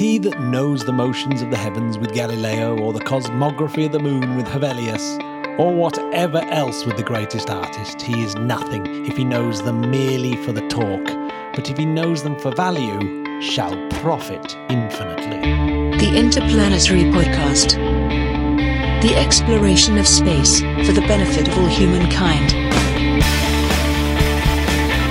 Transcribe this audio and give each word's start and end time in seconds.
He 0.00 0.16
that 0.20 0.40
knows 0.40 0.82
the 0.82 0.94
motions 0.94 1.42
of 1.42 1.50
the 1.50 1.58
heavens 1.58 1.98
with 1.98 2.14
Galileo, 2.14 2.74
or 2.78 2.94
the 2.94 3.04
cosmography 3.04 3.84
of 3.84 3.92
the 3.92 3.98
moon 3.98 4.34
with 4.34 4.46
Hevelius, 4.46 5.20
or 5.58 5.74
whatever 5.74 6.38
else 6.38 6.86
with 6.86 6.96
the 6.96 7.02
greatest 7.02 7.50
artist, 7.50 8.00
he 8.00 8.22
is 8.22 8.34
nothing 8.34 9.04
if 9.04 9.18
he 9.18 9.24
knows 9.24 9.62
them 9.62 9.90
merely 9.90 10.36
for 10.36 10.52
the 10.52 10.66
talk, 10.68 11.04
but 11.54 11.68
if 11.68 11.76
he 11.76 11.84
knows 11.84 12.22
them 12.22 12.34
for 12.38 12.50
value, 12.50 13.42
shall 13.42 13.76
profit 14.00 14.56
infinitely. 14.70 15.38
The 15.98 16.16
Interplanetary 16.16 17.04
Podcast. 17.12 17.74
The 19.02 19.14
exploration 19.16 19.98
of 19.98 20.08
space 20.08 20.60
for 20.60 20.92
the 20.92 21.04
benefit 21.06 21.46
of 21.46 21.58
all 21.58 21.66
humankind. 21.66 22.52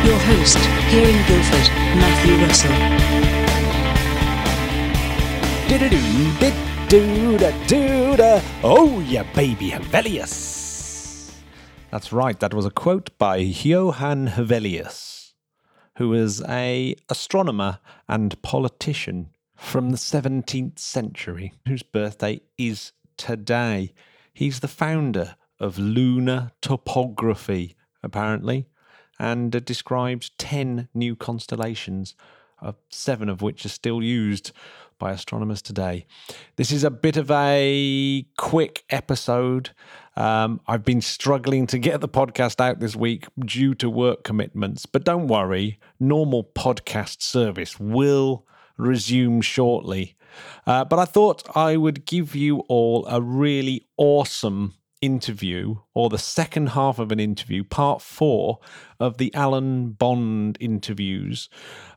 Your 0.04 0.18
host, 0.18 0.58
here 0.90 1.08
in 1.08 1.28
Guildford, 1.28 1.70
Matthew 1.96 2.36
Russell. 2.38 3.39
Oh, 8.64 9.02
yeah, 9.02 9.22
baby 9.36 9.70
Hevelius. 9.70 11.32
That's 11.92 12.12
right. 12.12 12.40
That 12.40 12.56
was 12.56 12.66
a 12.66 12.72
quote 12.72 13.16
by 13.20 13.38
Johann 13.38 14.30
Hevelius, 14.30 15.34
who 15.98 16.10
was 16.10 16.42
a 16.50 16.96
astronomer 17.08 17.78
and 18.08 18.42
politician 18.42 19.30
from 19.56 19.92
the 19.92 19.98
17th 19.98 20.80
century, 20.80 21.54
whose 21.68 21.84
birthday 21.84 22.42
is 22.58 22.92
today. 23.16 23.94
He's 24.34 24.62
the 24.62 24.68
founder 24.68 25.36
of 25.60 25.78
lunar 25.78 26.50
topography, 26.64 27.76
apparently, 28.02 28.66
and 29.20 29.64
describes 29.66 30.32
10 30.40 30.90
new 30.96 31.16
constellations, 31.16 32.16
uh, 32.60 32.72
seven 32.90 33.30
of 33.30 33.44
which 33.44 33.68
are 33.68 33.70
still 33.70 34.02
used 34.02 34.52
by 35.00 35.12
astronomers 35.12 35.62
today. 35.62 36.06
This 36.58 36.72
is 36.72 36.84
a 36.84 36.92
bit 36.92 37.18
of 37.18 37.32
a 37.32 38.26
quick 38.38 38.84
episode. 38.90 39.72
Um, 40.16 40.60
I've 40.68 40.84
been 40.84 41.02
struggling 41.02 41.66
to 41.68 41.80
get 41.80 42.02
the 42.02 42.10
podcast 42.10 42.60
out 42.60 42.80
this 42.80 42.96
week 42.96 43.26
due 43.40 43.74
to 43.76 43.90
work 43.90 44.24
commitments, 44.24 44.86
but 44.86 45.06
don't 45.06 45.28
worry, 45.28 45.80
normal 46.00 46.44
podcast 46.44 47.22
service 47.22 47.80
will 47.80 48.46
resume 48.78 49.42
shortly. 49.42 50.16
Uh, 50.68 50.86
but 50.86 51.00
I 51.00 51.06
thought 51.06 51.56
I 51.56 51.78
would 51.78 52.06
give 52.06 52.36
you 52.36 52.60
all 52.68 53.08
a 53.08 53.22
really 53.22 53.88
awesome 53.98 54.76
interview, 55.02 55.76
or 55.94 56.10
the 56.10 56.18
second 56.18 56.68
half 56.70 57.00
of 57.00 57.12
an 57.12 57.20
interview, 57.20 57.64
part 57.64 58.02
four 58.02 58.60
of 59.00 59.18
the 59.18 59.34
Alan 59.34 59.92
Bond 59.92 60.58
interviews. 60.60 61.50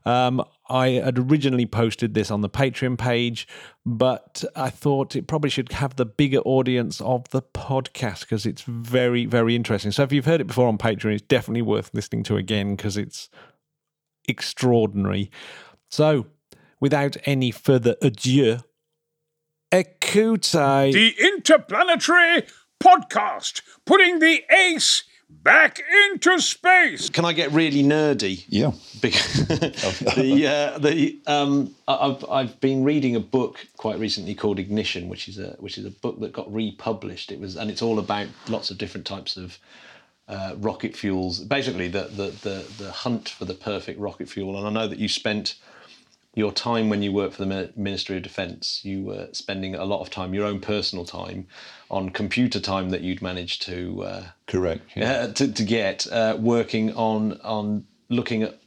Um, 0.05 0.41
I 0.73 0.89
had 0.89 1.19
originally 1.19 1.67
posted 1.67 2.15
this 2.15 2.31
on 2.31 2.41
the 2.41 2.49
Patreon 2.49 2.97
page, 2.97 3.47
but 3.85 4.43
I 4.55 4.71
thought 4.71 5.15
it 5.15 5.27
probably 5.27 5.51
should 5.51 5.71
have 5.73 5.97
the 5.97 6.05
bigger 6.05 6.39
audience 6.39 6.99
of 6.99 7.29
the 7.29 7.43
podcast 7.43 8.21
because 8.21 8.47
it's 8.47 8.63
very, 8.63 9.27
very 9.27 9.55
interesting. 9.55 9.91
So 9.91 10.01
if 10.01 10.11
you've 10.11 10.25
heard 10.25 10.41
it 10.41 10.47
before 10.47 10.67
on 10.67 10.79
Patreon, 10.79 11.13
it's 11.13 11.21
definitely 11.21 11.61
worth 11.61 11.91
listening 11.93 12.23
to 12.23 12.37
again 12.37 12.75
because 12.75 12.97
it's 12.97 13.29
extraordinary. 14.27 15.29
So 15.91 16.25
without 16.79 17.17
any 17.25 17.51
further 17.51 17.95
ado, 18.01 18.57
écoutez. 19.71 20.91
The 20.91 21.13
Interplanetary 21.19 22.47
Podcast, 22.83 23.61
putting 23.85 24.17
the 24.17 24.41
ace 24.51 25.03
back 25.41 25.81
into 26.11 26.39
space. 26.39 27.09
Can 27.09 27.25
I 27.25 27.33
get 27.33 27.51
really 27.51 27.83
nerdy? 27.83 28.45
Yeah. 28.47 28.71
Because 29.01 29.47
the 29.47 30.47
uh, 30.75 30.77
the 30.79 31.19
um, 31.27 31.73
I- 31.87 31.95
I've 32.07 32.25
I've 32.29 32.59
been 32.61 32.83
reading 32.83 33.15
a 33.15 33.19
book 33.19 33.65
quite 33.77 33.99
recently 33.99 34.35
called 34.35 34.59
Ignition, 34.59 35.09
which 35.09 35.27
is 35.27 35.39
a 35.39 35.55
which 35.59 35.77
is 35.77 35.85
a 35.85 35.91
book 35.91 36.19
that 36.19 36.33
got 36.33 36.51
republished. 36.53 37.31
It 37.31 37.39
was 37.39 37.55
and 37.55 37.69
it's 37.71 37.81
all 37.81 37.99
about 37.99 38.27
lots 38.47 38.69
of 38.71 38.77
different 38.77 39.05
types 39.07 39.35
of 39.37 39.57
uh, 40.27 40.55
rocket 40.57 40.95
fuels. 40.95 41.39
Basically, 41.39 41.87
the, 41.87 42.03
the 42.03 42.27
the 42.43 42.65
the 42.83 42.91
hunt 42.91 43.29
for 43.29 43.45
the 43.45 43.53
perfect 43.55 43.99
rocket 43.99 44.29
fuel. 44.29 44.57
And 44.57 44.67
I 44.67 44.69
know 44.81 44.87
that 44.87 44.99
you 44.99 45.09
spent 45.09 45.55
your 46.35 46.51
time 46.51 46.89
when 46.89 47.03
you 47.03 47.11
worked 47.11 47.35
for 47.35 47.45
the 47.45 47.71
Ministry 47.75 48.17
of 48.17 48.23
Defence, 48.23 48.81
you 48.83 49.03
were 49.03 49.29
spending 49.33 49.75
a 49.75 49.85
lot 49.85 50.01
of 50.01 50.09
time, 50.09 50.33
your 50.33 50.45
own 50.45 50.59
personal 50.59 51.05
time, 51.05 51.47
on 51.91 52.09
computer 52.09 52.59
time 52.59 52.89
that 52.89 53.01
you'd 53.01 53.21
managed 53.21 53.61
to 53.63 54.03
uh, 54.03 54.23
Correct. 54.47 54.81
Yeah. 54.95 55.11
uh, 55.11 55.33
to, 55.33 55.51
to 55.51 55.63
get 55.63 56.07
uh, 56.11 56.35
working 56.39 56.93
on 56.95 57.39
on 57.41 57.85
looking 58.09 58.43
at 58.43 58.59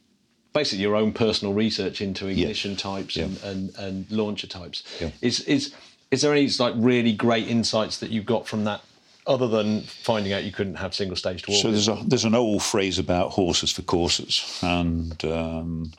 basically 0.53 0.81
your 0.81 0.95
own 0.95 1.11
personal 1.11 1.53
research 1.53 2.01
into 2.01 2.27
ignition 2.27 2.75
types 2.75 3.15
and, 3.15 3.37
and, 3.43 3.75
and 3.77 4.09
launcher 4.11 4.47
types. 4.47 4.83
Yeah. 4.99 5.11
Is 5.21 5.41
is 5.41 5.75
is 6.09 6.21
there 6.21 6.31
any 6.31 6.49
like 6.59 6.73
really 6.77 7.13
great 7.13 7.47
insights 7.47 7.97
that 7.97 8.11
you've 8.11 8.25
got 8.25 8.47
from 8.47 8.63
that, 8.63 8.81
other 9.25 9.47
than 9.47 9.81
finding 9.81 10.31
out 10.31 10.45
you 10.45 10.53
couldn't 10.53 10.75
have 10.75 10.95
single 10.95 11.17
stage 11.17 11.43
to 11.43 11.51
orbit? 11.51 11.61
So 11.61 11.71
there's 11.71 11.87
a 11.89 12.03
there's 12.07 12.25
an 12.25 12.35
old 12.35 12.63
phrase 12.63 12.97
about 12.97 13.31
horses 13.31 13.71
for 13.73 13.81
courses, 13.81 14.59
and 14.63 15.23
um, 15.25 15.91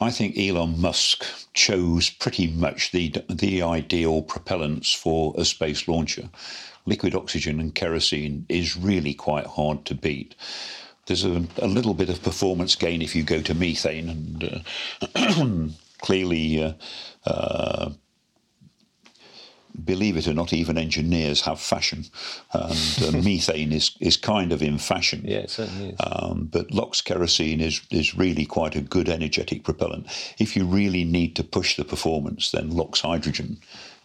I 0.00 0.10
think 0.10 0.38
Elon 0.38 0.80
Musk 0.80 1.24
chose 1.54 2.08
pretty 2.08 2.46
much 2.46 2.92
the 2.92 3.12
the 3.28 3.62
ideal 3.62 4.22
propellants 4.22 4.94
for 4.94 5.34
a 5.36 5.44
space 5.44 5.88
launcher. 5.88 6.28
Liquid 6.86 7.14
oxygen 7.14 7.60
and 7.60 7.74
kerosene 7.74 8.46
is 8.48 8.76
really 8.76 9.12
quite 9.12 9.46
hard 9.46 9.84
to 9.86 9.94
beat. 9.94 10.34
There's 11.06 11.24
a, 11.24 11.46
a 11.58 11.66
little 11.66 11.94
bit 11.94 12.10
of 12.10 12.22
performance 12.22 12.76
gain 12.76 13.02
if 13.02 13.16
you 13.16 13.22
go 13.22 13.42
to 13.42 13.54
methane, 13.54 14.08
and 14.08 14.64
uh, 15.14 15.68
clearly. 16.00 16.62
Uh, 16.62 16.72
uh, 17.26 17.90
believe 19.84 20.16
it 20.16 20.28
or 20.28 20.34
not, 20.34 20.52
even 20.52 20.78
engineers 20.78 21.42
have 21.42 21.60
fashion, 21.60 22.04
and 22.52 23.02
uh, 23.02 23.12
methane 23.22 23.72
is, 23.72 23.96
is 24.00 24.16
kind 24.16 24.52
of 24.52 24.62
in 24.62 24.78
fashion. 24.78 25.22
yeah, 25.24 25.38
it 25.38 25.50
certainly 25.50 25.90
is. 25.90 25.96
Um, 26.00 26.48
but 26.50 26.70
LOX 26.70 27.00
kerosene 27.00 27.60
is, 27.60 27.80
is 27.90 28.14
really 28.14 28.46
quite 28.46 28.76
a 28.76 28.80
good 28.80 29.08
energetic 29.08 29.64
propellant. 29.64 30.06
If 30.38 30.56
you 30.56 30.64
really 30.64 31.04
need 31.04 31.36
to 31.36 31.44
push 31.44 31.76
the 31.76 31.84
performance, 31.84 32.50
then 32.50 32.70
LOX 32.70 33.00
hydrogen 33.00 33.58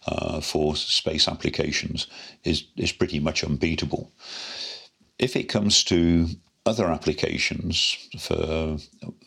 uh, 0.06 0.40
for 0.40 0.76
space 0.76 1.28
applications 1.28 2.06
is, 2.44 2.64
is 2.76 2.92
pretty 2.92 3.20
much 3.20 3.42
unbeatable. 3.42 4.10
If 5.18 5.36
it 5.36 5.44
comes 5.44 5.84
to 5.84 6.28
other 6.66 6.86
applications, 6.86 8.08
for 8.18 8.78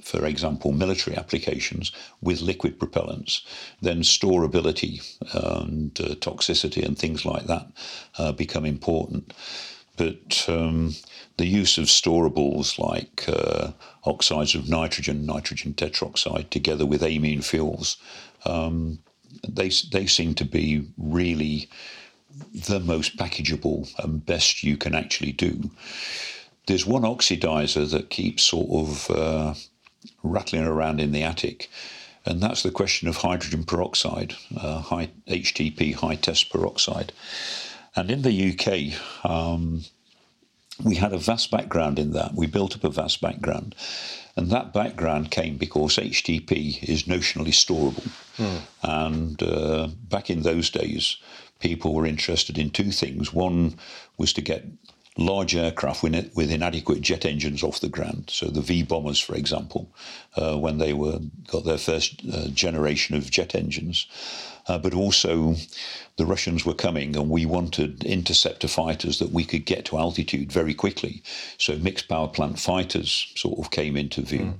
for 0.03 0.25
example, 0.25 0.71
military 0.71 1.15
applications 1.15 1.91
with 2.21 2.41
liquid 2.41 2.79
propellants, 2.79 3.41
then 3.81 4.01
storability 4.01 5.01
and 5.33 5.99
uh, 6.01 6.15
toxicity 6.15 6.83
and 6.83 6.97
things 6.97 7.25
like 7.25 7.45
that 7.45 7.67
uh, 8.17 8.31
become 8.31 8.65
important. 8.65 9.33
But 9.97 10.45
um, 10.47 10.95
the 11.37 11.45
use 11.45 11.77
of 11.77 11.85
storables 11.85 12.79
like 12.79 13.25
uh, 13.27 13.71
oxides 14.03 14.55
of 14.55 14.69
nitrogen, 14.69 15.25
nitrogen 15.25 15.73
tetroxide, 15.73 16.49
together 16.49 16.85
with 16.85 17.03
amine 17.03 17.41
fuels, 17.41 17.97
um, 18.45 18.99
they 19.47 19.69
they 19.91 20.07
seem 20.07 20.33
to 20.35 20.45
be 20.45 20.87
really 20.97 21.69
the 22.67 22.79
most 22.79 23.17
packageable 23.17 23.89
and 24.03 24.25
best 24.25 24.63
you 24.63 24.77
can 24.77 24.95
actually 24.95 25.31
do. 25.31 25.69
There's 26.67 26.85
one 26.85 27.03
oxidizer 27.03 27.89
that 27.91 28.09
keeps 28.09 28.43
sort 28.43 28.69
of 28.69 29.09
uh, 29.09 29.53
rattling 30.21 30.63
around 30.63 30.99
in 30.99 31.11
the 31.11 31.23
attic, 31.23 31.69
and 32.25 32.41
that's 32.41 32.63
the 32.63 32.71
question 32.71 33.07
of 33.07 33.17
hydrogen 33.17 33.63
peroxide, 33.63 34.35
uh, 34.55 34.81
high 34.81 35.09
HTP, 35.27 35.95
high 35.95 36.15
test 36.15 36.51
peroxide. 36.51 37.13
And 37.95 38.11
in 38.11 38.21
the 38.21 38.51
UK, 38.51 39.27
um, 39.29 39.85
we 40.83 40.95
had 40.95 41.13
a 41.13 41.17
vast 41.17 41.49
background 41.51 41.97
in 41.99 42.11
that. 42.11 42.33
We 42.35 42.47
built 42.47 42.75
up 42.75 42.83
a 42.83 42.89
vast 42.89 43.21
background. 43.21 43.73
And 44.35 44.51
that 44.51 44.73
background 44.73 45.31
came 45.31 45.57
because 45.57 45.97
HTP 45.97 46.83
is 46.83 47.03
notionally 47.03 47.47
storable. 47.47 48.07
And 48.83 49.41
uh, 49.41 49.87
back 50.09 50.29
in 50.29 50.43
those 50.43 50.69
days, 50.69 51.17
people 51.59 51.95
were 51.95 52.05
interested 52.05 52.57
in 52.59 52.69
two 52.69 52.91
things. 52.91 53.33
One 53.33 53.77
was 54.17 54.33
to 54.33 54.41
get 54.41 54.65
large 55.17 55.55
aircraft 55.55 56.03
with, 56.03 56.51
inadequate 56.51 57.01
jet 57.01 57.25
engines 57.25 57.63
off 57.63 57.79
the 57.79 57.89
ground. 57.89 58.29
So 58.29 58.47
the 58.47 58.61
V 58.61 58.83
bombers, 58.83 59.19
for 59.19 59.35
example, 59.35 59.89
uh, 60.35 60.57
when 60.57 60.77
they 60.77 60.93
were 60.93 61.19
got 61.47 61.65
their 61.65 61.77
first 61.77 62.21
uh, 62.31 62.47
generation 62.49 63.15
of 63.15 63.31
jet 63.31 63.55
engines. 63.55 64.07
Uh, 64.67 64.77
but 64.77 64.93
also, 64.93 65.55
the 66.17 66.25
Russians 66.25 66.65
were 66.65 66.73
coming, 66.73 67.15
and 67.15 67.29
we 67.29 67.45
wanted 67.45 68.03
interceptor 68.03 68.67
fighters 68.67 69.17
that 69.19 69.31
we 69.31 69.45
could 69.45 69.65
get 69.65 69.85
to 69.85 69.97
altitude 69.97 70.51
very 70.51 70.73
quickly. 70.73 71.23
So 71.57 71.77
mixed 71.77 72.09
power 72.09 72.27
plant 72.27 72.59
fighters 72.59 73.31
sort 73.35 73.59
of 73.59 73.71
came 73.71 73.95
into 73.95 74.21
view. 74.21 74.55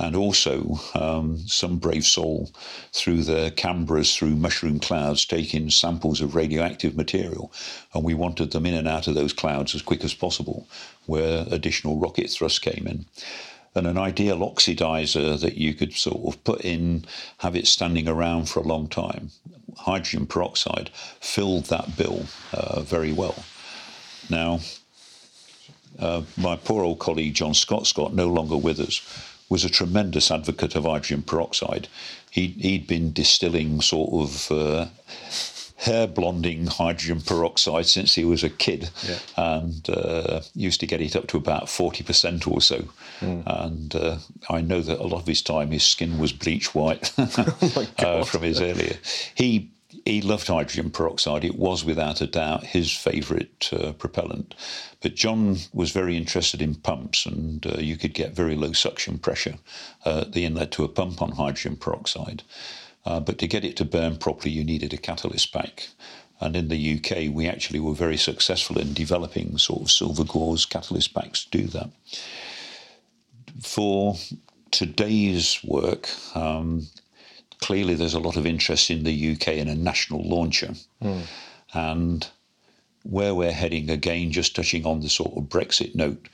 And 0.00 0.14
also, 0.14 0.78
um, 0.94 1.38
some 1.48 1.78
brave 1.78 2.06
soul 2.06 2.50
through 2.92 3.24
the 3.24 3.52
Canberras, 3.56 4.14
through 4.14 4.36
mushroom 4.36 4.78
clouds, 4.78 5.26
taking 5.26 5.70
samples 5.70 6.20
of 6.20 6.36
radioactive 6.36 6.96
material. 6.96 7.52
And 7.92 8.04
we 8.04 8.14
wanted 8.14 8.52
them 8.52 8.64
in 8.64 8.74
and 8.74 8.86
out 8.86 9.08
of 9.08 9.16
those 9.16 9.32
clouds 9.32 9.74
as 9.74 9.82
quick 9.82 10.04
as 10.04 10.14
possible, 10.14 10.68
where 11.06 11.46
additional 11.50 11.98
rocket 11.98 12.30
thrust 12.30 12.62
came 12.62 12.86
in. 12.86 13.06
and 13.74 13.86
an 13.86 13.98
ideal 13.98 14.38
oxidizer 14.38 15.40
that 15.40 15.56
you 15.56 15.74
could 15.74 15.94
sort 15.94 16.34
of 16.34 16.44
put 16.44 16.60
in, 16.62 17.04
have 17.38 17.56
it 17.56 17.66
standing 17.66 18.08
around 18.08 18.48
for 18.48 18.60
a 18.60 18.66
long 18.66 18.88
time, 18.88 19.30
hydrogen 19.76 20.26
peroxide 20.26 20.90
filled 21.20 21.66
that 21.66 21.96
bill 21.96 22.26
uh, 22.52 22.80
very 22.80 23.12
well. 23.12 23.44
Now, 24.28 24.60
uh, 25.98 26.22
my 26.36 26.56
poor 26.56 26.84
old 26.84 26.98
colleague 26.98 27.34
John 27.34 27.54
Scott 27.54 27.86
Scott, 27.86 28.14
no 28.14 28.28
longer 28.28 28.56
with 28.56 28.80
us, 28.80 29.00
was 29.48 29.64
a 29.64 29.70
tremendous 29.70 30.30
advocate 30.30 30.74
of 30.76 30.84
hydrogen 30.84 31.22
peroxide. 31.22 31.88
He, 32.30 32.48
he'd 32.48 32.86
been 32.86 33.12
distilling 33.12 33.80
sort 33.80 34.10
of 34.12 34.52
uh, 34.52 34.86
hair 35.76 36.06
blonding 36.06 36.66
hydrogen 36.66 37.20
peroxide 37.20 37.86
since 37.86 38.14
he 38.14 38.24
was 38.24 38.44
a 38.44 38.50
kid 38.50 38.90
Yeah. 39.08 39.18
and 39.36 39.88
uh, 39.88 40.40
used 40.54 40.80
to 40.80 40.86
get 40.86 41.00
it 41.00 41.16
up 41.16 41.28
to 41.28 41.36
about 41.36 41.64
40% 41.66 42.46
or 42.50 42.60
so. 42.60 42.84
And 43.20 43.94
uh, 43.96 44.18
I 44.50 44.60
know 44.60 44.80
that 44.82 44.98
a 45.00 45.06
lot 45.06 45.20
of 45.22 45.26
his 45.26 45.42
time 45.42 45.70
his 45.70 45.82
skin 45.84 46.18
was 46.18 46.32
bleach 46.32 46.74
white 46.74 47.12
uh, 47.18 48.24
from 48.24 48.42
his 48.42 48.60
earlier. 48.60 48.96
He 49.34 49.70
he 50.08 50.22
loved 50.22 50.46
hydrogen 50.46 50.90
peroxide. 50.90 51.44
It 51.44 51.58
was 51.58 51.84
without 51.84 52.22
a 52.22 52.26
doubt 52.26 52.64
his 52.64 52.90
favourite 52.90 53.68
uh, 53.74 53.92
propellant. 53.92 54.54
But 55.02 55.14
John 55.14 55.58
was 55.74 55.90
very 55.90 56.16
interested 56.16 56.62
in 56.62 56.76
pumps, 56.76 57.26
and 57.26 57.66
uh, 57.66 57.76
you 57.78 57.98
could 57.98 58.14
get 58.14 58.32
very 58.34 58.56
low 58.56 58.72
suction 58.72 59.18
pressure 59.18 59.56
uh, 60.06 60.24
the 60.26 60.46
inlet 60.46 60.70
to 60.72 60.84
a 60.84 60.88
pump 60.88 61.20
on 61.20 61.32
hydrogen 61.32 61.76
peroxide. 61.76 62.42
Uh, 63.04 63.20
but 63.20 63.36
to 63.38 63.46
get 63.46 63.66
it 63.66 63.76
to 63.76 63.84
burn 63.84 64.16
properly, 64.16 64.50
you 64.50 64.64
needed 64.64 64.94
a 64.94 64.96
catalyst 64.96 65.52
pack. 65.52 65.88
And 66.40 66.56
in 66.56 66.68
the 66.68 66.96
UK, 66.96 67.34
we 67.34 67.46
actually 67.46 67.80
were 67.80 67.92
very 67.92 68.16
successful 68.16 68.78
in 68.78 68.94
developing 68.94 69.58
sort 69.58 69.82
of 69.82 69.90
silver 69.90 70.24
gauze 70.24 70.64
catalyst 70.64 71.12
packs 71.12 71.44
to 71.44 71.50
do 71.50 71.66
that. 71.66 71.90
For 73.60 74.16
today's 74.70 75.62
work, 75.62 76.08
um, 76.34 76.86
clearly 77.60 77.94
there's 77.94 78.14
a 78.14 78.20
lot 78.20 78.36
of 78.36 78.46
interest 78.46 78.90
in 78.90 79.04
the 79.04 79.32
UK 79.32 79.48
in 79.48 79.68
a 79.68 79.74
national 79.74 80.22
launcher. 80.28 80.74
And 81.74 82.26
where 83.02 83.34
we're 83.34 83.52
heading 83.52 83.90
again, 83.90 84.32
just 84.32 84.54
touching 84.56 84.84
on 84.86 85.00
the 85.00 85.08
sort 85.08 85.36
of 85.36 85.44
Brexit 85.44 85.94
note, 85.94 86.28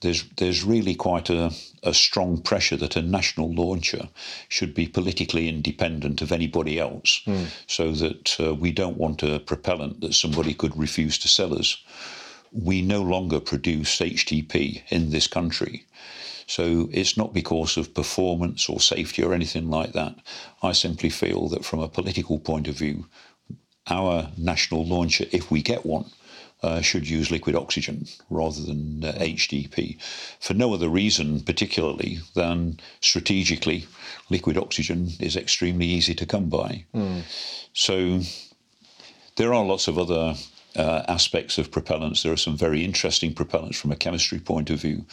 there's 0.00 0.24
there's 0.36 0.64
really 0.64 0.94
quite 0.94 1.30
a, 1.30 1.52
a 1.82 1.94
strong 1.94 2.40
pressure 2.42 2.76
that 2.76 2.96
a 2.96 3.02
national 3.02 3.52
launcher 3.54 4.08
should 4.48 4.74
be 4.74 4.86
politically 4.86 5.48
independent 5.48 6.20
of 6.22 6.32
anybody 6.32 6.78
else, 6.78 7.22
so 7.66 7.92
that 7.92 8.36
uh, 8.40 8.54
we 8.54 8.72
don't 8.72 8.96
want 8.98 9.22
a 9.22 9.38
propellant 9.38 10.00
that 10.00 10.14
somebody 10.14 10.54
could 10.54 10.76
refuse 10.76 11.18
to 11.18 11.28
sell 11.28 11.56
us. 11.58 11.76
We 12.52 12.82
no 12.82 13.00
longer 13.02 13.40
produce 13.40 13.98
HTP 13.98 14.82
in 14.90 15.10
this 15.10 15.26
country. 15.28 15.86
So 16.46 16.88
it's 16.92 17.16
not 17.16 17.32
because 17.32 17.76
of 17.76 17.94
performance 17.94 18.68
or 18.68 18.80
safety 18.80 19.22
or 19.22 19.34
anything 19.34 19.70
like 19.70 19.92
that. 19.92 20.14
I 20.62 20.72
simply 20.72 21.10
feel 21.10 21.48
that 21.48 21.64
from 21.64 21.80
a 21.80 21.88
political 21.88 22.38
point 22.38 22.68
of 22.68 22.76
view, 22.76 23.06
our 23.88 24.30
national 24.36 24.86
launcher, 24.86 25.26
if 25.32 25.50
we 25.50 25.62
get 25.62 25.84
one, 25.84 26.06
uh, 26.62 26.80
should 26.80 27.08
use 27.08 27.30
liquid 27.30 27.56
oxygen 27.56 28.06
rather 28.30 28.62
than 28.62 29.02
uh, 29.04 29.12
HTP 29.14 30.00
for 30.38 30.54
no 30.54 30.72
other 30.72 30.88
reason, 30.88 31.40
particularly 31.40 32.20
than 32.34 32.78
strategically, 33.00 33.84
liquid 34.30 34.56
oxygen 34.56 35.08
is 35.18 35.36
extremely 35.36 35.86
easy 35.86 36.14
to 36.14 36.24
come 36.24 36.48
by. 36.48 36.84
So 37.72 38.20
there 39.36 39.52
are 39.52 39.64
lots 39.64 39.88
of 39.88 39.98
other 39.98 40.36
uh, 40.76 41.02
aspects 41.08 41.58
of 41.58 41.70
propellants. 41.70 42.22
There 42.22 42.32
are 42.32 42.36
some 42.36 42.56
very 42.56 42.84
interesting 42.84 43.34
propellants 43.34 43.76
from 43.76 43.92
a 43.92 43.96
chemistry 43.96 44.38
point 44.38 44.70
of 44.70 44.80
view, 44.80 45.04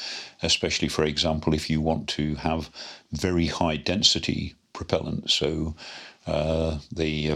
especially, 0.42 0.88
for 0.88 1.04
example, 1.04 1.54
if 1.54 1.70
you 1.70 1.82
want 1.82 2.08
to 2.10 2.36
have 2.36 2.70
very 3.12 3.48
high 3.48 3.78
density 3.78 4.56
propellant. 4.74 5.30
So 5.30 5.76
uh, 6.28 6.80
the 6.92 7.32
uh, 7.32 7.36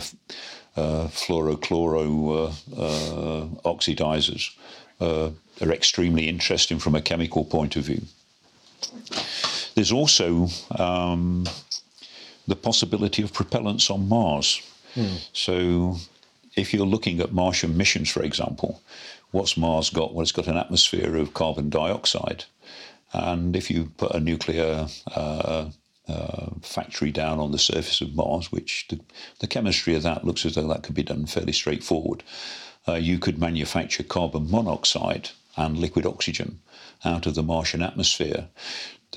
uh, 0.75 1.07
fluorochloro 1.07 2.53
uh, 2.77 2.81
uh, 2.81 3.47
oxidizers 3.65 4.55
uh, 4.99 5.29
are 5.61 5.71
extremely 5.71 6.27
interesting 6.27 6.79
from 6.79 6.95
a 6.95 7.01
chemical 7.01 7.45
point 7.45 7.75
of 7.75 7.83
view. 7.83 8.01
There's 9.75 9.91
also 9.91 10.47
um, 10.77 11.47
the 12.47 12.55
possibility 12.55 13.23
of 13.23 13.31
propellants 13.31 13.89
on 13.89 14.07
Mars. 14.07 14.61
So, 15.33 15.97
if 16.55 16.73
you're 16.73 16.85
looking 16.85 17.19
at 17.19 17.33
Martian 17.33 17.77
missions, 17.77 18.09
for 18.09 18.23
example, 18.23 18.81
what's 19.31 19.57
Mars 19.57 19.89
got? 19.89 20.13
Well, 20.13 20.21
it's 20.21 20.31
got 20.31 20.47
an 20.47 20.57
atmosphere 20.57 21.15
of 21.17 21.33
carbon 21.33 21.69
dioxide. 21.69 22.45
And 23.13 23.55
if 23.55 23.69
you 23.69 23.91
put 23.97 24.15
a 24.15 24.19
nuclear 24.19 24.87
uh, 25.15 25.69
uh, 26.07 26.49
factory 26.61 27.11
down 27.11 27.39
on 27.39 27.51
the 27.51 27.59
surface 27.59 28.01
of 28.01 28.15
Mars, 28.15 28.51
which 28.51 28.87
the, 28.89 28.99
the 29.39 29.47
chemistry 29.47 29.95
of 29.95 30.03
that 30.03 30.25
looks 30.25 30.45
as 30.45 30.55
though 30.55 30.67
that 30.67 30.83
could 30.83 30.95
be 30.95 31.03
done 31.03 31.25
fairly 31.25 31.53
straightforward, 31.53 32.23
uh, 32.87 32.93
you 32.93 33.19
could 33.19 33.39
manufacture 33.39 34.03
carbon 34.03 34.49
monoxide 34.49 35.29
and 35.55 35.77
liquid 35.77 36.05
oxygen 36.05 36.59
out 37.05 37.25
of 37.25 37.35
the 37.35 37.43
Martian 37.43 37.81
atmosphere. 37.81 38.47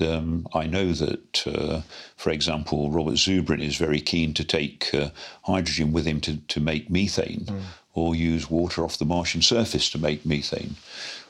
Um, 0.01 0.47
I 0.53 0.67
know 0.67 0.91
that, 0.93 1.47
uh, 1.47 1.81
for 2.15 2.29
example, 2.29 2.91
Robert 2.91 3.15
Zubrin 3.15 3.61
is 3.61 3.77
very 3.77 3.99
keen 3.99 4.33
to 4.35 4.43
take 4.43 4.93
uh, 4.93 5.09
hydrogen 5.43 5.91
with 5.91 6.05
him 6.05 6.21
to, 6.21 6.37
to 6.37 6.59
make 6.59 6.89
methane 6.89 7.47
or 7.93 8.15
use 8.15 8.49
water 8.49 8.83
off 8.83 8.99
the 8.99 9.05
Martian 9.05 9.41
surface 9.41 9.89
to 9.89 9.97
make 9.97 10.25
methane. 10.25 10.75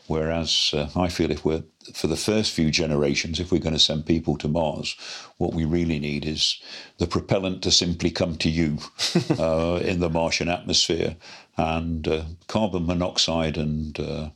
Whereas 0.08 0.72
uh, 0.74 0.90
I 0.96 1.10
feel 1.10 1.31
if 1.31 1.44
we're, 1.44 1.64
for 1.94 2.08
the 2.08 2.16
first 2.16 2.54
few 2.54 2.72
generations, 2.72 3.40
if 3.40 3.52
we're 3.52 3.62
going 3.62 3.74
to 3.74 3.80
send 3.80 4.06
people 4.06 4.38
to 4.38 4.48
Mars, 4.48 4.96
what 5.38 5.54
we 5.54 5.66
really 5.66 6.00
need 6.00 6.25
is 6.25 6.62
the 6.98 7.08
propellant 7.08 7.62
to 7.64 7.72
simply 7.72 8.10
come 8.10 8.38
to 8.38 8.50
you 8.50 8.80
uh, 9.40 9.81
in 9.84 10.00
the 10.00 10.10
Martian 10.10 10.48
atmosphere. 10.48 11.18
And 11.58 12.08
uh, 12.08 12.24
carbon 12.48 12.86
monoxide 12.86 13.58
and 13.58 14.00
uh, 14.00 14.30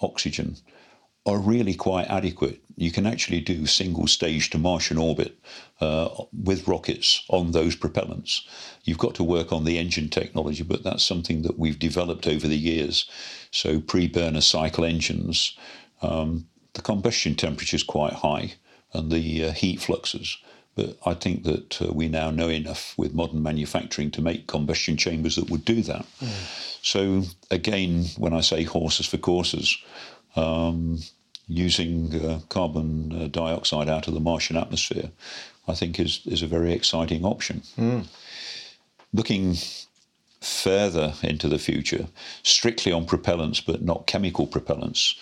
oxygen 0.00 0.56
are 1.24 1.38
really 1.38 1.74
quite 1.74 2.06
adequate. 2.06 2.60
You 2.76 2.92
can 2.92 3.06
actually 3.06 3.40
do 3.40 3.66
single 3.66 4.06
stage 4.06 4.50
to 4.50 4.58
Martian 4.58 4.98
orbit 4.98 5.38
uh, 5.80 6.08
with 6.32 6.68
rockets 6.68 7.24
on 7.28 7.52
those 7.52 7.74
propellants. 7.74 8.42
You've 8.84 8.98
got 8.98 9.14
to 9.16 9.24
work 9.24 9.52
on 9.52 9.64
the 9.64 9.78
engine 9.78 10.10
technology, 10.10 10.62
but 10.62 10.84
that's 10.84 11.02
something 11.02 11.42
that 11.42 11.58
we've 11.58 11.78
developed 11.78 12.26
over 12.26 12.46
the 12.46 12.56
years. 12.56 13.08
So 13.50 13.80
pre 13.80 14.08
burner 14.08 14.42
cycle 14.42 14.84
engines, 14.84 15.56
um, 16.02 16.46
the 16.74 16.82
combustion 16.82 17.34
temperature 17.34 17.76
is 17.76 17.82
quite 17.82 18.12
high 18.12 18.54
and 18.92 19.10
the 19.10 19.46
uh, 19.46 19.52
heat 19.52 19.80
fluxes. 19.80 20.36
But 20.74 20.98
I 21.06 21.14
think 21.14 21.44
that 21.44 21.80
uh, 21.80 21.92
we 21.92 22.08
now 22.08 22.30
know 22.30 22.50
enough 22.50 22.92
with 22.98 23.14
modern 23.14 23.42
manufacturing 23.42 24.10
to 24.12 24.22
make 24.22 24.46
combustion 24.46 24.98
chambers 24.98 25.36
that 25.36 25.50
would 25.50 25.64
do 25.64 25.80
that. 25.82 26.04
So, 26.82 27.22
again, 27.50 28.04
when 28.18 28.34
I 28.34 28.42
say 28.42 28.62
horses 28.62 29.06
for 29.06 29.16
courses, 29.16 29.76
um, 30.36 31.00
using 31.48 32.14
uh, 32.24 32.40
carbon 32.48 33.12
uh, 33.12 33.28
dioxide 33.28 33.88
out 33.88 34.08
of 34.08 34.14
the 34.14 34.20
Martian 34.20 34.56
atmosphere, 34.56 35.10
I 35.68 35.74
think 35.74 36.00
is, 36.00 36.20
is 36.26 36.42
a 36.42 36.46
very 36.46 36.72
exciting 36.72 37.24
option. 37.24 37.62
Looking 39.12 39.56
further 40.40 41.14
into 41.22 41.48
the 41.48 41.58
future, 41.58 42.06
strictly 42.42 42.92
on 42.92 43.06
propellants 43.06 43.64
but 43.64 43.82
not 43.82 44.06
chemical 44.06 44.46
propellants, 44.46 45.14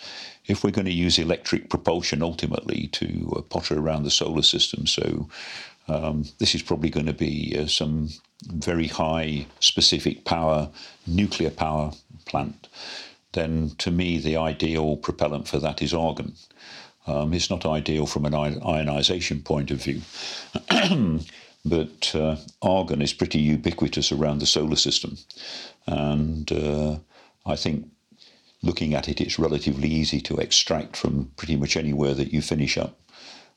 if 0.47 0.63
we're 0.63 0.71
going 0.71 0.85
to 0.85 0.91
use 0.91 1.17
electric 1.17 1.69
propulsion 1.69 2.21
ultimately 2.21 2.87
to 2.93 3.33
uh, 3.35 3.41
potter 3.41 3.79
around 3.79 4.03
the 4.03 4.11
solar 4.11 4.43
system, 4.43 4.85
so 4.85 5.27
um, 5.87 6.25
this 6.39 6.55
is 6.55 6.61
probably 6.61 6.89
going 6.89 7.05
to 7.05 7.13
be 7.13 7.57
uh, 7.59 7.67
some 7.67 8.09
very 8.53 8.87
high 8.87 9.45
specific 9.59 10.25
power 10.25 10.69
nuclear 11.07 11.49
power 11.49 11.91
plant, 12.25 12.67
then 13.35 13.71
to 13.77 13.91
me 13.91 14.17
the 14.17 14.35
ideal 14.35 14.97
propellant 14.97 15.47
for 15.47 15.59
that 15.59 15.81
is 15.81 15.93
argon. 15.93 16.33
Um, 17.07 17.33
it's 17.33 17.51
not 17.51 17.65
ideal 17.65 18.07
from 18.07 18.25
an 18.25 18.33
ionization 18.33 19.43
point 19.43 19.69
of 19.69 19.83
view, 19.83 20.01
but 21.65 22.15
uh, 22.15 22.37
argon 22.63 23.01
is 23.01 23.13
pretty 23.13 23.39
ubiquitous 23.39 24.11
around 24.11 24.39
the 24.39 24.47
solar 24.47 24.75
system. 24.75 25.17
And 25.85 26.51
uh, 26.51 26.97
I 27.45 27.55
think 27.55 27.87
looking 28.63 28.95
at 28.95 29.07
it, 29.07 29.21
it's 29.21 29.37
relatively 29.37 29.87
easy 29.87 30.19
to 30.21 30.37
extract 30.37 30.97
from 30.97 31.31
pretty 31.37 31.55
much 31.55 31.77
anywhere 31.77 32.15
that 32.15 32.33
you 32.33 32.41
finish 32.41 32.75
up. 32.77 32.99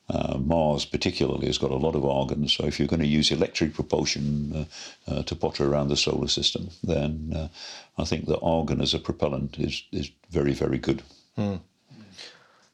Uh, 0.09 0.37
Mars, 0.39 0.85
particularly, 0.85 1.47
has 1.47 1.57
got 1.59 1.71
a 1.71 1.75
lot 1.75 1.95
of 1.95 2.03
argon. 2.05 2.47
So, 2.47 2.65
if 2.65 2.79
you're 2.79 2.87
going 2.87 3.01
to 3.01 3.07
use 3.07 3.31
electric 3.31 3.73
propulsion 3.75 4.67
uh, 5.07 5.11
uh, 5.11 5.23
to 5.23 5.35
potter 5.35 5.67
around 5.71 5.89
the 5.89 5.95
solar 5.97 6.27
system, 6.27 6.69
then 6.83 7.31
uh, 7.35 7.47
I 8.01 8.05
think 8.05 8.25
that 8.25 8.39
argon 8.39 8.81
as 8.81 8.93
a 8.93 8.99
propellant 8.99 9.59
is, 9.59 9.83
is 9.91 10.09
very, 10.31 10.53
very 10.53 10.79
good. 10.79 11.03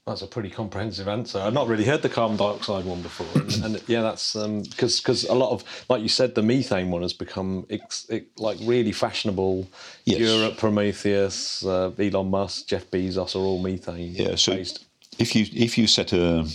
That's 0.07 0.21
a 0.21 0.27
pretty 0.27 0.51
comprehensive 0.51 1.07
answer. 1.07 1.39
I've 1.39 1.53
not 1.53 1.67
really 1.67 1.83
heard 1.83 2.03
the 2.03 2.09
carbon 2.09 2.37
dioxide 2.37 2.85
one 2.85 3.01
before, 3.01 3.25
and, 3.41 3.65
and 3.65 3.83
yeah, 3.87 4.01
that's 4.03 4.35
because 4.35 4.99
because 4.99 5.23
a 5.23 5.33
lot 5.33 5.49
of 5.51 5.63
like 5.89 6.03
you 6.03 6.09
said, 6.09 6.35
the 6.35 6.43
methane 6.43 6.91
one 6.91 7.01
has 7.01 7.13
become 7.13 7.65
ex, 7.71 8.05
ex, 8.11 8.23
like 8.37 8.57
really 8.61 8.91
fashionable. 8.91 9.67
Yes. 10.05 10.19
Europe, 10.19 10.57
Prometheus, 10.57 11.65
uh, 11.65 11.89
Elon 11.97 12.29
Musk, 12.29 12.67
Jeff 12.67 12.85
Bezos 12.91 13.35
are 13.35 13.39
all 13.39 13.59
methane 13.59 14.13
Yeah, 14.13 14.35
so 14.35 14.53
based. 14.55 14.85
if 15.17 15.35
you 15.35 15.47
if 15.51 15.75
you 15.75 15.87
set 15.87 16.13
a 16.13 16.45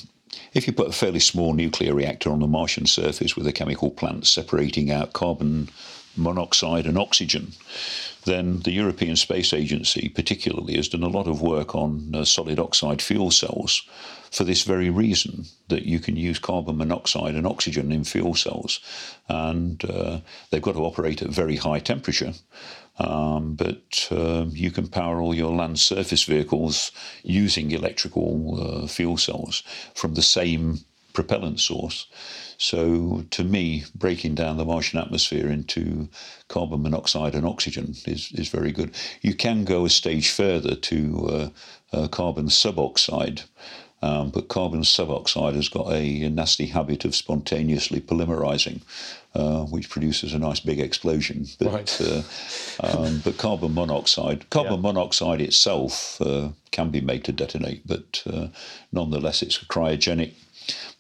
if 0.53 0.67
you 0.67 0.73
put 0.73 0.89
a 0.89 0.93
fairly 0.93 1.21
small 1.21 1.53
nuclear 1.53 1.95
reactor 1.95 2.31
on 2.31 2.41
the 2.41 2.47
Martian 2.47 2.87
surface 2.87 3.37
with 3.37 3.47
a 3.47 3.53
chemical 3.53 3.91
plant 3.91 4.27
separating 4.27 4.91
out 4.91 5.13
carbon 5.13 5.69
monoxide 6.17 6.87
and 6.87 6.99
oxygen, 6.99 7.53
then 8.25 8.61
the 8.61 8.73
European 8.73 9.17
Space 9.17 9.53
Agency, 9.53 10.09
particularly, 10.09 10.77
has 10.77 10.89
done 10.89 11.03
a 11.03 11.09
lot 11.09 11.27
of 11.27 11.41
work 11.41 11.75
on 11.75 12.15
uh, 12.15 12.25
solid 12.25 12.59
oxide 12.59 13.01
fuel 13.01 13.31
cells 13.31 13.83
for 14.31 14.45
this 14.45 14.63
very 14.63 14.91
reason 14.91 15.47
that 15.69 15.85
you 15.85 15.99
can 15.99 16.17
use 16.17 16.39
carbon 16.39 16.77
monoxide 16.77 17.35
and 17.35 17.47
oxygen 17.47 17.91
in 17.91 18.05
fuel 18.05 18.35
cells. 18.35 18.81
And 19.29 19.85
uh, 19.85 20.21
they've 20.51 20.63
got 20.63 20.75
to 20.75 20.85
operate 20.85 21.23
at 21.23 21.31
very 21.31 21.57
high 21.57 21.81
temperature. 21.81 22.35
Um, 22.99 23.55
but 23.55 24.09
uh, 24.11 24.47
you 24.51 24.71
can 24.71 24.87
power 24.87 25.21
all 25.21 25.35
your 25.35 25.55
land 25.55 25.79
surface 25.79 26.25
vehicles 26.25 26.93
using 27.23 27.71
electrical 27.71 28.83
uh, 28.85 28.87
fuel 28.87 29.17
cells 29.17 29.63
from 29.95 30.15
the 30.15 30.23
same 30.23 30.81
propellant 31.21 31.61
source. 31.61 32.07
So, 32.57 33.25
to 33.31 33.45
me, 33.45 33.85
breaking 33.95 34.35
down 34.35 34.57
the 34.57 34.65
Martian 34.65 34.99
atmosphere 34.99 35.49
into 35.49 36.09
carbon 36.49 36.83
monoxide 36.83 37.35
and 37.35 37.47
oxygen 37.47 37.95
is, 38.07 38.33
is 38.33 38.49
very 38.49 38.73
good. 38.73 38.95
You 39.23 39.35
can 39.35 39.65
go 39.65 39.85
a 39.85 39.91
stage 39.91 40.31
further 40.31 40.75
to 40.75 41.29
uh, 41.29 41.49
uh, 41.97 42.09
carbon 42.09 42.47
suboxide. 42.47 43.45
Um, 44.03 44.31
but 44.31 44.49
carbon 44.49 44.81
suboxide 44.81 45.55
has 45.57 45.69
got 45.69 45.89
a, 45.93 46.23
a, 46.23 46.31
nasty 46.31 46.67
habit 46.67 47.05
of 47.05 47.15
spontaneously 47.15 48.01
polymerizing, 48.01 48.81
uh, 49.35 49.65
which 49.65 49.91
produces 49.91 50.33
a 50.33 50.39
nice 50.39 50.61
big 50.61 50.81
explosion. 50.81 51.47
But, 51.59 51.73
right. 51.73 52.01
uh, 52.01 52.23
um, 52.81 53.21
but 53.23 53.37
carbon 53.37 53.75
monoxide, 53.75 54.49
carbon 54.57 54.77
yeah. 54.77 54.93
monoxide 54.93 55.43
itself 55.43 56.19
uh, 56.23 56.49
can 56.71 56.91
be 56.91 57.03
made 57.03 57.25
to 57.25 57.33
detonate, 57.33 57.87
but 57.87 58.23
uh, 58.27 58.47
nonetheless, 58.91 59.43
it's 59.43 59.61
a 59.61 59.67
cryogenic 59.67 60.33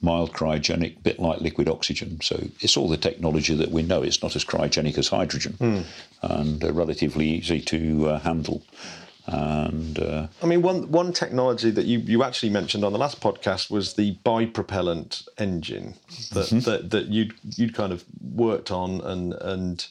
mild 0.01 0.33
cryogenic, 0.33 1.03
bit 1.03 1.19
like 1.19 1.41
liquid 1.41 1.69
oxygen. 1.69 2.21
So 2.21 2.37
it's 2.61 2.77
all 2.77 2.89
the 2.89 2.97
technology 2.97 3.55
that 3.55 3.71
we 3.71 3.83
know. 3.83 4.03
It's 4.03 4.23
not 4.23 4.37
as 4.37 4.45
cryogenic 4.45 4.99
as 4.99 5.09
hydrogen 5.09 5.55
mm. 5.61 5.85
and 6.23 6.65
uh, 6.65 6.73
relatively 6.73 7.29
easy 7.29 7.61
to 7.63 8.09
uh, 8.09 8.19
handle. 8.21 8.63
And 9.27 9.99
uh, 9.99 10.27
I 10.43 10.47
mean, 10.47 10.63
one 10.63 10.91
one 10.91 11.13
technology 11.13 11.71
that 11.71 11.87
you, 11.87 11.99
you 12.01 12.25
actually 12.25 12.51
mentioned 12.51 12.85
on 12.85 12.93
the 12.93 12.99
last 12.99 13.21
podcast 13.21 13.71
was 13.71 13.95
the 13.95 14.17
bipropellant 14.25 15.29
engine 15.39 15.95
that 16.33 16.47
mm-hmm. 16.47 16.61
that, 16.61 16.91
that 16.91 17.07
you'd 17.07 17.35
you'd 17.57 17.75
kind 17.75 17.93
of 17.93 18.05
worked 18.35 18.71
on 18.71 19.01
and 19.01 19.35
and. 19.35 19.87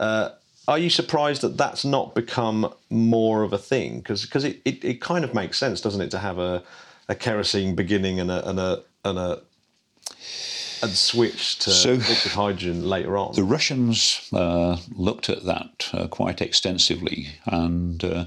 Uh, 0.00 0.30
are 0.68 0.78
you 0.78 0.90
surprised 0.90 1.42
that 1.42 1.56
that's 1.56 1.84
not 1.84 2.14
become 2.14 2.72
more 2.88 3.42
of 3.42 3.52
a 3.52 3.58
thing? 3.58 3.98
Because 3.98 4.44
it, 4.44 4.60
it, 4.64 4.84
it 4.84 5.00
kind 5.00 5.24
of 5.24 5.34
makes 5.34 5.58
sense, 5.58 5.80
doesn't 5.80 6.00
it, 6.00 6.10
to 6.12 6.18
have 6.18 6.38
a, 6.38 6.62
a 7.08 7.14
kerosene 7.14 7.74
beginning 7.74 8.20
and 8.20 8.30
a, 8.30 8.48
and 8.48 8.60
a 8.60 8.82
and 9.04 9.18
a 9.18 9.42
and 10.82 10.92
switch 10.92 11.58
to 11.60 11.70
so 11.70 11.92
liquid 11.92 12.32
hydrogen 12.32 12.88
later 12.88 13.16
on. 13.16 13.34
The 13.34 13.44
Russians 13.44 14.28
uh, 14.32 14.78
looked 14.90 15.28
at 15.30 15.44
that 15.44 15.88
uh, 15.92 16.08
quite 16.08 16.42
extensively, 16.42 17.28
and 17.46 18.02
uh, 18.02 18.24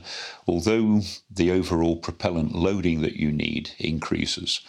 although 0.47 1.01
the 1.29 1.51
overall 1.51 1.97
propellant 1.97 2.55
loading 2.55 3.01
that 3.01 3.17
you 3.17 3.31
need 3.31 3.71
increases, 3.77 4.61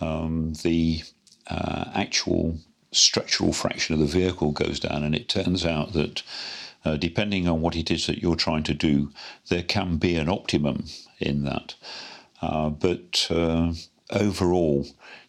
um, 0.00 0.52
the 0.62 1.02
uh, 1.46 1.86
actual 1.94 2.58
structural 2.92 3.52
fraction 3.52 3.94
of 3.94 4.00
the 4.00 4.06
vehicle 4.06 4.52
goes 4.52 4.78
down, 4.78 5.02
and 5.02 5.14
it 5.14 5.28
turns 5.28 5.64
out 5.64 5.92
that. 5.94 6.22
Uh, 6.82 6.96
depending 6.96 7.46
on 7.46 7.60
what 7.60 7.76
it 7.76 7.90
is 7.90 8.06
that 8.06 8.22
you're 8.22 8.34
trying 8.34 8.62
to 8.62 8.72
do, 8.72 9.12
there 9.50 9.62
can 9.62 9.98
be 9.98 10.16
an 10.16 10.30
optimum 10.30 10.82
in 11.18 11.44
that. 11.44 11.74
Uh, 12.40 12.70
but 12.70 13.30
overall, 14.10 14.86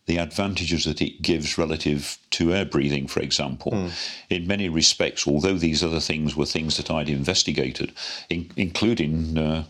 the 0.08 0.17
advantages 0.17 0.84
that 0.86 1.01
it 1.01 1.22
gives 1.22 1.58
relative 1.58 2.17
to 2.31 2.53
air 2.53 2.65
breathing, 2.65 3.08
for 3.08 3.22
example. 3.22 3.72
Mm. 3.72 3.91
In 4.29 4.48
many 4.48 4.67
respects, 4.67 5.27
although 5.27 5.58
these 5.58 5.84
other 5.84 6.00
things 6.00 6.36
were 6.36 6.46
things 6.46 6.77
that 6.77 6.89
I'd 6.89 7.10
investigated, 7.10 7.93
in, 8.29 8.50
including 8.55 9.38
uh, 9.38 9.63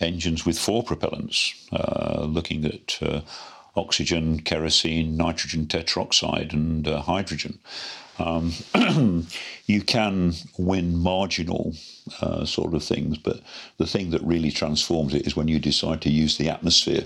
engines 0.00 0.44
with 0.44 0.58
four 0.58 0.84
propellants, 0.84 1.54
uh, 1.72 2.24
looking 2.24 2.64
at 2.64 2.98
uh, 3.02 3.22
oxygen, 3.76 4.40
kerosene, 4.40 5.16
nitrogen 5.16 5.66
tetroxide, 5.66 6.52
and 6.52 6.86
uh, 6.86 7.00
hydrogen. 7.00 7.58
Um, 8.18 8.52
you 9.66 9.82
can 9.82 10.34
win 10.58 10.96
marginal 10.98 11.74
uh, 12.20 12.44
sort 12.44 12.74
of 12.74 12.82
things, 12.82 13.18
but 13.18 13.40
the 13.76 13.86
thing 13.86 14.10
that 14.10 14.22
really 14.22 14.50
transforms 14.50 15.14
it 15.14 15.26
is 15.26 15.36
when 15.36 15.48
you 15.48 15.58
decide 15.58 16.02
to 16.02 16.10
use 16.10 16.36
the 16.36 16.48
atmosphere 16.48 17.04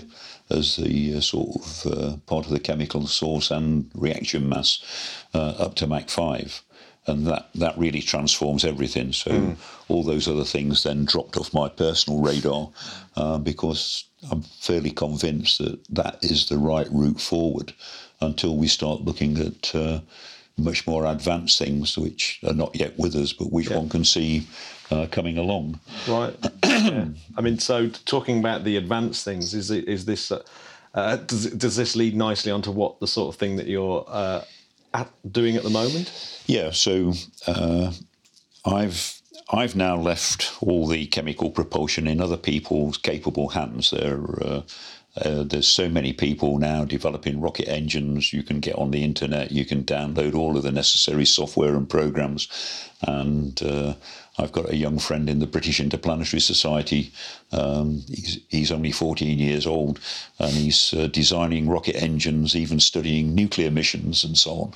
as 0.49 0.75
the 0.75 1.15
uh, 1.15 1.21
sort 1.21 1.55
of 1.55 1.85
uh, 1.85 2.17
part 2.25 2.45
of 2.45 2.51
the 2.51 2.59
chemical 2.59 3.07
source 3.07 3.51
and 3.51 3.89
reaction 3.93 4.49
mass 4.49 4.83
uh, 5.33 5.53
up 5.59 5.75
to 5.75 5.87
Mach 5.87 6.09
5 6.09 6.63
and 7.05 7.27
that 7.27 7.49
that 7.55 7.77
really 7.77 8.01
transforms 8.01 8.63
everything. 8.63 9.11
So 9.11 9.31
mm. 9.31 9.55
all 9.89 10.03
those 10.03 10.27
other 10.27 10.45
things 10.45 10.83
then 10.83 11.05
dropped 11.05 11.37
off 11.37 11.53
my 11.53 11.67
personal 11.67 12.21
radar 12.21 12.69
uh, 13.15 13.37
because 13.39 14.05
I'm 14.31 14.41
fairly 14.41 14.91
convinced 14.91 15.57
that 15.59 15.83
that 15.89 16.23
is 16.23 16.47
the 16.47 16.57
right 16.57 16.87
route 16.91 17.19
forward 17.19 17.73
until 18.21 18.55
we 18.55 18.67
start 18.67 19.01
looking 19.01 19.37
at 19.37 19.75
uh, 19.75 19.99
much 20.57 20.85
more 20.85 21.05
advanced 21.05 21.57
things 21.57 21.97
which 21.97 22.39
are 22.47 22.53
not 22.53 22.75
yet 22.75 22.97
with 22.97 23.15
us, 23.15 23.33
but 23.33 23.51
which 23.51 23.69
yeah. 23.69 23.77
one 23.77 23.89
can 23.89 24.05
see 24.05 24.47
uh, 24.91 25.07
coming 25.09 25.37
along. 25.37 25.79
Right. 26.07 26.35
yeah. 26.63 27.07
I 27.37 27.41
mean, 27.41 27.59
so 27.59 27.89
talking 28.05 28.39
about 28.39 28.63
the 28.63 28.77
advanced 28.77 29.25
things, 29.25 29.53
is 29.53 29.71
it, 29.71 29.87
is 29.87 30.05
this 30.05 30.31
uh, 30.31 30.43
uh, 30.93 31.17
does 31.17 31.51
does 31.51 31.75
this 31.75 31.95
lead 31.95 32.15
nicely 32.15 32.51
onto 32.51 32.71
what 32.71 32.99
the 32.99 33.07
sort 33.07 33.33
of 33.33 33.39
thing 33.39 33.55
that 33.55 33.67
you're 33.67 34.05
uh, 34.07 34.43
at 34.93 35.09
doing 35.31 35.55
at 35.55 35.63
the 35.63 35.69
moment? 35.69 36.11
Yeah. 36.45 36.71
So 36.71 37.13
uh, 37.47 37.91
I've 38.65 39.21
I've 39.51 39.75
now 39.75 39.95
left 39.95 40.53
all 40.61 40.87
the 40.87 41.07
chemical 41.07 41.49
propulsion 41.49 42.07
in 42.07 42.21
other 42.21 42.37
people's 42.37 42.97
capable 42.97 43.49
hands. 43.49 43.89
They're 43.89 44.63
uh, 45.15 45.43
there's 45.43 45.67
so 45.67 45.87
many 45.87 46.11
people 46.11 46.57
now 46.57 46.85
developing 46.85 47.39
rocket 47.39 47.69
engines. 47.69 48.33
You 48.33 48.41
can 48.41 48.59
get 48.59 48.75
on 48.75 48.91
the 48.91 49.03
internet, 49.03 49.51
you 49.51 49.63
can 49.65 49.83
download 49.83 50.33
all 50.33 50.57
of 50.57 50.63
the 50.63 50.71
necessary 50.71 51.25
software 51.25 51.75
and 51.75 51.87
programs. 51.87 52.47
And 53.01 53.61
uh, 53.61 53.93
I've 54.39 54.51
got 54.51 54.69
a 54.69 54.75
young 54.75 54.97
friend 54.97 55.29
in 55.29 55.39
the 55.39 55.45
British 55.45 55.79
Interplanetary 55.79 56.39
Society. 56.39 57.11
Um, 57.51 58.03
he's, 58.07 58.39
he's, 58.49 58.71
only 58.71 58.91
14 58.91 59.37
years 59.37 59.67
old 59.67 59.99
and 60.39 60.51
he's 60.51 60.93
uh, 60.93 61.07
designing 61.07 61.69
rocket 61.69 61.95
engines, 62.01 62.55
even 62.55 62.79
studying 62.79 63.35
nuclear 63.35 63.69
missions 63.69 64.23
and 64.23 64.37
so 64.37 64.73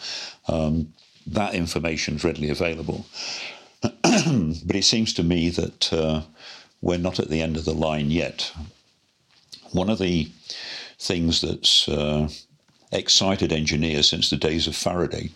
on. 0.48 0.56
Um, 0.56 0.94
that 1.26 1.56
information 1.56 2.18
is 2.18 2.24
readily 2.24 2.50
available. 2.50 3.06
but 3.82 4.76
it 4.76 4.86
seems 4.86 5.14
to 5.14 5.24
me 5.24 5.50
that 5.50 5.92
uh, 5.92 6.22
we're 6.82 6.98
not 6.98 7.20
at 7.20 7.30
the 7.30 7.42
end 7.42 7.58
of 7.58 7.66
the 7.66 7.74
line 7.74 8.12
yet. 8.12 8.52
One 9.72 9.90
of 9.90 10.00
the 10.00 10.30
things 11.00 11.42
that's 11.42 11.88
uh, 11.88 12.30
excited 12.92 13.52
engineers 13.52 14.10
since 14.10 14.30
the 14.30 14.38
days 14.38 14.68
of 14.68 14.76
Faraday 14.76 15.30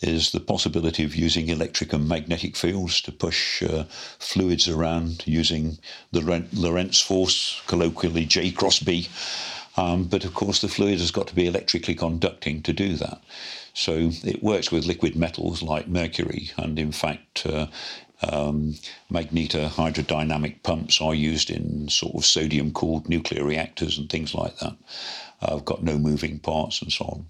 is 0.00 0.32
the 0.32 0.40
possibility 0.40 1.04
of 1.04 1.16
using 1.16 1.48
electric 1.48 1.92
and 1.92 2.08
magnetic 2.08 2.56
fields 2.56 3.00
to 3.00 3.12
push 3.12 3.62
uh, 3.62 3.84
fluids 4.18 4.68
around 4.68 5.26
using 5.26 5.78
the 6.12 6.46
Lorentz 6.52 7.00
force, 7.00 7.62
colloquially 7.66 8.26
J 8.26 8.50
cross 8.50 8.78
B. 8.78 9.08
Um, 9.78 10.04
but 10.04 10.24
of 10.24 10.34
course, 10.34 10.60
the 10.60 10.68
fluid 10.68 11.00
has 11.00 11.10
got 11.10 11.26
to 11.28 11.34
be 11.34 11.46
electrically 11.46 11.94
conducting 11.94 12.62
to 12.62 12.72
do 12.72 12.96
that. 12.96 13.22
So 13.74 14.10
it 14.24 14.42
works 14.42 14.72
with 14.72 14.86
liquid 14.86 15.16
metals 15.16 15.62
like 15.62 15.86
mercury, 15.86 16.50
and 16.56 16.78
in 16.78 16.92
fact, 16.92 17.46
uh, 17.46 17.66
um, 18.22 18.74
magneto 19.10 19.68
hydrodynamic 19.68 20.62
pumps 20.62 21.00
are 21.00 21.14
used 21.14 21.50
in 21.50 21.88
sort 21.88 22.14
of 22.14 22.24
sodium 22.24 22.72
cooled 22.72 23.08
nuclear 23.08 23.44
reactors 23.44 23.98
and 23.98 24.08
things 24.08 24.34
like 24.34 24.56
that. 24.58 24.76
I've 25.42 25.64
got 25.64 25.82
no 25.82 25.98
moving 25.98 26.38
parts 26.38 26.80
and 26.80 26.90
so 26.90 27.04
on. 27.04 27.26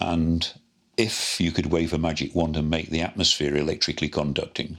And 0.00 0.52
if 0.96 1.40
you 1.40 1.52
could 1.52 1.66
wave 1.66 1.92
a 1.92 1.98
magic 1.98 2.34
wand 2.34 2.56
and 2.56 2.68
make 2.68 2.90
the 2.90 3.02
atmosphere 3.02 3.56
electrically 3.56 4.08
conducting, 4.08 4.78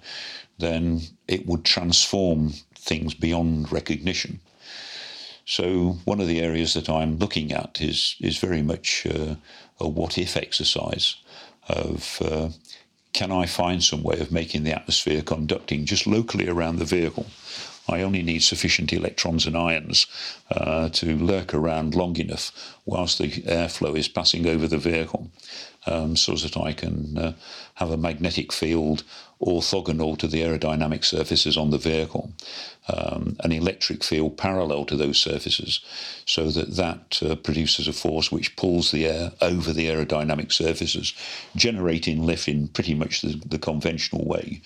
then 0.59 1.01
it 1.27 1.47
would 1.47 1.63
transform 1.63 2.53
things 2.75 3.13
beyond 3.13 3.71
recognition. 3.71 4.39
So 5.45 5.97
one 6.05 6.21
of 6.21 6.27
the 6.27 6.41
areas 6.41 6.73
that 6.75 6.89
I'm 6.89 7.17
looking 7.17 7.51
at 7.51 7.81
is 7.81 8.15
is 8.19 8.38
very 8.38 8.61
much 8.61 9.05
uh, 9.07 9.35
a 9.79 9.88
what 9.88 10.17
if 10.17 10.38
exercise 10.38 11.15
of 11.67 12.21
uh, 12.21 12.50
can 13.13 13.32
I 13.32 13.46
find 13.46 13.84
some 13.84 14.03
way 14.03 14.20
of 14.20 14.32
making 14.32 14.63
the 14.63 14.74
atmosphere 14.74 15.22
conducting 15.22 15.86
just 15.86 16.08
locally 16.08 16.48
around 16.48 16.77
the 16.77 16.86
vehicle? 16.86 17.27
I 17.89 18.03
only 18.03 18.22
need 18.24 18.44
sufficient 18.44 18.94
electrons 18.94 19.46
and 19.46 19.58
ions 19.58 20.08
uh, 20.50 20.89
to 20.89 21.18
lurk 21.18 21.53
around 21.53 21.96
long 21.96 22.15
enough 22.18 22.77
whilst 22.86 23.18
the 23.18 23.30
airflow 23.30 23.98
is 23.98 24.08
passing 24.08 24.48
over 24.48 24.68
the 24.68 24.77
vehicle. 24.77 25.30
Um, 25.85 26.15
so 26.15 26.35
that 26.35 26.57
I 26.57 26.73
can 26.73 27.17
uh, 27.17 27.33
have 27.75 27.91
a 27.91 27.97
magnetic 27.97 28.51
field 28.51 29.03
orthogonal 29.41 30.17
to 30.19 30.27
the 30.27 30.41
aerodynamic 30.41 31.03
surfaces 31.03 31.57
on 31.57 31.71
the 31.71 31.77
vehicle, 31.77 32.31
um, 32.88 33.35
an 33.39 33.51
electric 33.51 34.03
field 34.03 34.38
parallel 34.38 34.85
to 34.85 34.95
those 34.95 35.17
surfaces, 35.17 35.79
so 36.25 36.51
that 36.51 36.75
that 36.75 37.19
uh, 37.23 37.35
produces 37.35 37.88
a 37.88 37.93
force 37.93 38.31
which 38.31 38.55
pulls 38.55 38.91
the 38.91 39.07
air 39.07 39.31
over 39.41 39.73
the 39.73 39.88
aerodynamic 39.88 40.51
surfaces, 40.51 41.13
generating 41.55 42.23
lift 42.23 42.47
in 42.47 42.67
pretty 42.67 42.93
much 42.93 43.21
the, 43.21 43.41
the 43.45 43.59
conventional 43.59 44.25
way, 44.25 44.61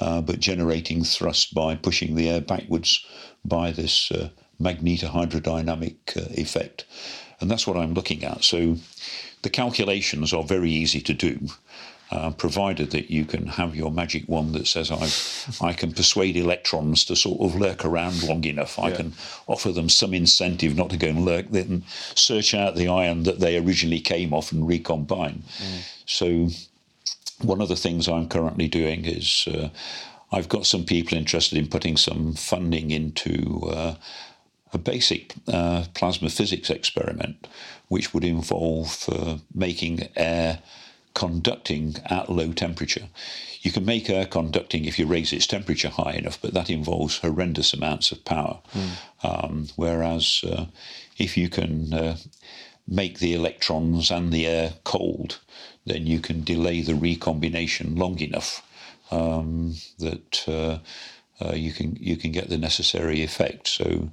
uh, 0.00 0.20
but 0.20 0.38
generating 0.38 1.02
thrust 1.02 1.52
by 1.52 1.74
pushing 1.74 2.14
the 2.14 2.28
air 2.28 2.40
backwards 2.40 3.04
by 3.44 3.72
this 3.72 4.12
uh, 4.12 4.28
magnetohydrodynamic 4.60 6.16
uh, 6.16 6.40
effect. 6.40 6.84
And 7.40 7.50
that's 7.50 7.66
what 7.66 7.78
I'm 7.78 7.94
looking 7.94 8.22
at. 8.22 8.44
So 8.44 8.76
the 9.42 9.50
calculations 9.50 10.32
are 10.32 10.44
very 10.44 10.70
easy 10.70 11.00
to 11.00 11.14
do. 11.14 11.38
Uh, 12.12 12.32
provided 12.32 12.90
that 12.90 13.08
you 13.08 13.24
can 13.24 13.46
have 13.46 13.76
your 13.76 13.92
magic 13.92 14.28
wand 14.28 14.52
that 14.52 14.66
says 14.66 14.90
I, 14.90 15.64
I 15.64 15.72
can 15.72 15.92
persuade 15.92 16.36
electrons 16.36 17.04
to 17.04 17.14
sort 17.14 17.40
of 17.40 17.54
lurk 17.54 17.84
around 17.84 18.24
long 18.24 18.42
enough. 18.42 18.80
I 18.80 18.88
Yeah. 18.88 18.96
can 18.96 19.12
offer 19.46 19.70
them 19.70 19.88
some 19.88 20.12
incentive 20.12 20.74
not 20.76 20.90
to 20.90 20.96
go 20.96 21.06
and 21.06 21.24
lurk, 21.24 21.50
then 21.50 21.84
search 22.16 22.52
out 22.52 22.74
the 22.74 22.88
iron 22.88 23.22
that 23.22 23.38
they 23.38 23.56
originally 23.56 24.00
came 24.00 24.34
off 24.34 24.50
and 24.50 24.66
recombine. 24.66 25.44
So 26.04 26.48
one 27.42 27.60
of 27.60 27.68
the 27.68 27.76
things 27.76 28.08
I'm 28.08 28.28
currently 28.28 28.66
doing 28.66 29.04
is 29.04 29.46
uh, 29.46 29.68
I've 30.32 30.48
got 30.48 30.66
some 30.66 30.84
people 30.84 31.16
interested 31.16 31.58
in 31.58 31.68
putting 31.68 31.96
some 31.96 32.34
funding 32.34 32.90
into 32.90 33.70
uh, 33.72 33.94
a 34.72 34.78
basic 34.78 35.34
uh, 35.46 35.84
plasma 35.94 36.28
physics 36.28 36.70
experiment, 36.70 37.46
which 37.90 38.14
would 38.14 38.22
involve 38.24 39.04
uh, 39.08 39.36
making 39.52 40.08
air 40.14 40.60
conducting 41.12 41.96
at 42.06 42.30
low 42.30 42.52
temperature. 42.52 43.08
You 43.62 43.72
can 43.72 43.84
make 43.84 44.08
air 44.08 44.26
conducting 44.26 44.84
if 44.84 44.96
you 44.96 45.06
raise 45.06 45.32
its 45.32 45.48
temperature 45.48 45.88
high 45.88 46.12
enough, 46.12 46.38
but 46.40 46.54
that 46.54 46.70
involves 46.70 47.18
horrendous 47.18 47.74
amounts 47.74 48.12
of 48.12 48.24
power. 48.24 48.60
Um, 49.24 49.68
whereas 49.74 50.44
uh, 50.46 50.66
if 51.18 51.36
you 51.36 51.48
can 51.48 51.92
uh, 51.92 52.16
make 52.86 53.18
the 53.18 53.34
electrons 53.34 54.08
and 54.12 54.32
the 54.32 54.46
air 54.46 54.74
cold, 54.84 55.40
then 55.84 56.06
you 56.06 56.20
can 56.20 56.44
delay 56.44 56.82
the 56.82 56.94
recombination 56.94 57.96
long 57.96 58.20
enough 58.20 58.64
um, 59.10 59.74
that 59.98 60.44
uh, 60.46 60.78
uh, 61.44 61.54
you 61.54 61.72
can 61.72 61.96
you 61.96 62.16
can 62.16 62.30
get 62.30 62.48
the 62.48 62.58
necessary 62.58 63.24
effect. 63.24 63.66
So. 63.66 64.10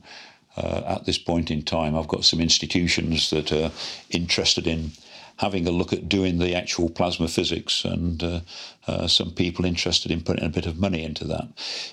Uh, 0.57 0.81
at 0.87 1.05
this 1.05 1.19
point 1.19 1.51
in 1.51 1.61
time, 1.61 1.95
I've 1.95 2.07
got 2.07 2.25
some 2.25 2.41
institutions 2.41 3.29
that 3.29 3.51
are 3.51 3.71
interested 4.09 4.65
in 4.65 4.91
having 5.37 5.67
a 5.67 5.71
look 5.71 5.93
at 5.93 6.09
doing 6.09 6.39
the 6.39 6.55
actual 6.55 6.89
plasma 6.89 7.27
physics, 7.27 7.85
and 7.85 8.23
uh, 8.23 8.39
uh, 8.87 9.07
some 9.07 9.31
people 9.31 9.65
interested 9.65 10.11
in 10.11 10.21
putting 10.21 10.43
a 10.43 10.49
bit 10.49 10.65
of 10.65 10.79
money 10.79 11.03
into 11.03 11.23
that. 11.25 11.47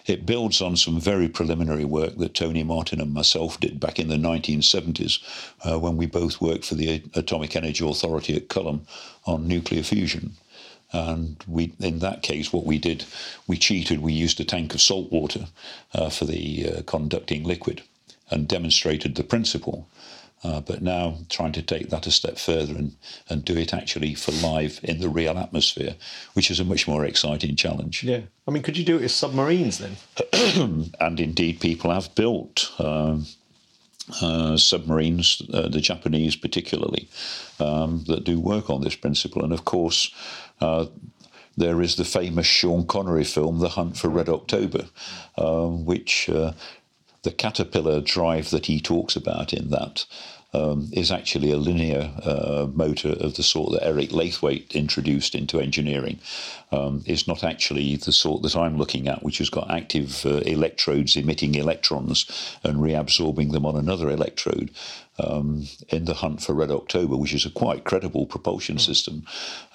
It 0.07 0.25
builds 0.25 0.63
on 0.63 0.77
some 0.77 0.99
very 0.99 1.29
preliminary 1.29 1.85
work 1.85 2.17
that 2.17 2.35
Tony 2.35 2.63
Martin 2.63 3.01
and 3.01 3.13
myself 3.13 3.61
did 3.61 3.79
back 3.79 3.99
in 3.99 4.09
the 4.09 4.17
1970s 4.17 5.19
uh, 5.63 5.79
when 5.79 5.97
we 5.97 6.07
both 6.07 6.41
worked 6.41 6.65
for 6.65 6.75
the 6.75 7.03
Atomic 7.15 7.55
Energy 7.55 7.87
Authority 7.87 8.35
at 8.35 8.49
Culham 8.49 8.87
on 9.27 9.47
nuclear 9.47 9.83
fusion. 9.83 10.33
And 10.93 11.43
we, 11.47 11.75
in 11.81 11.99
that 11.99 12.23
case, 12.23 12.53
what 12.53 12.65
we 12.65 12.79
did, 12.79 13.05
we 13.47 13.57
cheated. 13.57 14.01
We 14.01 14.13
used 14.13 14.41
a 14.41 14.45
tank 14.45 14.75
of 14.75 14.81
salt 14.81 15.11
water 15.11 15.49
uh, 15.93 16.09
for 16.09 16.25
the 16.25 16.69
uh, 16.69 16.83
conducting 16.87 17.43
liquid 17.43 17.83
and 18.31 18.49
demonstrated 18.49 19.15
the 19.15 19.25
principle. 19.25 19.89
Uh, 20.43 20.61
but 20.61 20.83
now 20.83 21.17
trying 21.31 21.53
to 21.53 21.63
take 21.63 21.89
that 21.89 22.07
a 22.07 22.11
step 22.11 22.37
further 22.37 22.75
and, 22.75 22.95
and 23.31 23.47
do 23.47 23.57
it 23.57 23.73
actually 23.73 24.15
for 24.15 24.31
live 24.33 24.79
in 24.83 25.01
the 25.01 25.09
real 25.09 25.39
atmosphere, 25.39 25.95
which 26.35 26.51
is 26.51 26.61
a 26.61 26.65
much 26.65 26.87
more 26.87 27.07
exciting 27.07 27.57
challenge. 27.57 28.05
Yeah. 28.05 28.21
I 28.47 28.51
mean, 28.51 28.63
could 28.63 28.77
you 28.77 28.85
do 28.85 28.97
it 28.99 29.03
with 29.03 29.11
submarines 29.11 29.79
then? 29.79 29.97
And 31.01 31.19
indeed, 31.19 31.61
people 31.61 31.91
have 31.91 32.15
built 32.15 32.71
um, 32.79 33.27
uh, 34.21 34.59
submarines, 34.59 35.41
uh, 35.53 35.69
the 35.69 35.81
Japanese 35.81 36.37
particularly, 36.37 37.09
um, 37.59 38.05
that 38.07 38.25
do 38.25 38.39
work 38.39 38.69
on 38.69 38.83
this 38.83 38.97
principle. 38.97 39.43
And 39.43 39.53
of 39.53 39.65
course, 39.65 40.13
uh, 40.61 40.87
there 41.57 41.81
is 41.81 41.97
the 41.97 42.05
famous 42.05 42.47
Sean 42.47 42.87
Connery 42.87 43.25
film, 43.25 43.61
The 43.61 43.71
Hunt 43.71 43.97
for 43.97 44.09
Red 44.09 44.29
October, 44.29 44.87
um, 45.39 45.85
which 45.85 46.29
uh, 46.29 46.53
the 47.25 47.33
caterpillar 47.33 48.01
drive 48.01 48.51
that 48.51 48.67
he 48.67 48.81
talks 48.81 49.17
about 49.17 49.53
in 49.53 49.71
that 49.71 50.07
um, 50.55 50.89
is 50.93 51.11
actually 51.11 51.51
a 51.51 51.57
linear 51.57 52.13
uh, 52.23 52.69
motor 52.73 53.11
of 53.21 53.35
the 53.35 53.43
sort 53.43 53.73
that 53.73 53.85
Eric 53.85 54.11
Laithwaite 54.11 54.73
introduced 54.73 55.35
into 55.35 55.61
engineering. 55.61 56.21
Um, 56.71 57.05
is 57.07 57.29
not 57.29 57.45
actually 57.45 57.97
the 57.97 58.11
sort 58.11 58.43
that 58.43 58.57
I'm 58.57 58.79
looking 58.79 59.07
at, 59.07 59.23
which 59.23 59.39
has 59.39 59.49
got 59.49 59.71
active 59.71 60.27
uh, 60.27 60.39
electrodes 60.39 61.17
emitting 61.17 61.55
electrons 61.55 62.27
and 62.65 62.79
reabsorbing 62.79 63.53
them 63.53 63.65
on 63.65 63.77
another 63.77 64.11
electrode. 64.11 64.71
Um, 65.17 65.69
in 65.91 66.07
the 66.07 66.15
hunt 66.15 66.43
for 66.43 66.55
Red 66.55 66.73
October, 66.73 67.17
which 67.17 67.35
is 67.35 67.47
a 67.47 67.51
quite 67.51 67.85
credible 67.85 68.27
propulsion 68.27 68.81
system, 68.81 69.25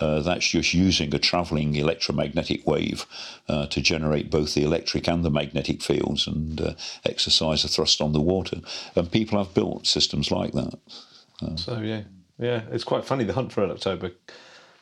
uh, 0.01 0.19
that's 0.19 0.49
just 0.49 0.73
using 0.73 1.15
a 1.15 1.19
travelling 1.19 1.75
electromagnetic 1.75 2.67
wave 2.67 3.05
uh, 3.47 3.65
to 3.67 3.79
generate 3.79 4.29
both 4.29 4.53
the 4.53 4.63
electric 4.63 5.07
and 5.07 5.23
the 5.23 5.31
magnetic 5.31 5.81
fields 5.81 6.27
and 6.27 6.59
uh, 6.59 6.73
exercise 7.05 7.63
a 7.63 7.69
thrust 7.69 8.01
on 8.01 8.11
the 8.11 8.19
water. 8.19 8.59
And 8.95 9.09
people 9.09 9.37
have 9.37 9.53
built 9.53 9.87
systems 9.87 10.29
like 10.29 10.51
that. 10.51 10.77
So 11.55 11.79
yeah, 11.79 12.01
yeah, 12.37 12.63
it's 12.71 12.83
quite 12.83 13.05
funny. 13.05 13.23
The 13.23 13.33
Hunt 13.33 13.53
for 13.53 13.61
Red 13.61 13.71
October 13.71 14.11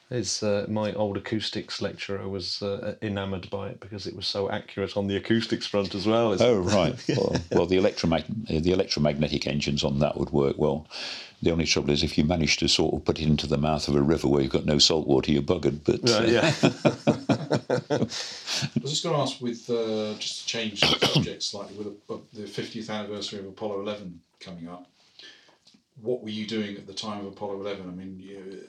is 0.09 0.41
uh, 0.41 0.65
my 0.69 0.93
old 0.93 1.17
acoustics 1.17 1.81
lecturer 1.81 2.27
was 2.29 2.61
uh, 2.61 2.95
enamoured 3.01 3.49
by 3.49 3.67
it 3.69 3.79
because 3.79 4.07
it 4.07 4.15
was 4.15 4.25
so 4.25 4.49
accurate 4.49 4.95
on 4.95 5.07
the 5.07 5.17
acoustics 5.17 5.65
front 5.67 5.93
as 5.95 6.07
well. 6.07 6.31
It's- 6.33 6.47
Oh 6.47 6.59
right. 6.59 6.95
Well, 7.09 7.35
well 7.51 7.65
the 7.65 7.77
electromag- 7.77 8.47
the 8.63 8.71
electromagnetic 8.71 9.47
engines 9.47 9.83
on 9.83 9.99
that 9.99 10.17
would 10.17 10.29
work 10.31 10.57
well. 10.57 10.87
The 11.43 11.51
only 11.51 11.65
trouble 11.65 11.91
is 11.91 12.01
if 12.01 12.17
you 12.17 12.23
manage 12.23 12.57
to 12.57 12.67
sort 12.67 12.95
of 12.95 13.05
put 13.05 13.19
it 13.19 13.27
into 13.27 13.45
the 13.45 13.57
mouth 13.57 13.87
of 13.87 13.95
a 13.95 14.01
river 14.01 14.27
where 14.27 14.41
you've 14.41 14.51
got 14.51 14.65
no 14.65 14.79
salt 14.79 15.07
water, 15.07 15.31
you're 15.31 15.43
buggered. 15.43 15.81
But 15.83 16.09
Uh, 16.09 16.19
uh, 16.19 16.25
yeah, 16.25 16.53
I 17.99 18.81
was 18.81 18.91
just 18.91 19.03
going 19.03 19.15
to 19.15 19.21
ask, 19.21 19.39
with 19.41 19.69
uh, 19.69 20.13
just 20.19 20.41
to 20.41 20.47
change 20.47 20.81
the 20.81 21.05
subject 21.05 21.43
slightly, 21.43 21.75
with 21.77 22.07
the, 22.07 22.19
the 22.33 22.47
50th 22.47 22.89
anniversary 22.89 23.39
of 23.39 23.45
Apollo 23.47 23.81
11 23.81 24.19
coming 24.39 24.67
up, 24.67 24.87
what 26.01 26.23
were 26.23 26.29
you 26.29 26.47
doing 26.47 26.75
at 26.77 26.87
the 26.87 26.93
time 26.93 27.19
of 27.19 27.27
Apollo 27.27 27.61
11? 27.61 27.87
I 27.87 27.91
mean, 27.91 28.19
you, 28.19 28.63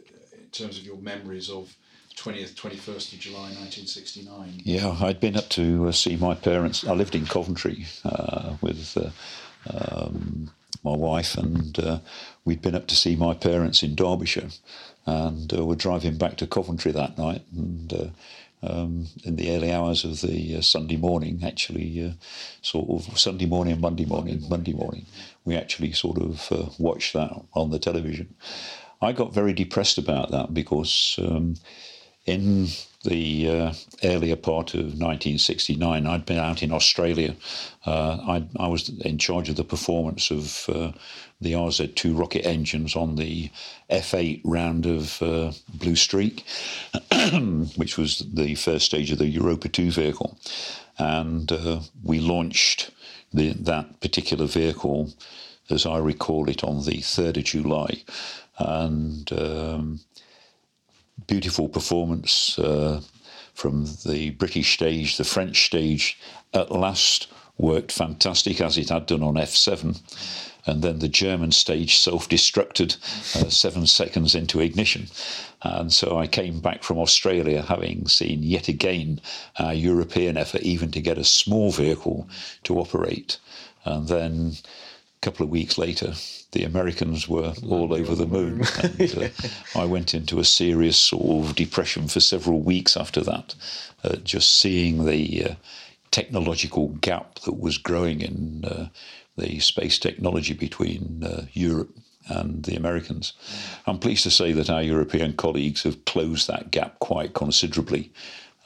in 0.49 0.53
terms 0.53 0.79
of 0.79 0.85
your 0.85 0.97
memories 0.97 1.51
of 1.51 1.77
20th, 2.17 2.55
21st 2.55 3.13
of 3.13 3.19
July 3.19 3.51
1969. 3.55 4.63
Yeah, 4.65 4.97
I'd 5.01 5.21
been 5.21 5.37
up 5.37 5.49
to 5.51 5.89
uh, 5.89 5.93
see 5.93 6.17
my 6.17 6.35
parents. 6.35 6.87
I 6.87 6.93
lived 6.93 7.15
in 7.15 7.27
Coventry 7.27 7.85
uh, 8.05 8.55
with 8.63 8.97
uh, 8.97 9.11
um, 9.71 10.51
my 10.83 10.97
wife, 10.97 11.37
and 11.37 11.79
uh, 11.79 11.99
we'd 12.47 12.63
been 12.63 12.75
up 12.75 12.87
to 12.89 12.97
see 12.97 13.15
my 13.15 13.35
parents 13.35 13.83
in 13.83 13.95
Derbyshire, 13.95 14.49
and 15.05 15.53
uh, 15.57 15.67
we're 15.67 15.75
driving 15.75 16.17
back 16.17 16.37
to 16.39 16.47
Coventry 16.47 16.93
that 16.93 17.19
night, 17.19 17.43
and. 17.55 17.93
Uh, 17.93 18.07
um, 18.61 19.07
in 19.23 19.37
the 19.37 19.55
early 19.55 19.71
hours 19.71 20.05
of 20.05 20.21
the 20.21 20.57
uh, 20.57 20.61
Sunday 20.61 20.97
morning, 20.97 21.41
actually, 21.45 22.05
uh, 22.05 22.11
sort 22.61 22.89
of 22.91 23.17
Sunday 23.17 23.47
morning 23.47 23.81
Monday 23.81 24.05
morning, 24.05 24.43
Monday 24.49 24.73
morning, 24.73 25.07
we 25.45 25.55
actually 25.55 25.93
sort 25.93 26.19
of 26.19 26.51
uh, 26.51 26.67
watched 26.79 27.13
that 27.13 27.31
on 27.55 27.71
the 27.71 27.79
television. 27.79 28.35
I 29.01 29.13
got 29.13 29.33
very 29.33 29.53
depressed 29.53 29.99
about 29.99 30.31
that 30.31 30.53
because 30.53 31.19
um, 31.23 31.57
in 32.27 32.69
the 33.05 33.49
uh, 33.49 33.73
earlier 34.03 34.37
part 34.37 34.75
of 34.75 34.81
1969, 34.81 36.07
I'd 36.07 36.27
been 36.27 36.39
out 36.39 36.63
in 36.63 36.73
Australia. 36.73 37.37
Uh, 37.87 38.19
I, 38.27 38.49
I 38.59 38.69
was 38.69 38.89
in 38.89 39.19
charge 39.19 39.49
of 39.49 39.57
the 39.57 39.65
performance 39.65 40.31
of 40.31 40.69
uh, 40.69 40.93
the 41.41 41.53
RZ2 41.53 42.19
rocket 42.19 42.45
engines 42.45 42.97
on 42.97 43.15
the 43.15 43.51
F8 43.91 44.43
round 44.45 44.85
of 44.85 45.23
uh, 45.23 45.53
Blue 45.73 45.97
Streak, 45.97 46.45
which 47.77 47.97
was 47.97 48.27
the 48.35 48.57
first 48.57 48.87
stage 48.87 49.13
of 49.13 49.19
the 49.19 49.29
Europa 49.29 49.69
2 49.69 49.93
vehicle. 49.93 50.37
And 50.99 51.51
uh, 51.53 51.81
we 52.03 52.19
launched 52.19 52.91
the, 53.33 53.53
that 53.53 54.01
particular 54.01 54.47
vehicle, 54.47 55.15
as 55.71 55.87
I 55.87 55.99
recall 55.99 56.51
it, 56.51 56.65
on 56.65 56.85
the 56.85 56.99
3rd 56.99 57.37
of 57.39 57.45
July. 57.45 58.03
And 58.59 59.31
um, 59.33 60.01
beautiful 61.27 61.69
performance 61.69 62.59
uh, 62.59 63.01
from 63.55 63.87
the 64.07 64.31
British 64.31 64.75
stage, 64.75 65.17
the 65.17 65.25
French 65.25 65.67
stage 65.67 66.19
at 66.55 66.73
last 66.73 67.29
worked 67.59 67.93
fantastic 67.93 68.61
as 68.61 68.79
it 68.79 68.89
had 68.89 69.07
done 69.07 69.23
on 69.23 69.35
F7. 69.35 70.01
And 70.67 70.83
then 70.83 70.99
the 70.99 71.09
German 71.09 71.51
stage 71.53 71.99
self 71.99 72.29
destructed 72.29 72.97
uh, 73.37 73.49
seven 73.49 73.87
seconds 73.87 74.35
into 74.35 74.61
ignition. 74.61 75.09
And 75.63 75.93
so 75.93 76.19
I 76.19 76.27
came 76.27 76.61
back 76.61 76.83
from 76.83 76.99
Australia 76.99 77.63
having 77.63 78.07
seen 78.07 78.43
yet 78.43 78.69
again 78.69 79.21
a 79.57 79.75
European 79.75 80.37
effort 80.37 80.63
even 80.63 80.91
to 80.93 81.01
get 81.01 81.19
a 81.19 81.25
small 81.25 81.73
vehicle 81.73 82.29
to 82.65 82.79
operate. 82.79 83.39
And 83.85 84.09
then 84.09 84.53
couple 85.21 85.45
of 85.45 85.51
weeks 85.51 85.79
later, 85.79 86.15
the 86.53 86.65
Americans 86.65 87.29
were 87.29 87.53
all 87.69 87.93
over 87.93 88.15
the 88.15 88.27
moon. 88.27 88.63
And 88.83 89.19
uh, 89.19 89.29
I 89.81 89.85
went 89.85 90.15
into 90.15 90.39
a 90.39 90.45
serious 90.45 90.97
sort 90.97 91.47
of 91.47 91.57
depression 91.57 92.09
for 92.09 92.21
several 92.21 92.61
weeks 92.61 92.97
after 92.97 93.21
that, 93.23 93.55
uh, 94.05 94.17
just 94.17 94.61
seeing 94.61 95.05
the 95.05 95.45
uh, 95.45 95.55
technological 96.11 96.89
gap 97.01 97.41
that 97.41 97.59
was 97.59 97.79
growing 97.79 98.21
in 98.21 98.65
uh, 98.65 98.89
the 99.37 99.59
space 99.61 99.99
technology 99.99 100.55
between 100.55 101.23
uh, 101.25 101.47
Europe 101.53 101.91
and 102.29 102.65
the 102.65 102.77
Americans. 102.77 103.33
I'm 103.87 103.99
pleased 103.99 104.23
to 104.25 104.31
say 104.31 104.53
that 104.53 104.71
our 104.71 104.83
European 104.83 105.33
colleagues 105.33 105.83
have 105.85 106.05
closed 106.05 106.49
that 106.49 106.71
gap 106.71 106.99
quite 106.99 107.35
considerably. 107.35 108.13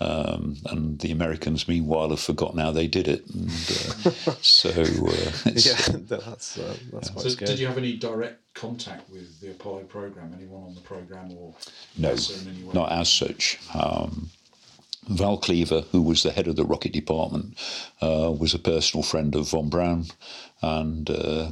Um, 0.03 0.57
and 0.67 0.99
the 0.99 1.13
Americans, 1.13 1.69
meanwhile, 1.69 2.11
have 2.11 2.21
forgotten 2.21 2.59
how 2.59 2.73
they 2.73 2.89
did 2.89 3.07
it. 3.07 3.25
And, 3.33 3.49
uh, 3.51 4.35
so, 4.41 4.71
uh, 4.71 5.33
it's, 5.47 5.67
yeah, 5.67 5.97
that's 6.09 6.59
uh, 6.59 6.75
that's 6.93 7.11
quite 7.11 7.23
So, 7.23 7.29
scary. 7.29 7.47
did 7.53 7.59
you 7.61 7.67
have 7.69 7.79
any 7.79 7.97
direct 7.97 8.41
contact 8.55 9.09
with 9.11 9.41
the 9.41 9.53
Apollo 9.53 9.85
program? 9.85 10.35
Anyone 10.37 10.65
on 10.65 10.75
the 10.75 10.81
program 10.81 11.31
or 11.39 11.55
no, 11.97 12.11
in 12.11 12.49
any 12.49 12.65
way? 12.65 12.73
not 12.75 12.91
as 12.91 13.09
such. 13.13 13.59
Um, 13.75 14.31
Val 15.09 15.37
Cleaver, 15.37 15.83
who 15.93 16.03
was 16.03 16.23
the 16.23 16.33
head 16.33 16.49
of 16.49 16.57
the 16.57 16.65
rocket 16.65 16.93
department, 16.93 17.57
uh, 18.01 18.33
was 18.37 18.55
a 18.55 18.59
personal 18.59 19.03
friend 19.03 19.35
of 19.35 19.49
von 19.51 19.69
Braun, 19.69 20.07
and 20.63 21.11
uh, 21.11 21.51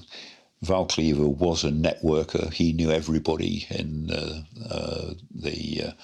Val 0.63 0.87
Cleaver 0.87 1.29
was 1.29 1.65
a 1.65 1.71
networker. 1.71 2.53
He 2.53 2.73
knew 2.73 2.91
everybody 2.91 3.67
in 3.71 4.11
uh, 4.11 4.43
uh, 4.69 5.15
the 5.35 5.95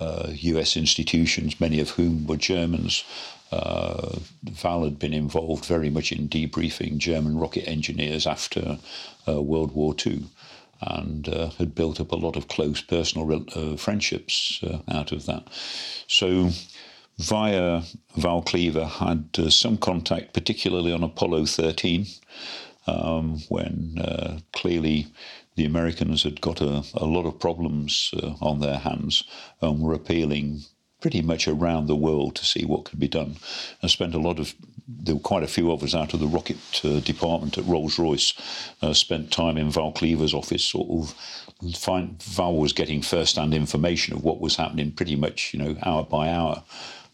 uh, 0.00 0.04
uh, 0.04 0.30
US 0.32 0.76
institutions, 0.76 1.60
many 1.60 1.80
of 1.80 1.90
whom 1.90 2.26
were 2.26 2.36
Germans. 2.36 3.04
Uh, 3.50 4.18
Val 4.44 4.84
had 4.84 4.98
been 4.98 5.14
involved 5.14 5.64
very 5.64 5.90
much 5.90 6.12
in 6.12 6.28
debriefing 6.28 6.98
German 6.98 7.38
rocket 7.38 7.66
engineers 7.68 8.26
after 8.26 8.78
uh, 9.26 9.40
World 9.40 9.74
War 9.74 9.94
II 10.06 10.24
and 10.80 11.28
uh, 11.28 11.50
had 11.58 11.74
built 11.74 12.00
up 12.00 12.12
a 12.12 12.16
lot 12.16 12.36
of 12.36 12.48
close 12.48 12.80
personal 12.80 13.44
uh, 13.54 13.76
friendships 13.76 14.62
uh, 14.62 14.78
out 14.88 15.10
of 15.12 15.26
that. 15.26 15.48
So, 16.06 16.50
via 17.18 17.82
Val 18.16 18.42
Cleaver, 18.42 18.84
had 18.84 19.28
uh, 19.38 19.50
some 19.50 19.76
contact, 19.76 20.34
particularly 20.34 20.92
on 20.92 21.02
Apollo 21.02 21.46
13, 21.46 22.06
um, 22.86 23.40
when 23.48 23.98
uh, 23.98 24.38
clearly 24.52 25.08
the 25.58 25.64
Americans 25.64 26.22
had 26.22 26.40
got 26.40 26.60
a, 26.60 26.84
a 26.94 27.04
lot 27.04 27.26
of 27.26 27.40
problems 27.40 28.14
uh, 28.22 28.34
on 28.40 28.60
their 28.60 28.78
hands 28.78 29.24
and 29.60 29.80
were 29.80 29.92
appealing 29.92 30.60
pretty 31.00 31.20
much 31.20 31.48
around 31.48 31.86
the 31.86 31.96
world 31.96 32.36
to 32.36 32.46
see 32.46 32.64
what 32.64 32.84
could 32.84 33.00
be 33.00 33.08
done. 33.08 33.36
I 33.82 33.88
spent 33.88 34.14
a 34.14 34.20
lot 34.20 34.38
of, 34.38 34.54
there 34.86 35.16
were 35.16 35.20
quite 35.20 35.42
a 35.42 35.48
few 35.48 35.72
of 35.72 35.82
us 35.82 35.96
out 35.96 36.14
of 36.14 36.20
the 36.20 36.28
rocket 36.28 36.58
uh, 36.84 37.00
department 37.00 37.58
at 37.58 37.66
Rolls 37.66 37.98
Royce, 37.98 38.34
uh, 38.82 38.92
spent 38.92 39.32
time 39.32 39.56
in 39.58 39.70
Val 39.70 39.92
Cleaver's 39.92 40.34
office, 40.34 40.64
sort 40.64 40.88
of. 40.90 41.14
Find, 41.76 42.22
Val 42.22 42.54
was 42.54 42.72
getting 42.72 43.02
first-hand 43.02 43.52
information 43.52 44.14
of 44.14 44.22
what 44.22 44.40
was 44.40 44.54
happening, 44.54 44.92
pretty 44.92 45.16
much, 45.16 45.52
you 45.52 45.58
know, 45.58 45.76
hour 45.82 46.04
by 46.04 46.28
hour 46.30 46.62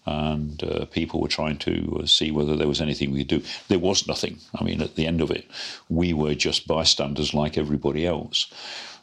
and 0.06 0.62
uh, 0.62 0.84
people 0.86 1.20
were 1.20 1.28
trying 1.28 1.58
to 1.58 2.00
uh, 2.02 2.06
see 2.06 2.30
whether 2.30 2.56
there 2.56 2.68
was 2.68 2.80
anything 2.80 3.10
we 3.10 3.24
could 3.24 3.42
do. 3.42 3.48
There 3.68 3.78
was 3.78 4.06
nothing. 4.06 4.38
I 4.54 4.64
mean, 4.64 4.82
at 4.82 4.96
the 4.96 5.06
end 5.06 5.20
of 5.20 5.30
it, 5.30 5.46
we 5.88 6.12
were 6.12 6.34
just 6.34 6.66
bystanders 6.66 7.32
like 7.34 7.56
everybody 7.56 8.06
else. 8.06 8.52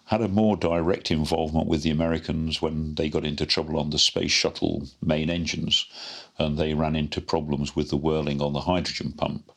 Had 0.05 0.21
a 0.21 0.27
more 0.27 0.57
direct 0.57 1.09
involvement 1.09 1.67
with 1.67 1.83
the 1.83 1.89
Americans 1.89 2.61
when 2.61 2.95
they 2.95 3.09
got 3.09 3.25
into 3.25 3.45
trouble 3.45 3.79
on 3.79 3.89
the 3.89 3.99
space 3.99 4.31
shuttle 4.31 4.87
main 5.01 5.29
engines, 5.29 5.85
and 6.37 6.57
they 6.57 6.73
ran 6.73 6.95
into 6.95 7.21
problems 7.21 7.75
with 7.75 7.89
the 7.89 7.97
whirling 7.97 8.41
on 8.41 8.53
the 8.53 8.61
hydrogen 8.61 9.13
pump. 9.13 9.51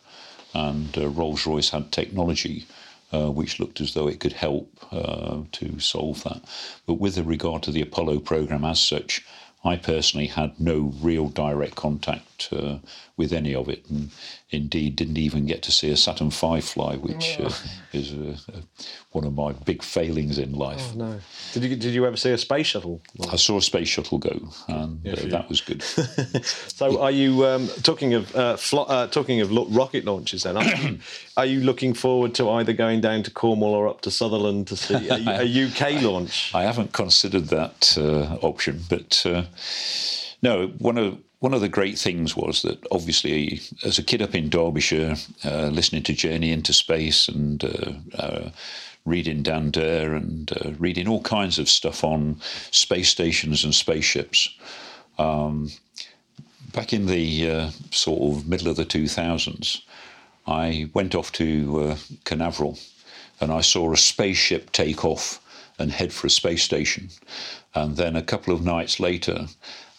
And 0.55 0.97
uh, 0.97 1.09
Rolls 1.09 1.47
Royce 1.47 1.71
had 1.71 1.91
technology 1.91 2.67
uh, 3.15 3.31
which 3.31 3.61
looked 3.61 3.81
as 3.81 3.95
though 3.95 4.09
it 4.09 4.21
could 4.21 4.33
help 4.33 4.69
uh, 4.93 5.43
to 5.53 5.79
solve 5.79 6.25
that. 6.25 6.43
But 6.87 6.95
with 6.95 7.17
regard 7.19 7.63
to 7.65 7.71
the 7.71 7.83
Apollo 7.83 8.21
program 8.21 8.65
as 8.65 8.81
such, 8.81 9.25
I 9.65 9.77
personally 9.77 10.27
had 10.27 10.61
no 10.61 10.93
real 11.01 11.29
direct 11.29 11.75
contact 11.75 12.49
uh, 12.53 12.79
with 13.17 13.33
any 13.33 13.55
of 13.55 13.69
it, 13.69 13.89
and 13.89 14.11
indeed 14.51 14.97
didn't 14.97 15.19
even 15.19 15.47
get 15.47 15.63
to 15.63 15.71
see 15.73 15.91
a 15.91 15.97
Saturn 15.97 16.31
V 16.31 16.61
fly, 16.61 16.97
which 16.97 17.39
uh, 17.39 17.51
is 17.93 18.13
uh, 18.13 18.37
uh, 18.53 18.61
one 19.13 19.25
of 19.25 19.35
my 19.35 19.53
big 19.53 19.83
failings 19.85 20.37
in 20.37 20.53
life. 20.53 20.91
Oh, 20.95 20.99
no. 20.99 21.21
Did 21.53 21.65
you 21.65 21.77
did 21.77 21.95
you 21.95 22.07
ever 22.07 22.17
see 22.17 22.33
a 22.33 22.39
space 22.39 22.67
shuttle? 22.67 23.03
I 23.31 23.37
saw 23.37 23.59
a 23.59 23.63
space 23.63 23.89
shuttle 23.89 24.19
go, 24.19 24.49
and 24.69 25.07
uh, 25.07 25.15
that 25.29 25.49
was 25.49 25.61
good. 25.61 25.85
So, 26.75 27.01
are 27.01 27.11
you 27.11 27.47
um, 27.47 27.69
talking 27.83 28.15
of 28.15 28.35
uh, 28.35 28.57
uh, 28.73 29.07
talking 29.07 29.41
of 29.41 29.53
lo- 29.53 29.69
rocket 29.71 30.05
launches? 30.05 30.43
Then, 30.43 30.57
are 30.57 30.65
you, 30.65 30.99
are 31.37 31.47
you 31.47 31.61
looking 31.61 31.95
forward 31.95 32.35
to 32.35 32.51
either 32.51 32.73
going 32.73 33.01
down 33.01 33.23
to 33.23 33.31
Cornwall 33.31 33.75
or 33.75 33.87
up 33.89 34.01
to 34.03 34.11
Sutherland 34.11 34.67
to 34.69 34.77
see 34.77 35.09
a, 35.09 35.43
a 35.43 35.67
UK 35.67 36.03
launch? 36.03 36.53
I 36.55 36.65
haven't 36.65 36.93
considered 36.93 37.47
that 37.49 37.97
uh, 37.97 38.39
option, 38.45 38.81
but 38.89 39.25
uh, 39.25 39.45
no, 40.43 40.69
one 40.79 40.99
of 40.99 41.19
one 41.45 41.53
of 41.53 41.61
the 41.61 41.69
great 41.69 41.99
things 41.99 42.35
was 42.35 42.63
that 42.63 42.83
obviously, 42.91 43.61
as 43.85 43.99
a 43.99 44.03
kid 44.03 44.23
up 44.23 44.35
in 44.35 44.49
Derbyshire, 44.49 45.15
uh, 45.45 45.67
listening 45.67 46.03
to 46.05 46.15
Journey 46.15 46.51
into 46.51 46.73
Space 46.73 47.29
and 47.29 47.63
uh, 47.63 47.93
uh, 48.19 48.51
reading 49.05 49.43
Dan 49.43 49.71
Dare 49.71 50.15
and 50.15 50.51
uh, 50.53 50.71
reading 50.79 51.07
all 51.07 51.21
kinds 51.21 51.59
of 51.59 51.69
stuff 51.69 52.03
on 52.03 52.41
space 52.71 53.11
stations 53.11 53.63
and 53.63 53.75
spaceships. 53.75 54.49
Um, 55.19 55.71
back 56.73 56.95
in 56.95 57.05
the 57.05 57.51
uh, 57.51 57.71
sort 57.91 58.23
of 58.23 58.49
middle 58.49 58.69
of 58.69 58.77
the 58.77 58.87
2000s, 58.87 59.83
I 60.47 60.89
went 60.95 61.15
off 61.15 61.31
to 61.33 61.81
uh, 61.83 61.97
Canaveral 62.25 62.79
and 63.39 63.53
I 63.53 63.61
saw 63.61 63.93
a 63.93 63.99
spaceship 63.99 64.73
take 64.73 65.05
off 65.05 65.43
and 65.79 65.93
head 65.93 66.11
for 66.11 66.27
a 66.27 66.31
space 66.31 66.63
station. 66.63 67.11
And 67.75 67.99
then 67.99 68.17
a 68.17 68.23
couple 68.23 68.55
of 68.55 68.65
nights 68.65 68.99
later, 68.99 69.49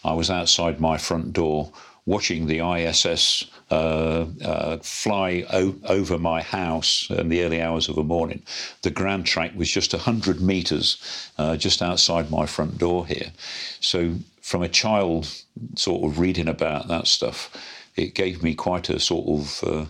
I 0.06 0.14
was 0.14 0.30
outside 0.30 0.80
my 0.80 0.98
front 0.98 1.32
door 1.32 1.72
watching 2.06 2.46
the 2.46 2.60
ISS 2.60 3.44
uh, 3.70 4.26
uh, 4.44 4.76
fly 4.78 5.44
o- 5.52 5.74
over 5.88 6.18
my 6.18 6.40
house 6.40 7.08
in 7.10 7.28
the 7.28 7.42
early 7.42 7.60
hours 7.60 7.88
of 7.88 7.96
the 7.96 8.04
morning. 8.04 8.42
The 8.82 8.90
ground 8.90 9.26
track 9.26 9.52
was 9.56 9.68
just 9.70 9.92
100 9.92 10.40
metres 10.40 10.98
uh, 11.36 11.56
just 11.56 11.82
outside 11.82 12.30
my 12.30 12.46
front 12.46 12.78
door 12.78 13.06
here. 13.06 13.32
So, 13.80 14.14
from 14.40 14.62
a 14.62 14.68
child 14.68 15.28
sort 15.74 16.04
of 16.04 16.20
reading 16.20 16.46
about 16.46 16.86
that 16.86 17.08
stuff, 17.08 17.50
it 17.96 18.14
gave 18.14 18.44
me 18.44 18.54
quite 18.54 18.88
a 18.88 19.00
sort 19.00 19.26
of 19.26 19.64
uh, 19.64 19.86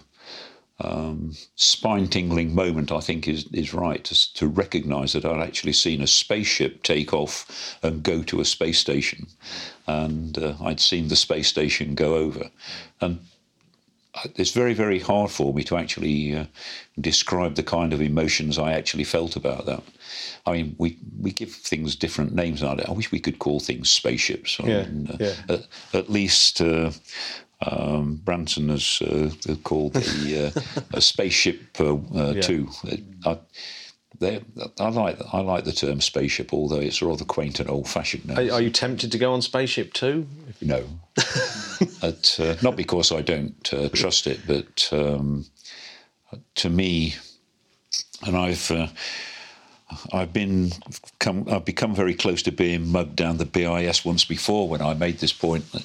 um, 0.78 1.32
spine 1.54 2.08
tingling 2.08 2.54
moment, 2.54 2.92
I 2.92 3.00
think, 3.00 3.26
is, 3.28 3.46
is 3.52 3.72
right 3.72 4.04
to, 4.04 4.34
to 4.34 4.46
recognize 4.46 5.12
that 5.14 5.24
I'd 5.24 5.46
actually 5.46 5.72
seen 5.72 6.02
a 6.02 6.06
spaceship 6.06 6.82
take 6.82 7.14
off 7.14 7.78
and 7.82 8.02
go 8.02 8.22
to 8.24 8.40
a 8.40 8.44
space 8.44 8.78
station. 8.78 9.26
And 9.86 10.36
uh, 10.38 10.54
I'd 10.62 10.80
seen 10.80 11.08
the 11.08 11.16
space 11.16 11.48
station 11.48 11.94
go 11.94 12.16
over. 12.16 12.50
And 13.00 13.20
it's 14.36 14.52
very, 14.52 14.74
very 14.74 14.98
hard 14.98 15.30
for 15.30 15.52
me 15.52 15.62
to 15.64 15.76
actually 15.76 16.34
uh, 16.34 16.46
describe 17.00 17.54
the 17.54 17.62
kind 17.62 17.92
of 17.92 18.00
emotions 18.00 18.58
I 18.58 18.72
actually 18.72 19.04
felt 19.04 19.36
about 19.36 19.66
that. 19.66 19.82
I 20.46 20.52
mean, 20.52 20.76
we, 20.78 20.98
we 21.20 21.32
give 21.32 21.52
things 21.52 21.96
different 21.96 22.34
names. 22.34 22.62
I 22.62 22.90
wish 22.90 23.12
we 23.12 23.20
could 23.20 23.38
call 23.38 23.60
things 23.60 23.90
spaceships. 23.90 24.58
I 24.60 24.66
Yeah, 24.66 24.82
mean, 24.84 25.08
uh, 25.10 25.16
yeah. 25.20 25.34
At, 25.48 25.66
at 25.92 26.10
least 26.10 26.60
uh, 26.60 26.92
um, 27.64 28.20
Branson 28.24 28.68
has 28.68 29.00
uh, 29.02 29.30
called 29.62 29.94
the 29.94 30.52
uh, 30.54 30.60
a 30.92 31.00
spaceship 31.00 31.60
uh, 31.80 31.96
uh, 32.14 32.34
two. 32.34 32.68
I, 33.24 33.38
they, 34.18 34.42
I 34.78 34.88
like 34.88 35.18
I 35.32 35.40
like 35.40 35.64
the 35.64 35.72
term 35.72 36.00
spaceship, 36.00 36.52
although 36.52 36.80
it's 36.80 37.02
rather 37.02 37.24
quaint 37.24 37.60
and 37.60 37.68
old-fashioned 37.68 38.26
now. 38.26 38.36
Are, 38.36 38.52
are 38.52 38.62
you 38.62 38.70
tempted 38.70 39.12
to 39.12 39.18
go 39.18 39.32
on 39.32 39.42
Spaceship 39.42 39.92
Two? 39.92 40.26
No, 40.62 40.84
But, 42.00 42.38
uh, 42.40 42.56
not 42.62 42.76
because 42.76 43.12
I 43.12 43.22
don't 43.22 43.72
uh, 43.72 43.88
trust 43.90 44.26
it, 44.26 44.40
but 44.46 44.88
um, 44.92 45.46
to 46.56 46.70
me, 46.70 47.14
and 48.26 48.36
I've 48.36 48.70
uh, 48.70 48.88
I've 50.12 50.32
been 50.32 50.72
come 51.18 51.46
I've 51.50 51.64
become 51.64 51.94
very 51.94 52.14
close 52.14 52.42
to 52.44 52.52
being 52.52 52.88
mugged 52.88 53.16
down 53.16 53.38
the 53.38 53.44
BIS 53.44 54.04
once 54.04 54.24
before 54.24 54.68
when 54.68 54.82
I 54.82 54.94
made 54.94 55.18
this 55.18 55.32
point. 55.32 55.70
That 55.72 55.84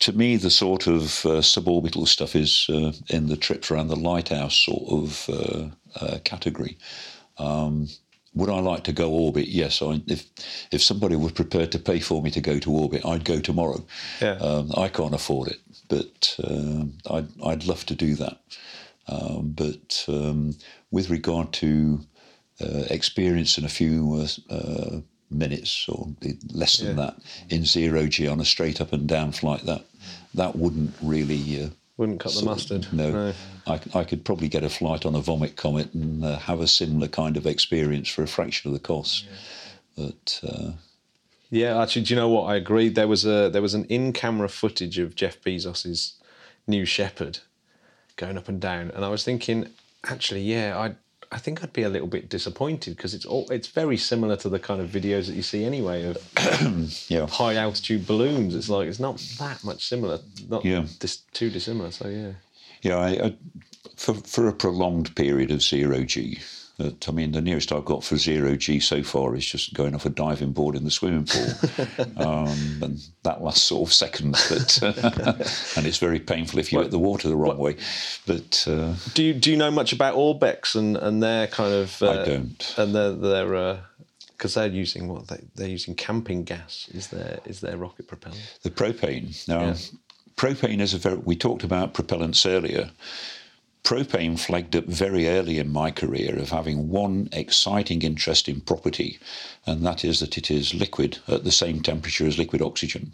to 0.00 0.12
me, 0.12 0.36
the 0.36 0.50
sort 0.50 0.86
of 0.86 1.02
uh, 1.26 1.40
suborbital 1.40 2.06
stuff 2.08 2.34
is 2.34 2.66
uh, 2.68 2.92
in 3.08 3.28
the 3.28 3.36
trips 3.36 3.70
around 3.70 3.88
the 3.88 3.96
lighthouse 3.96 4.56
sort 4.56 4.84
of 4.90 5.28
uh, 5.28 5.68
uh, 6.04 6.18
category. 6.24 6.76
Um, 7.38 7.88
would 8.34 8.48
I 8.48 8.60
like 8.60 8.84
to 8.84 8.92
go 8.92 9.10
orbit? 9.10 9.48
Yes. 9.48 9.82
I, 9.82 10.00
if 10.06 10.24
if 10.70 10.82
somebody 10.82 11.16
were 11.16 11.30
prepared 11.32 11.72
to 11.72 11.78
pay 11.78 12.00
for 12.00 12.22
me 12.22 12.30
to 12.30 12.40
go 12.40 12.58
to 12.60 12.70
orbit, 12.72 13.04
I'd 13.04 13.24
go 13.24 13.40
tomorrow. 13.40 13.84
Yeah. 14.20 14.36
Um, 14.36 14.70
I 14.76 14.88
can't 14.88 15.14
afford 15.14 15.48
it, 15.48 15.60
but 15.88 16.36
um, 16.44 16.92
I'd 17.10 17.28
I'd 17.44 17.66
love 17.66 17.84
to 17.86 17.94
do 17.94 18.14
that. 18.16 18.40
Um, 19.08 19.52
but 19.56 20.04
um, 20.08 20.54
with 20.92 21.10
regard 21.10 21.52
to 21.54 22.00
uh, 22.60 22.84
experience 22.90 23.58
in 23.58 23.64
a 23.64 23.68
few 23.68 24.14
uh, 24.48 24.54
uh, 24.54 25.00
minutes 25.30 25.88
or 25.88 26.08
less 26.52 26.78
than 26.78 26.96
Yeah. 26.96 27.06
that 27.06 27.16
in 27.48 27.64
zero 27.64 28.06
G 28.06 28.28
on 28.28 28.40
a 28.40 28.44
straight 28.44 28.80
up 28.80 28.92
and 28.92 29.08
down 29.08 29.32
flight, 29.32 29.64
that 29.64 29.84
that 30.34 30.56
wouldn't 30.56 30.94
really 31.02 31.64
uh, 31.64 31.68
Wouldn't 31.96 32.20
cut 32.20 32.32
the 32.34 32.44
mustard. 32.44 32.86
No, 32.92 33.10
No. 33.10 33.34
I, 33.66 33.80
I 33.94 34.04
could 34.04 34.24
probably 34.24 34.48
get 34.48 34.64
a 34.64 34.68
flight 34.68 35.04
on 35.04 35.14
a 35.14 35.20
Vomit 35.20 35.56
Comet 35.56 35.92
and 35.92 36.24
uh, 36.24 36.38
have 36.38 36.60
a 36.60 36.66
similar 36.66 37.08
kind 37.08 37.36
of 37.36 37.46
experience 37.46 38.08
for 38.08 38.22
a 38.22 38.26
fraction 38.26 38.70
of 38.70 38.74
the 38.74 38.80
cost. 38.80 39.26
But 39.96 40.40
uh, 40.42 40.72
Yeah, 41.50 41.80
actually, 41.82 42.04
do 42.04 42.14
you 42.14 42.20
know 42.20 42.28
what? 42.28 42.44
I 42.44 42.56
agree. 42.56 42.88
There 42.88 43.08
was 43.08 43.26
a 43.26 43.50
there 43.50 43.62
was 43.62 43.74
an 43.74 43.84
in-camera 43.86 44.48
footage 44.48 44.98
of 44.98 45.14
Jeff 45.14 45.40
Bezos's 45.42 46.14
New 46.66 46.84
Shepard 46.84 47.40
going 48.16 48.38
up 48.38 48.48
and 48.48 48.60
down, 48.60 48.90
and 48.92 49.04
I 49.04 49.08
was 49.08 49.24
thinking, 49.24 49.68
actually, 50.04 50.42
yeah, 50.42 50.78
I 50.78 50.94
I 51.32 51.38
think 51.38 51.62
I'd 51.62 51.72
be 51.72 51.82
a 51.84 51.88
little 51.88 52.08
bit 52.08 52.28
disappointed 52.28 52.96
because 52.96 53.14
it's 53.14 53.24
all 53.24 53.46
it's 53.50 53.68
very 53.68 53.96
similar 53.96 54.36
to 54.38 54.48
the 54.48 54.58
kind 54.58 54.80
of 54.80 54.90
videos 54.90 55.26
that 55.26 55.34
you 55.34 55.42
see 55.42 55.64
anyway 55.64 56.04
of 56.04 56.16
yeah, 57.08 57.26
high 57.26 57.54
altitude 57.54 58.06
balloons. 58.06 58.54
It's 58.54 58.68
like 58.68 58.88
it's 58.88 58.98
not 58.98 59.18
that 59.38 59.62
much 59.62 59.86
similar, 59.86 60.18
not 60.48 60.64
Yeah. 60.64 60.86
dis, 60.98 61.18
too 61.32 61.50
dissimilar. 61.50 61.92
So 61.92 62.08
yeah, 62.08 62.32
yeah. 62.82 62.96
I, 62.96 63.08
I, 63.26 63.36
for 63.96 64.14
for 64.14 64.48
a 64.48 64.52
prolonged 64.52 65.14
period 65.14 65.50
of 65.52 65.62
zero 65.62 66.02
G. 66.04 66.40
That, 66.80 67.08
I 67.08 67.12
mean, 67.12 67.32
the 67.32 67.40
nearest 67.40 67.72
I've 67.72 67.84
got 67.84 68.02
for 68.02 68.16
zero 68.16 68.56
G 68.56 68.80
so 68.80 69.02
far 69.02 69.36
is 69.36 69.46
just 69.46 69.74
going 69.74 69.94
off 69.94 70.06
a 70.06 70.10
diving 70.10 70.52
board 70.52 70.74
in 70.74 70.84
the 70.84 70.90
swimming 70.90 71.26
pool, 71.26 71.48
um, 72.16 72.80
and 72.82 73.00
that 73.22 73.42
lasts 73.42 73.62
sort 73.62 73.88
of 73.88 73.92
seconds. 73.92 74.38
But 74.48 74.82
and 75.76 75.86
it's 75.86 75.98
very 75.98 76.18
painful 76.20 76.58
if 76.58 76.72
you 76.72 76.80
hit 76.80 76.90
the 76.90 76.98
water 76.98 77.28
the 77.28 77.36
wrong 77.36 77.58
way. 77.58 77.76
But 78.26 78.64
uh, 78.68 78.94
do 79.14 79.22
you 79.22 79.34
do 79.34 79.50
you 79.50 79.56
know 79.56 79.70
much 79.70 79.92
about 79.92 80.14
Orbex 80.16 80.74
and 80.74 80.96
and 80.96 81.22
their 81.22 81.46
kind 81.46 81.72
of? 81.72 82.02
Uh, 82.02 82.10
I 82.10 82.24
don't. 82.24 82.74
And 82.76 82.94
their 82.94 83.12
their. 83.12 83.80
because 84.36 84.54
they're 84.54 84.68
using 84.68 85.06
what 85.08 85.28
they, 85.28 85.40
they're 85.54 85.68
using 85.68 85.94
camping 85.94 86.44
gas 86.44 86.88
is 86.92 87.08
their 87.08 87.40
is 87.44 87.60
their 87.60 87.76
rocket 87.76 88.08
propellant 88.08 88.58
the 88.62 88.70
propane. 88.70 89.46
Now, 89.46 89.60
Yeah. 89.66 89.76
propane 90.36 90.80
is 90.80 90.94
a 90.94 90.98
very. 90.98 91.16
We 91.16 91.36
talked 91.36 91.64
about 91.64 91.92
propellants 91.94 92.46
earlier. 92.48 92.90
Propane 93.82 94.38
flagged 94.38 94.76
up 94.76 94.84
very 94.84 95.28
early 95.28 95.58
in 95.58 95.72
my 95.72 95.90
career 95.90 96.38
of 96.38 96.50
having 96.50 96.88
one 96.90 97.28
exciting, 97.32 98.02
interesting 98.02 98.60
property, 98.60 99.18
and 99.66 99.84
that 99.84 100.04
is 100.04 100.20
that 100.20 100.36
it 100.38 100.50
is 100.50 100.74
liquid 100.74 101.18
at 101.26 101.44
the 101.44 101.50
same 101.52 101.80
temperature 101.80 102.26
as 102.26 102.38
liquid 102.38 102.62
oxygen, 102.62 103.12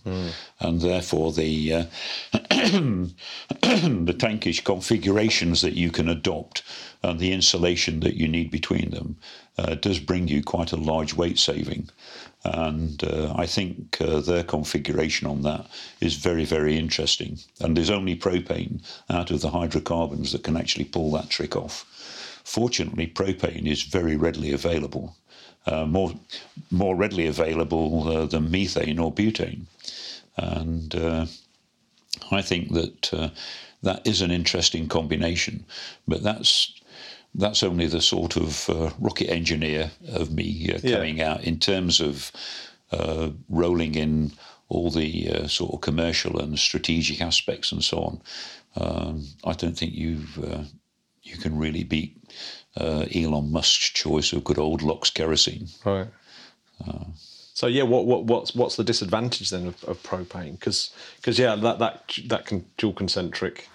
and 0.61 0.81
therefore 0.81 1.33
the 1.33 1.73
uh, 1.73 1.85
the 2.33 4.17
tankish 4.19 4.65
configurations 4.65 5.63
that 5.63 5.75
you 5.75 5.91
can 5.91 6.09
adopt 6.09 6.63
and 7.03 7.21
the 7.21 7.33
insulation 7.33 8.01
that 8.01 8.15
you 8.15 8.27
need 8.29 8.51
between 8.51 8.91
them 8.91 9.17
uh, 9.59 9.75
does 9.77 10.01
bring 10.01 10.29
you 10.29 10.43
quite 10.43 10.73
a 10.73 10.77
large 10.77 11.15
weight 11.15 11.39
saving. 11.39 11.89
And 12.55 13.03
uh, 13.03 13.33
I 13.37 13.47
think 13.47 14.01
uh, 14.01 14.21
their 14.21 14.45
configuration 14.45 15.27
on 15.27 15.43
that 15.43 15.67
is 16.01 16.15
very, 16.15 16.45
very 16.45 16.77
interesting. 16.77 17.39
And 17.61 17.77
there's 17.77 17.91
only 17.91 18.17
propane 18.17 18.83
out 19.11 19.31
of 19.31 19.41
the 19.41 19.51
hydrocarbons 19.51 20.33
that 20.33 20.45
can 20.45 20.57
actually 20.57 20.85
pull 20.85 21.11
that 21.13 21.31
trick 21.31 21.57
off. 21.57 21.85
Fortunately, 22.45 23.07
propane 23.07 23.67
is 23.67 23.83
very 23.83 24.17
readily 24.17 24.53
available, 24.53 25.17
uh, 25.67 25.87
more, 25.87 26.15
more 26.71 26.95
readily 26.95 27.27
available 27.27 28.09
uh, 28.09 28.27
than 28.27 28.51
methane 28.51 29.01
or 29.01 29.13
butane. 29.13 29.63
And 30.37 30.95
uh, 30.95 31.27
I 32.31 32.43
think 32.43 32.73
that 32.73 33.13
uh, 33.13 33.31
that 33.83 34.07
is 34.07 34.21
an 34.21 34.31
interesting 34.31 34.89
combination, 34.89 35.65
but 36.07 36.23
that's 36.23 36.73
that's 37.39 37.63
only 37.63 37.87
the 37.87 38.01
sort 38.01 38.37
of 38.37 38.69
uh, 38.71 38.91
rocket 38.99 39.31
engineer 39.31 39.91
of 40.13 40.31
me 40.33 40.71
uh, 40.75 40.79
Yeah. 40.83 40.97
coming 40.97 41.21
out 41.21 41.45
in 41.45 41.59
terms 41.59 42.01
of 42.01 42.33
uh, 42.93 43.31
rolling 43.49 43.95
in 43.95 44.33
all 44.69 44.91
the 44.91 45.31
uh, 45.31 45.47
sort 45.49 45.73
of 45.75 45.81
commercial 45.81 46.41
and 46.41 46.59
strategic 46.59 47.21
aspects 47.21 47.73
and 47.73 47.83
so 47.85 47.99
on. 47.99 48.21
Um, 48.77 49.25
I 49.45 49.53
don't 49.53 49.77
think 49.79 49.93
you 49.95 50.23
uh, 50.43 50.65
you 51.23 51.37
can 51.37 51.59
really 51.59 51.85
beat 51.85 52.17
uh, 52.77 53.07
Elon 53.15 53.51
Musk's 53.53 53.91
choice 53.91 54.33
of 54.33 54.45
good 54.45 54.59
old 54.59 54.83
LOX 54.83 55.11
kerosene. 55.11 55.69
right 55.85 56.09
so 57.55 57.67
yeah 57.67 57.83
what, 57.85 58.05
what 58.07 58.25
what's 58.25 58.55
what's 58.55 58.77
the 58.77 58.85
disadvantage 58.85 59.49
then 59.51 59.67
of, 59.67 59.83
of 59.85 60.03
propane 60.03 60.53
because 60.59 60.91
yeah 61.39 61.57
that 61.57 61.79
that 61.79 62.13
that 62.29 62.45
con, 62.47 62.65
dual 62.77 62.93
concentric 62.93 63.67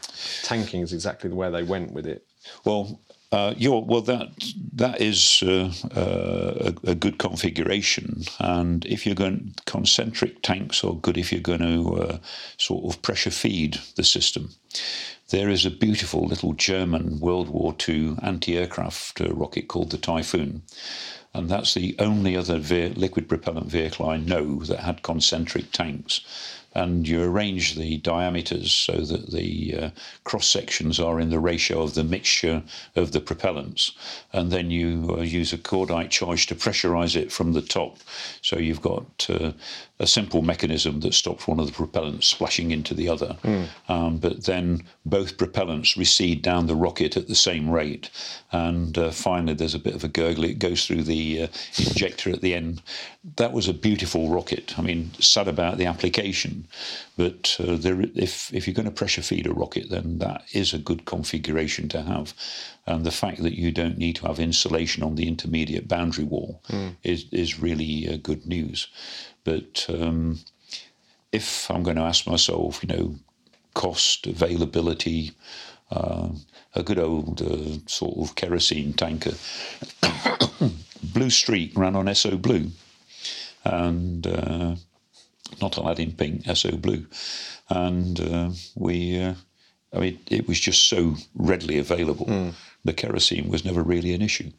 tanking 0.44 0.82
is 0.82 0.94
exactly 0.94 1.30
the 1.30 1.36
way 1.36 1.50
they 1.50 1.64
went 1.64 1.92
with 1.92 2.06
it 2.06 2.24
Well, 2.64 3.00
uh, 3.32 3.54
well, 3.60 4.02
that 4.02 4.30
that 4.74 5.00
is 5.02 5.44
uh, 5.44 5.72
uh, 5.96 6.72
a, 6.86 6.92
a 6.92 6.96
good 6.96 7.18
configuration, 7.18 8.24
and 8.40 8.86
if 8.86 9.06
you're 9.06 9.16
going 9.16 9.56
concentric 9.66 10.42
tanks 10.42 10.84
are 10.84 10.96
good 10.96 11.18
if 11.18 11.32
you're 11.32 11.42
going 11.42 11.62
to 11.62 11.96
uh, 11.96 12.18
sort 12.58 12.94
of 12.94 13.02
pressure 13.02 13.32
feed 13.32 13.80
the 13.96 14.04
system. 14.04 14.50
There 15.30 15.50
is 15.50 15.66
a 15.66 15.72
beautiful 15.72 16.28
little 16.28 16.52
German 16.54 17.22
World 17.22 17.48
War 17.48 17.74
II 17.88 18.18
anti-aircraft 18.22 19.22
uh, 19.22 19.34
rocket 19.34 19.70
called 19.70 19.92
the 19.92 19.98
Typhoon, 19.98 20.64
and 21.34 21.50
that's 21.50 21.74
the 21.74 21.96
only 22.00 22.36
other 22.36 22.58
ve- 22.60 22.90
liquid 22.90 23.30
propellant 23.30 23.68
vehicle 23.68 24.10
I 24.10 24.18
know 24.18 24.60
that 24.66 24.80
had 24.82 25.04
concentric 25.04 25.72
tanks. 25.72 26.20
And 26.74 27.08
you 27.08 27.22
arrange 27.22 27.76
the 27.76 27.98
diameters 27.98 28.72
so 28.72 28.94
that 28.94 29.32
the 29.32 29.76
uh, 29.78 29.90
cross 30.24 30.48
sections 30.48 31.00
are 31.00 31.20
in 31.20 31.30
the 31.30 31.40
ratio 31.40 31.82
of 31.82 31.96
the 31.96 32.04
mixture 32.04 32.64
of 32.96 33.12
the 33.12 33.20
propellants, 33.20 33.92
and 34.32 34.52
then 34.52 34.72
you 34.72 35.16
uh, 35.18 35.22
use 35.22 35.52
a 35.52 35.58
cordite 35.58 36.10
charge 36.10 36.48
to 36.48 36.56
pressurize 36.56 37.16
it 37.16 37.32
from 37.32 37.54
the 37.54 37.62
top. 37.62 37.98
So 38.42 38.58
you've 38.58 38.82
got 38.82 39.28
uh, 39.30 39.52
a 40.02 40.08
simple 40.08 40.42
mechanism 40.42 41.00
that 41.02 41.14
stops 41.14 41.48
one 41.48 41.60
of 41.60 41.68
the 41.68 41.72
propellants 41.74 42.24
splashing 42.24 42.72
into 42.72 42.94
the 42.96 43.08
other. 43.08 43.38
Um, 43.88 44.18
but 44.18 44.46
then 44.46 44.84
both 45.06 45.38
propellants 45.38 45.96
recede 45.96 46.42
down 46.42 46.66
the 46.66 46.76
rocket 46.76 47.16
at 47.16 47.28
the 47.28 47.36
same 47.36 47.70
rate, 47.70 48.10
and 48.52 48.98
uh, 48.98 49.12
finally 49.12 49.54
there's 49.54 49.76
a 49.76 49.80
bit 49.88 49.96
of 49.96 50.04
a 50.04 50.08
gurgle. 50.08 50.44
It 50.44 50.60
goes 50.60 50.86
through 50.86 51.04
the 51.04 51.44
uh, 51.44 51.48
injector 51.78 52.32
at 52.32 52.42
the 52.42 52.56
end. 52.56 52.82
That 53.36 53.54
was 53.54 53.68
a 53.68 53.74
beautiful 53.74 54.30
rocket. 54.30 54.78
I 54.80 54.82
mean, 54.82 55.12
sad 55.20 55.48
about 55.48 55.78
the 55.78 55.86
application, 55.86 56.68
but 57.16 57.56
uh, 57.60 57.76
there, 57.76 58.02
if 58.16 58.52
if 58.54 58.66
you're 58.66 58.74
going 58.74 58.86
to 58.86 58.92
pressure 58.92 59.22
feed 59.22 59.46
a 59.46 59.54
rocket, 59.54 59.90
then 59.90 60.18
that 60.20 60.44
is 60.54 60.74
a 60.74 60.80
good 60.80 61.06
configuration 61.06 61.88
to 61.90 62.02
have. 62.02 62.34
And 62.88 63.06
the 63.06 63.12
fact 63.12 63.44
that 63.44 63.58
you 63.58 63.72
don't 63.72 63.98
need 64.00 64.16
to 64.16 64.26
have 64.26 64.40
insulation 64.40 65.04
on 65.04 65.16
the 65.16 65.28
intermediate 65.28 65.88
boundary 65.88 66.26
wall 66.26 66.62
is 67.04 67.26
is 67.32 67.60
really 67.60 68.10
uh, 68.10 68.18
good 68.18 68.46
news. 68.48 68.88
But 69.44 69.86
um, 69.90 70.40
if 71.32 71.70
I'm 71.70 71.84
going 71.84 71.98
to 71.98 72.04
ask 72.04 72.28
myself, 72.28 72.84
you 72.84 72.96
know, 72.96 73.16
cost, 73.74 74.28
availability, 74.28 75.32
uh, 75.92 76.30
a 76.76 76.84
good 76.84 77.00
old 77.00 77.42
uh, 77.42 77.80
sort 77.88 78.18
of 78.18 78.36
kerosene 78.36 78.94
tanker. 78.94 79.34
Blue 81.04 81.30
Streak 81.30 81.78
ran 81.78 81.96
on 81.96 82.06
Esso 82.06 82.42
Blue, 82.42 82.72
and 83.66 84.26
uh, 84.26 84.76
not 85.62 85.78
Aladdin 85.78 86.14
Pink, 86.14 86.44
Esso 86.44 86.80
Blue, 86.80 87.06
and 87.70 88.20
uh, 88.20 88.50
we. 88.76 89.22
Uh, 89.22 89.34
I 89.94 90.00
mean, 90.00 90.20
it 90.30 90.48
was 90.48 90.58
just 90.58 90.88
so 90.88 91.16
readily 91.36 91.78
available. 91.78 92.54
The 92.86 92.94
kerosene 92.94 93.50
was 93.50 93.66
never 93.66 93.84
really 93.84 94.14
an 94.14 94.22
issue. 94.22 94.52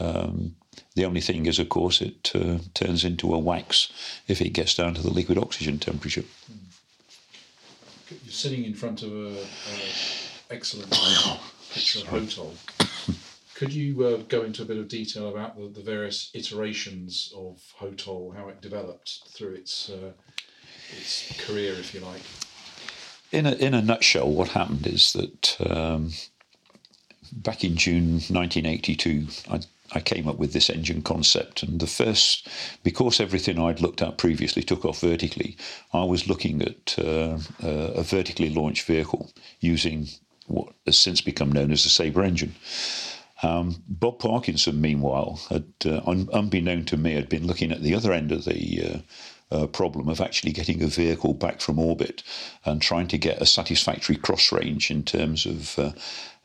Um, 0.00 0.56
the 0.94 1.04
only 1.04 1.20
thing 1.20 1.46
is, 1.46 1.58
of 1.58 1.68
course, 1.68 2.00
it 2.00 2.32
uh, 2.34 2.58
turns 2.74 3.04
into 3.04 3.34
a 3.34 3.38
wax 3.38 3.92
if 4.28 4.40
it 4.40 4.50
gets 4.50 4.74
down 4.74 4.94
to 4.94 5.02
the 5.02 5.10
liquid 5.10 5.38
oxygen 5.38 5.78
temperature. 5.78 6.24
You're 8.10 8.32
sitting 8.32 8.64
in 8.64 8.74
front 8.74 9.02
of 9.02 9.12
a, 9.12 9.40
a 9.40 9.44
excellent 10.50 10.90
picture 11.72 12.00
of 12.00 12.06
Hotol. 12.06 12.54
Could 13.54 13.72
you 13.72 14.04
uh, 14.04 14.16
go 14.28 14.42
into 14.42 14.62
a 14.62 14.64
bit 14.64 14.78
of 14.78 14.88
detail 14.88 15.28
about 15.28 15.56
the, 15.56 15.68
the 15.68 15.80
various 15.80 16.30
iterations 16.34 17.32
of 17.36 17.62
Hotol, 17.78 18.36
how 18.36 18.48
it 18.48 18.60
developed 18.60 19.22
through 19.28 19.54
its 19.54 19.90
uh, 19.90 20.12
its 20.96 21.40
career, 21.46 21.72
if 21.74 21.94
you 21.94 22.00
like? 22.00 22.22
In 23.32 23.46
a, 23.46 23.52
in 23.52 23.74
a 23.74 23.82
nutshell, 23.82 24.30
what 24.30 24.48
happened 24.48 24.86
is 24.86 25.12
that 25.12 25.56
um, 25.68 26.12
back 27.32 27.64
in 27.64 27.76
June 27.76 28.14
1982, 28.14 29.26
I, 29.50 29.60
I 29.92 30.00
came 30.00 30.26
up 30.26 30.38
with 30.38 30.52
this 30.52 30.70
engine 30.70 31.02
concept. 31.02 31.62
And 31.62 31.80
the 31.80 31.86
first, 31.86 32.48
because 32.82 33.20
everything 33.20 33.58
I'd 33.58 33.80
looked 33.80 34.02
at 34.02 34.18
previously 34.18 34.62
took 34.62 34.84
off 34.84 35.00
vertically, 35.00 35.56
I 35.92 36.04
was 36.04 36.28
looking 36.28 36.62
at 36.62 36.98
uh, 36.98 37.38
uh, 37.62 37.92
a 37.94 38.02
vertically 38.02 38.50
launched 38.50 38.86
vehicle 38.86 39.30
using 39.60 40.08
what 40.46 40.72
has 40.86 40.98
since 40.98 41.20
become 41.20 41.52
known 41.52 41.70
as 41.70 41.84
the 41.84 41.90
Sabre 41.90 42.22
engine. 42.22 42.54
Um, 43.42 43.82
Bob 43.88 44.20
Parkinson, 44.20 44.80
meanwhile, 44.80 45.40
had, 45.50 45.66
uh, 45.84 46.00
un- 46.06 46.30
unbeknown 46.32 46.84
to 46.86 46.96
me, 46.96 47.14
had 47.14 47.28
been 47.28 47.46
looking 47.46 47.72
at 47.72 47.82
the 47.82 47.94
other 47.94 48.12
end 48.12 48.32
of 48.32 48.44
the 48.44 49.02
uh, 49.50 49.54
uh, 49.54 49.66
problem 49.66 50.08
of 50.08 50.20
actually 50.20 50.52
getting 50.52 50.82
a 50.82 50.86
vehicle 50.86 51.34
back 51.34 51.60
from 51.60 51.78
orbit 51.78 52.22
and 52.64 52.80
trying 52.80 53.06
to 53.08 53.18
get 53.18 53.42
a 53.42 53.46
satisfactory 53.46 54.16
cross 54.16 54.50
range 54.50 54.90
in 54.90 55.02
terms 55.02 55.46
of 55.46 55.78
uh, 55.78 55.92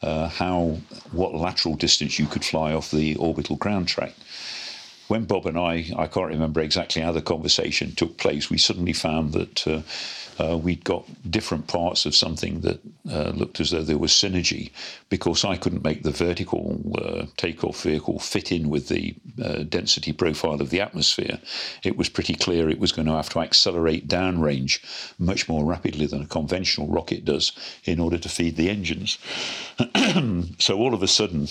uh, 0.01 0.29
how 0.29 0.77
what 1.11 1.35
lateral 1.35 1.75
distance 1.75 2.19
you 2.19 2.25
could 2.25 2.45
fly 2.45 2.73
off 2.73 2.91
the 2.91 3.15
orbital 3.17 3.55
ground 3.55 3.87
track. 3.87 4.13
when 5.07 5.25
Bob 5.25 5.45
and 5.47 5.57
I, 5.57 5.91
I 5.97 6.07
can't 6.07 6.29
remember 6.29 6.61
exactly 6.61 7.01
how 7.01 7.11
the 7.11 7.21
conversation 7.21 7.95
took 7.95 8.17
place, 8.17 8.49
we 8.49 8.57
suddenly 8.57 8.93
found 8.93 9.33
that 9.33 9.67
uh, 9.67 9.81
uh, 10.39 10.57
we'd 10.57 10.83
got 10.83 11.05
different 11.29 11.67
parts 11.67 12.05
of 12.05 12.15
something 12.15 12.61
that 12.61 12.79
uh, 13.11 13.31
looked 13.35 13.59
as 13.59 13.71
though 13.71 13.83
there 13.83 13.97
was 13.97 14.11
synergy 14.11 14.71
because 15.09 15.43
I 15.43 15.57
couldn't 15.57 15.83
make 15.83 16.03
the 16.03 16.11
vertical 16.11 16.81
uh, 16.97 17.25
takeoff 17.37 17.83
vehicle 17.83 18.19
fit 18.19 18.51
in 18.51 18.69
with 18.69 18.87
the 18.87 19.15
uh, 19.43 19.63
density 19.63 20.13
profile 20.13 20.61
of 20.61 20.69
the 20.69 20.81
atmosphere. 20.81 21.39
It 21.83 21.97
was 21.97 22.09
pretty 22.09 22.35
clear 22.35 22.69
it 22.69 22.79
was 22.79 22.91
going 22.91 23.07
to 23.07 23.15
have 23.15 23.29
to 23.29 23.39
accelerate 23.39 24.07
downrange 24.07 24.79
much 25.19 25.49
more 25.49 25.65
rapidly 25.65 26.05
than 26.05 26.21
a 26.21 26.27
conventional 26.27 26.87
rocket 26.87 27.25
does 27.25 27.51
in 27.83 27.99
order 27.99 28.17
to 28.17 28.29
feed 28.29 28.55
the 28.55 28.69
engines. 28.69 29.17
so 30.59 30.77
all 30.77 30.93
of 30.93 31.03
a 31.03 31.07
sudden, 31.07 31.47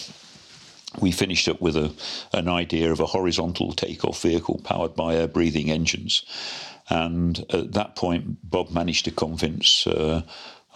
we 1.01 1.13
finished 1.13 1.49
up 1.49 1.61
with 1.61 1.77
a, 1.77 1.93
an 2.33 2.49
idea 2.49 2.91
of 2.91 3.01
a 3.01 3.07
horizontal 3.07 3.73
takeoff 3.73 4.23
vehicle 4.23 4.61
powered 4.65 4.95
by 4.95 5.15
air 5.15 5.29
breathing 5.29 5.71
engines. 5.71 6.23
And 6.91 7.45
at 7.51 7.73
that 7.73 7.97
point, 7.97 8.39
Bob 8.49 8.71
managed 8.71 9.05
to 9.05 9.11
convince 9.11 9.87
uh, 9.87 10.23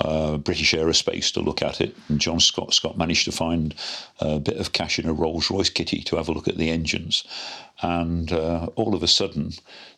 uh, 0.01 0.37
British 0.38 0.72
Aerospace 0.72 1.33
to 1.33 1.40
look 1.40 1.62
at 1.62 1.81
it, 1.81 1.96
and 2.09 2.20
John 2.20 2.40
Scott 2.40 2.75
Scott 2.75 2.98
managed 2.98 3.25
to 3.27 3.33
find 3.33 3.75
a 4.20 4.38
bit 4.38 4.57
of 4.57 4.72
cash 4.72 4.98
in 4.98 5.09
a 5.09 5.12
Rolls 5.12 5.51
Royce 5.51 5.70
kitty 5.70 6.03
to 6.03 6.16
have 6.16 6.29
a 6.29 6.33
look 6.33 6.48
at 6.48 6.57
the 6.57 6.70
engines. 6.70 7.25
And 7.83 8.33
uh, 8.33 8.68
all 8.77 8.94
of 8.94 9.03
a 9.03 9.09
sudden, 9.09 9.53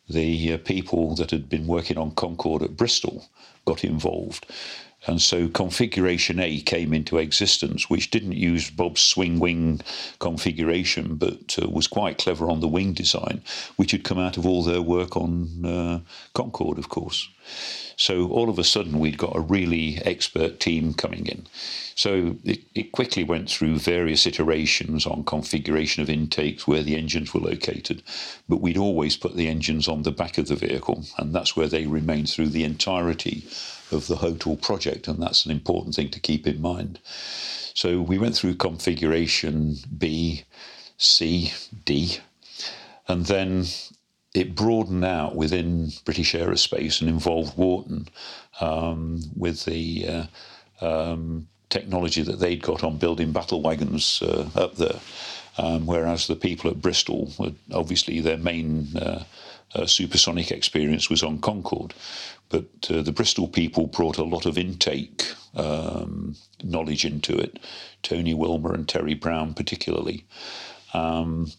the 0.08 0.54
uh, 0.54 0.58
people 0.58 1.14
that 1.16 1.30
had 1.30 1.48
been 1.48 1.66
working 1.66 1.98
on 1.98 2.14
Concorde 2.14 2.62
at 2.62 2.76
Bristol 2.76 3.24
got 3.64 3.84
involved. 3.84 4.46
And 5.06 5.20
so 5.20 5.48
configuration 5.48 6.40
A 6.40 6.60
came 6.60 6.94
into 6.94 7.18
existence, 7.18 7.90
which 7.90 8.10
didn't 8.10 8.32
use 8.32 8.70
Bob's 8.70 9.02
swing 9.02 9.38
wing 9.38 9.80
configuration, 10.18 11.16
but 11.16 11.58
uh, 11.60 11.68
was 11.68 11.86
quite 11.86 12.18
clever 12.18 12.48
on 12.48 12.60
the 12.60 12.68
wing 12.68 12.94
design, 12.94 13.42
which 13.76 13.90
had 13.90 14.04
come 14.04 14.18
out 14.18 14.36
of 14.36 14.46
all 14.46 14.62
their 14.62 14.82
work 14.82 15.16
on 15.16 15.64
uh, 15.64 16.00
Concorde, 16.32 16.78
of 16.78 16.88
course. 16.88 17.28
So 17.96 18.28
all 18.28 18.48
of 18.48 18.58
a 18.58 18.64
sudden, 18.64 18.98
we'd 18.98 19.18
got 19.18 19.36
a 19.36 19.40
really 19.40 19.98
expert 20.04 20.58
team 20.58 20.94
coming 20.94 21.26
in. 21.26 21.46
So 21.94 22.36
it, 22.44 22.60
it 22.74 22.90
quickly 22.92 23.22
went 23.22 23.48
through 23.48 23.78
various 23.78 24.26
iterations 24.26 25.06
on 25.06 25.22
configuration 25.24 26.02
of 26.02 26.10
intakes, 26.10 26.66
where 26.66 26.82
the 26.82 26.96
engines 26.96 27.32
were 27.32 27.40
located, 27.40 28.02
but 28.48 28.60
we'd 28.60 28.78
always 28.78 29.16
put 29.16 29.36
the 29.36 29.48
engines 29.48 29.86
on 29.86 30.02
the 30.02 30.10
back 30.10 30.38
of 30.38 30.48
the 30.48 30.56
vehicle, 30.56 31.04
and 31.18 31.32
that's 31.32 31.56
where 31.56 31.68
they 31.68 31.86
remained 31.86 32.30
through 32.30 32.48
the 32.48 32.64
entirety 32.64 33.46
of 33.94 34.06
the 34.06 34.16
HOTOL 34.16 34.60
project, 34.60 35.08
and 35.08 35.22
that's 35.22 35.46
an 35.46 35.52
important 35.52 35.94
thing 35.94 36.10
to 36.10 36.20
keep 36.20 36.46
in 36.46 36.60
mind. 36.60 36.98
So 37.74 38.00
we 38.00 38.18
went 38.18 38.36
through 38.36 38.54
configuration 38.56 39.76
B, 39.96 40.44
C, 40.98 41.52
D, 41.84 42.18
and 43.08 43.26
then 43.26 43.66
it 44.34 44.54
broadened 44.54 45.04
out 45.04 45.36
within 45.36 45.92
British 46.04 46.34
Aerospace 46.34 47.00
and 47.00 47.08
involved 47.08 47.56
Warton 47.56 48.08
um, 48.60 49.22
with 49.36 49.64
the 49.64 50.06
uh, 50.08 50.26
um, 50.80 51.48
technology 51.68 52.22
that 52.22 52.38
they'd 52.40 52.62
got 52.62 52.84
on 52.84 52.98
building 52.98 53.32
battle 53.32 53.62
wagons 53.62 54.22
uh, 54.22 54.48
up 54.54 54.76
there. 54.76 55.00
Um, 55.56 55.86
whereas 55.86 56.26
the 56.26 56.34
people 56.34 56.70
at 56.70 56.82
Bristol, 56.82 57.32
were 57.38 57.52
obviously 57.72 58.20
their 58.20 58.38
main 58.38 58.96
uh, 58.96 59.22
uh, 59.74 59.86
supersonic 59.86 60.50
experience 60.50 61.10
was 61.10 61.22
on 61.22 61.38
Concorde. 61.40 61.94
But 62.48 62.66
uh, 62.90 63.02
the 63.02 63.12
Bristol 63.12 63.48
people 63.48 63.86
brought 63.86 64.18
a 64.18 64.24
lot 64.24 64.46
of 64.46 64.58
intake 64.58 65.24
um, 65.54 66.36
knowledge 66.62 67.04
into 67.04 67.36
it, 67.36 67.58
Tony 68.02 68.34
Wilmer 68.34 68.74
and 68.74 68.88
Terry 68.88 69.14
Brown, 69.14 69.54
particularly. 69.54 70.24
Um, 70.92 71.52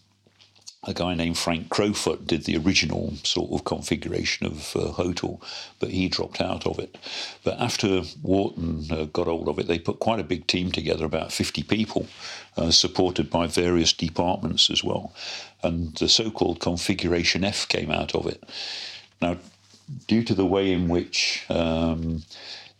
a 0.84 0.94
guy 0.94 1.14
named 1.14 1.36
Frank 1.36 1.68
Crowfoot 1.68 2.26
did 2.26 2.44
the 2.44 2.56
original 2.56 3.14
sort 3.24 3.50
of 3.52 3.64
configuration 3.64 4.46
of 4.46 4.76
uh, 4.76 4.92
HOTOL, 4.92 5.40
but 5.80 5.90
he 5.90 6.08
dropped 6.08 6.40
out 6.40 6.66
of 6.66 6.78
it. 6.78 6.96
But 7.42 7.58
after 7.58 8.02
Warton 8.22 8.86
uh, 8.90 9.04
got 9.06 9.26
hold 9.26 9.48
of 9.48 9.58
it, 9.58 9.66
they 9.66 9.78
put 9.78 9.98
quite 9.98 10.20
a 10.20 10.24
big 10.24 10.46
team 10.46 10.70
together, 10.70 11.04
about 11.04 11.32
50 11.32 11.64
people, 11.64 12.06
uh, 12.56 12.70
supported 12.70 13.30
by 13.30 13.46
various 13.48 13.92
departments 13.92 14.70
as 14.70 14.84
well. 14.84 15.12
And 15.62 15.94
the 15.96 16.08
so 16.08 16.30
called 16.30 16.60
Configuration 16.60 17.42
F 17.42 17.66
came 17.66 17.90
out 17.90 18.14
of 18.14 18.26
it. 18.26 18.44
Now, 19.20 19.38
due 20.06 20.22
to 20.24 20.34
the 20.34 20.46
way 20.46 20.72
in 20.72 20.88
which 20.88 21.44
um, 21.48 22.22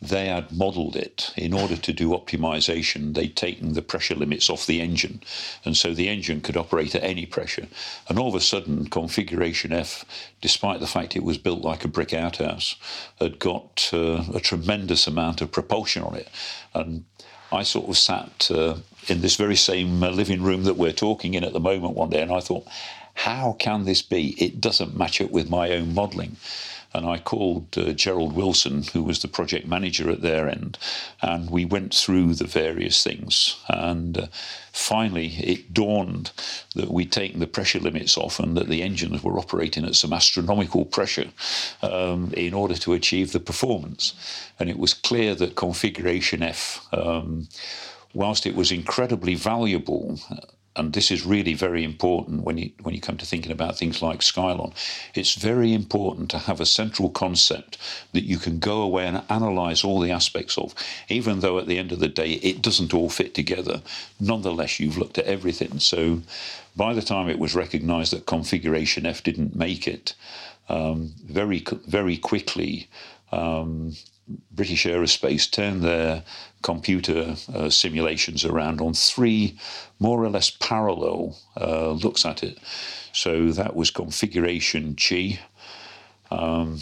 they 0.01 0.27
had 0.27 0.53
modelled 0.53 0.95
it 0.95 1.33
in 1.37 1.55
order 1.55 1.77
to 1.77 1.93
do 1.93 2.11
optimization. 2.11 3.15
They'd 3.15 3.35
taken 3.35 3.73
the 3.73 3.83
pressure 3.83 4.15
limits 4.15 4.51
off 4.51 4.67
the 4.67 4.81
engine, 4.81 5.23
and 5.65 5.77
so 5.77 5.95
the 5.95 6.09
engine 6.09 6.43
could 6.43 6.57
operate 6.57 6.95
at 6.95 7.03
any 7.03 7.25
pressure. 7.25 7.67
And 8.09 8.19
all 8.19 8.29
of 8.29 8.35
a 8.35 8.41
sudden, 8.41 8.89
configuration 8.89 9.73
F, 9.73 10.05
despite 10.41 10.81
the 10.81 10.87
fact 10.87 11.17
it 11.17 11.25
was 11.25 11.39
built 11.39 11.63
like 11.63 11.85
a 11.85 11.89
brick 11.89 12.13
outhouse, 12.13 12.77
had 13.19 13.39
got 13.39 13.91
uh, 13.93 14.25
a 14.35 14.41
tremendous 14.41 15.07
amount 15.07 15.41
of 15.41 15.51
propulsion 15.51 16.03
on 16.03 16.15
it. 16.15 16.29
And 16.75 17.05
I 17.51 17.63
sort 17.63 17.89
of 17.89 17.97
sat 17.97 18.51
uh, 18.51 18.77
in 19.09 19.23
this 19.23 19.37
very 19.37 19.57
same 19.57 20.03
uh, 20.03 20.11
living 20.11 20.43
room 20.43 20.65
that 20.65 20.77
we're 20.77 20.93
talking 20.93 21.35
in 21.35 21.45
at 21.45 21.55
the 21.55 21.61
moment 21.61 21.95
one 21.95 22.11
day, 22.11 22.21
and 22.21 22.33
I 22.33 22.41
thought, 22.41 22.67
how 23.15 23.57
can 23.59 23.87
this 23.87 24.03
be? 24.03 24.35
It 24.39 24.61
doesn't 24.61 24.97
match 24.97 25.23
up 25.23 25.31
with 25.31 25.49
my 25.49 25.71
own 25.71 25.95
modelling 25.95 26.37
and 26.93 27.07
I 27.07 27.19
called 27.19 27.77
uh, 27.77 27.93
Gerald 27.93 28.35
Wilson, 28.35 28.85
who 28.93 29.03
was 29.03 29.21
the 29.21 29.29
project 29.29 29.67
manager 29.67 30.11
at 30.11 30.23
their 30.23 30.49
end, 30.49 30.79
and 31.23 31.51
we 31.51 31.65
went 31.65 31.95
through 31.95 32.35
the 32.35 32.47
various 32.47 33.03
things. 33.03 33.57
And 33.69 34.19
uh, 34.19 34.27
finally, 34.73 35.29
it 35.37 35.75
dawned 35.75 36.31
that 36.75 36.91
we'd 36.91 37.13
taken 37.13 37.41
the 37.41 37.47
pressure 37.47 37.81
limits 37.81 38.17
off 38.17 38.39
and 38.39 38.57
that 38.57 38.69
the 38.69 38.83
engines 38.83 39.23
were 39.23 39.39
operating 39.39 39.85
at 39.85 39.95
some 39.95 40.13
astronomical 40.13 40.85
pressure 40.85 41.31
um, 41.83 42.33
in 42.35 42.55
order 42.55 42.75
to 42.77 42.95
achieve 42.95 43.33
the 43.33 43.41
performance. 43.41 44.15
And 44.59 44.71
it 44.71 44.79
was 44.79 44.95
clear 44.95 45.35
that 45.35 45.57
configuration 45.57 46.43
F. 46.43 46.87
Um, 46.93 47.49
whilst 48.15 48.47
it 48.47 48.57
was 48.57 48.73
incredibly 48.73 49.35
valuable 49.35 50.19
and 50.77 50.93
this 50.93 51.11
is 51.11 51.25
really 51.25 51.55
very 51.55 51.83
important 51.83 52.45
when 52.45 52.59
you 52.59 52.71
when 52.83 52.95
you 52.95 53.01
come 53.01 53.17
to 53.17 53.27
thinking 53.27 53.53
about 53.53 53.77
things 53.77 54.03
like 54.03 54.21
Skylon. 54.21 54.75
It's 55.15 55.35
very 55.35 55.73
important 55.73 56.31
to 56.31 56.39
have 56.39 56.61
a 56.61 56.67
central 56.67 57.11
concept 57.11 57.79
that 58.13 58.25
you 58.25 58.39
can 58.39 58.59
go 58.59 58.83
away 58.83 59.07
and 59.07 59.23
analyze 59.29 59.83
all 59.83 60.01
the 60.01 60.13
aspects 60.13 60.59
of, 60.59 60.75
even 61.09 61.41
though 61.41 61.59
at 61.59 61.67
the 61.67 61.79
end 61.79 61.93
of 61.93 62.01
the 62.01 62.09
day 62.09 62.33
it 62.43 62.63
doesn't 62.63 62.95
all 62.95 63.09
fit 63.09 63.35
together. 63.35 63.83
Nonetheless, 64.21 64.79
you've 64.79 64.99
looked 64.99 65.19
at 65.19 65.25
everything. 65.25 65.79
So 65.79 66.23
by 66.77 66.93
the 66.93 67.03
time 67.03 67.29
it 67.29 67.39
was 67.39 67.55
recognized 67.55 68.13
that 68.13 68.27
configuration 68.27 69.07
F 69.07 69.23
didn't 69.23 69.57
make 69.57 69.89
it, 69.89 70.15
um, 70.69 71.15
very 71.25 71.65
very 71.87 72.17
quickly. 72.17 72.89
Um, 73.33 73.97
British 74.51 74.85
Aerospace 74.85 75.51
turned 75.51 75.83
their 75.83 76.25
computer 76.63 77.37
uh, 77.55 77.71
simulations 77.71 78.45
around 78.45 78.81
on 78.81 78.93
three 78.93 79.57
more 79.99 80.23
or 80.23 80.29
less 80.29 80.51
parallel 80.51 81.39
uh, 81.61 81.91
looks 81.91 82.25
at 82.27 82.43
it. 82.43 82.59
So 83.13 83.53
that 83.53 83.77
was 83.77 83.91
configuration 83.91 84.97
G, 84.97 85.39
um, 86.31 86.81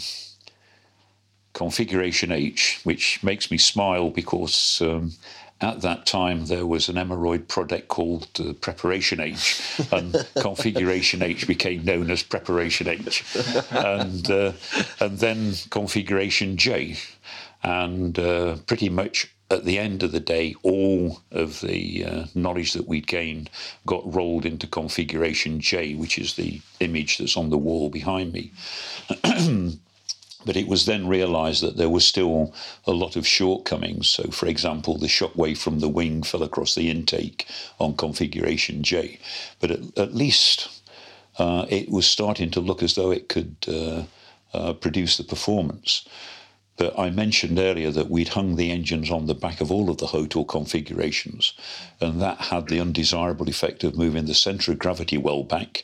configuration 1.53 2.31
H, 2.31 2.81
which 2.83 3.23
makes 3.23 3.51
me 3.51 3.57
smile 3.57 4.09
because 4.09 4.81
um, 4.81 5.11
at 5.61 5.81
that 5.81 6.05
time 6.05 6.47
there 6.47 6.65
was 6.65 6.89
an 6.89 6.95
Emeroid 6.95 7.47
product 7.47 7.87
called 7.87 8.27
uh, 8.39 8.53
Preparation 8.53 9.19
H, 9.21 9.61
and 9.91 10.27
Configuration 10.39 11.21
H 11.21 11.47
became 11.47 11.85
known 11.85 12.11
as 12.11 12.23
Preparation 12.23 12.87
H, 12.89 13.23
and 13.71 14.29
uh, 14.29 14.51
and 14.99 15.19
then 15.19 15.53
Configuration 15.69 16.57
J, 16.57 16.97
and 17.65 18.19
uh, 18.19 18.57
pretty 18.67 18.89
much 18.89 19.31
at 19.49 19.65
the 19.65 19.79
end 19.79 20.03
of 20.03 20.11
the 20.11 20.19
day, 20.19 20.55
all 20.61 21.21
of 21.31 21.61
the 21.61 22.05
uh, 22.05 22.25
knowledge 22.35 22.73
that 22.73 22.87
we'd 22.87 23.07
gained 23.07 23.49
got 23.87 24.13
rolled 24.13 24.45
into 24.45 24.67
configuration 24.67 25.59
J, 25.59 25.95
which 25.95 26.19
is 26.19 26.35
the 26.35 26.61
image 26.79 27.17
that's 27.17 27.35
on 27.35 27.49
the 27.49 27.57
wall 27.57 27.89
behind 27.89 28.33
me. 28.33 28.51
but 30.45 30.55
it 30.55 30.67
was 30.67 30.85
then 30.85 31.07
realized 31.07 31.63
that 31.63 31.75
there 31.75 31.89
was 31.89 32.07
still 32.07 32.53
a 32.85 32.91
lot 32.91 33.15
of 33.15 33.25
shortcomings. 33.25 34.07
So, 34.09 34.29
for 34.29 34.45
example, 34.45 34.99
the 34.99 35.07
shockwave 35.07 35.57
from 35.57 35.79
the 35.79 35.89
wing 35.89 36.21
fell 36.21 36.43
across 36.43 36.75
the 36.75 36.91
intake 36.91 37.47
on 37.79 37.97
configuration 37.97 38.83
J. 38.83 39.19
But 39.59 39.71
at, 39.71 39.97
at 39.97 40.13
least 40.13 40.69
uh, 41.39 41.65
it 41.69 41.89
was 41.89 42.05
starting 42.05 42.51
to 42.51 42.59
look 42.59 42.83
as 42.83 42.93
though 42.93 43.11
it 43.11 43.27
could 43.27 43.55
uh, 43.67 44.03
uh, 44.53 44.73
produce 44.73 45.17
the 45.17 45.23
performance. 45.23 46.07
But 46.77 46.97
I 46.99 47.09
mentioned 47.09 47.57
earlier 47.57 47.91
that 47.91 48.09
we'd 48.09 48.29
hung 48.29 48.55
the 48.55 48.71
engines 48.71 49.09
on 49.09 49.27
the 49.27 49.33
back 49.33 49.61
of 49.61 49.71
all 49.71 49.89
of 49.89 49.97
the 49.97 50.07
HOTOL 50.07 50.47
configurations, 50.47 51.53
and 52.01 52.21
that 52.21 52.37
had 52.37 52.67
the 52.67 52.81
undesirable 52.81 53.47
effect 53.47 53.83
of 53.83 53.97
moving 53.97 54.25
the 54.25 54.33
centre 54.33 54.73
of 54.73 54.79
gravity 54.79 55.17
well 55.17 55.43
back. 55.43 55.83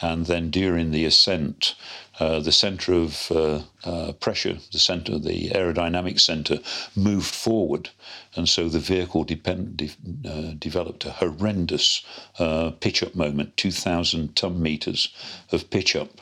And 0.00 0.26
then 0.26 0.50
during 0.50 0.90
the 0.90 1.04
ascent, 1.04 1.76
uh, 2.18 2.40
the 2.40 2.52
center 2.52 2.92
of 2.94 3.30
uh, 3.30 3.62
uh, 3.84 4.12
pressure, 4.12 4.58
the 4.72 4.78
center, 4.80 5.18
the 5.18 5.50
aerodynamic 5.50 6.18
center, 6.18 6.58
moved 6.96 7.32
forward, 7.32 7.90
and 8.34 8.48
so 8.48 8.68
the 8.68 8.80
vehicle 8.80 9.22
depend, 9.22 9.76
de- 9.76 9.96
uh, 10.28 10.54
developed 10.58 11.04
a 11.04 11.12
horrendous 11.12 12.02
uh, 12.40 12.72
pitch-up 12.80 13.14
moment, 13.14 13.56
2,000 13.56 14.34
ton 14.34 14.60
meters 14.60 15.14
of 15.52 15.70
pitch-up. 15.70 16.20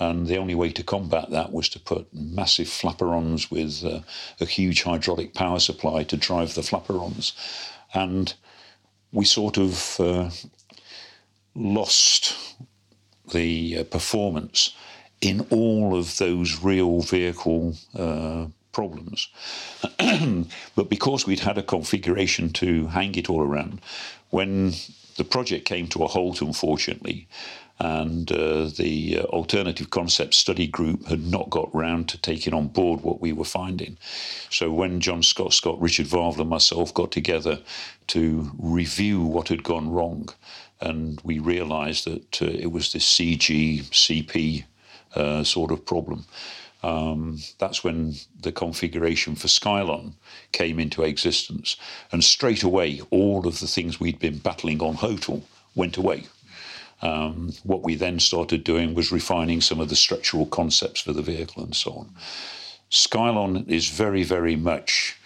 And 0.00 0.26
the 0.26 0.38
only 0.38 0.54
way 0.54 0.70
to 0.72 0.82
combat 0.82 1.30
that 1.30 1.52
was 1.52 1.68
to 1.70 1.80
put 1.80 2.12
massive 2.14 2.68
flaperons 2.68 3.50
with 3.50 3.84
uh, 3.84 4.00
a 4.40 4.44
huge 4.44 4.82
hydraulic 4.84 5.34
power 5.34 5.58
supply 5.58 6.04
to 6.04 6.16
drive 6.16 6.54
the 6.54 6.60
flaperons. 6.60 7.32
And 7.92 8.32
we 9.12 9.24
sort 9.24 9.58
of 9.58 10.00
lost 11.54 12.36
the 13.32 13.84
performance 13.84 14.74
in 15.20 15.46
all 15.50 15.96
of 15.96 16.16
those 16.18 16.62
real 16.62 17.00
vehicle 17.00 17.74
uh, 17.96 18.46
problems. 18.72 19.28
but 20.76 20.88
because 20.88 21.26
we'd 21.26 21.40
had 21.40 21.58
a 21.58 21.62
configuration 21.62 22.50
to 22.50 22.86
hang 22.88 23.14
it 23.16 23.28
all 23.28 23.42
around, 23.42 23.80
when 24.30 24.72
the 25.16 25.24
project 25.24 25.64
came 25.64 25.88
to 25.88 26.04
a 26.04 26.06
halt, 26.06 26.40
unfortunately, 26.40 27.26
and 27.80 28.32
uh, 28.32 28.68
the 28.76 29.20
uh, 29.20 29.22
alternative 29.24 29.90
concept 29.90 30.34
study 30.34 30.66
group 30.66 31.06
had 31.06 31.26
not 31.26 31.48
got 31.48 31.72
round 31.74 32.08
to 32.08 32.18
taking 32.18 32.52
on 32.52 32.68
board 32.68 33.02
what 33.02 33.20
we 33.20 33.32
were 33.32 33.44
finding. 33.44 33.96
So 34.50 34.72
when 34.72 35.00
John 35.00 35.22
Scott, 35.22 35.52
Scott, 35.52 35.80
Richard 35.80 36.06
Varvill, 36.06 36.40
and 36.40 36.50
myself 36.50 36.92
got 36.92 37.12
together 37.12 37.60
to 38.08 38.50
review 38.58 39.22
what 39.22 39.48
had 39.48 39.62
gone 39.62 39.90
wrong, 39.90 40.28
and 40.80 41.20
we 41.22 41.38
realised 41.38 42.04
that 42.06 42.42
uh, 42.42 42.46
it 42.46 42.72
was 42.72 42.92
this 42.92 43.04
CG 43.04 43.84
CP 43.84 44.64
uh, 45.14 45.44
sort 45.44 45.70
of 45.70 45.86
problem. 45.86 46.24
Um, 46.82 47.38
that's 47.58 47.82
when 47.82 48.14
the 48.40 48.52
configuration 48.52 49.34
for 49.34 49.48
Skylon 49.48 50.12
came 50.52 50.78
into 50.78 51.02
existence. 51.02 51.76
And 52.12 52.22
straight 52.22 52.62
away, 52.62 53.00
all 53.10 53.46
of 53.48 53.58
the 53.58 53.66
things 53.66 53.98
we'd 53.98 54.20
been 54.20 54.38
battling 54.38 54.80
on 54.80 54.96
HOTOL 54.96 55.42
went 55.74 55.96
away. 55.96 56.26
Um, 57.00 57.52
what 57.62 57.82
we 57.82 57.94
then 57.94 58.18
started 58.18 58.64
doing 58.64 58.94
was 58.94 59.12
refining 59.12 59.60
some 59.60 59.80
of 59.80 59.88
the 59.88 59.96
structural 59.96 60.46
concepts 60.46 61.00
for 61.00 61.12
the 61.12 61.22
vehicle 61.22 61.62
and 61.62 61.74
so 61.74 61.92
on. 61.92 62.14
Skylon 62.90 63.68
is 63.68 63.88
very, 63.88 64.24
very 64.24 64.56
much 64.56 65.16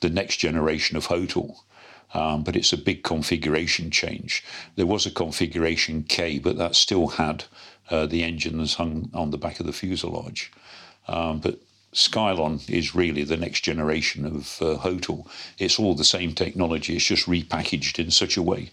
the 0.00 0.10
next 0.10 0.36
generation 0.36 0.96
of 0.96 1.06
HOTOL. 1.06 1.56
Um, 2.14 2.44
but 2.44 2.56
it's 2.56 2.72
a 2.72 2.78
big 2.78 3.02
configuration 3.02 3.90
change. 3.90 4.44
There 4.76 4.86
was 4.86 5.06
a 5.06 5.10
configuration 5.10 6.04
K, 6.04 6.38
but 6.38 6.56
that 6.56 6.74
still 6.74 7.08
had 7.08 7.44
uh, 7.90 8.06
the 8.06 8.22
engines 8.22 8.74
hung 8.74 9.10
on 9.12 9.30
the 9.30 9.38
back 9.38 9.60
of 9.60 9.66
the 9.66 9.72
fuselage. 9.72 10.52
Um, 11.08 11.40
but 11.40 11.60
Skylon 11.96 12.68
is 12.68 12.94
really 12.94 13.24
the 13.24 13.38
next 13.38 13.62
generation 13.62 14.26
of 14.26 14.58
uh, 14.60 14.76
HOTOL. 14.76 15.26
It's 15.58 15.78
all 15.78 15.94
the 15.94 16.04
same 16.04 16.34
technology, 16.34 16.94
it's 16.94 17.06
just 17.06 17.26
repackaged 17.26 17.98
in 17.98 18.10
such 18.10 18.36
a 18.36 18.42
way 18.42 18.70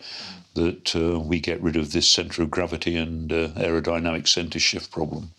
that 0.56 0.94
uh, 0.94 1.20
we 1.20 1.40
get 1.40 1.62
rid 1.62 1.78
of 1.78 1.94
this 1.94 2.08
centre 2.08 2.44
of 2.44 2.52
gravity 2.52 2.98
and 2.98 3.32
uh, 3.32 3.48
aerodynamic 3.56 4.28
centre 4.28 4.60
shift 4.60 4.92
problem. 4.92 5.32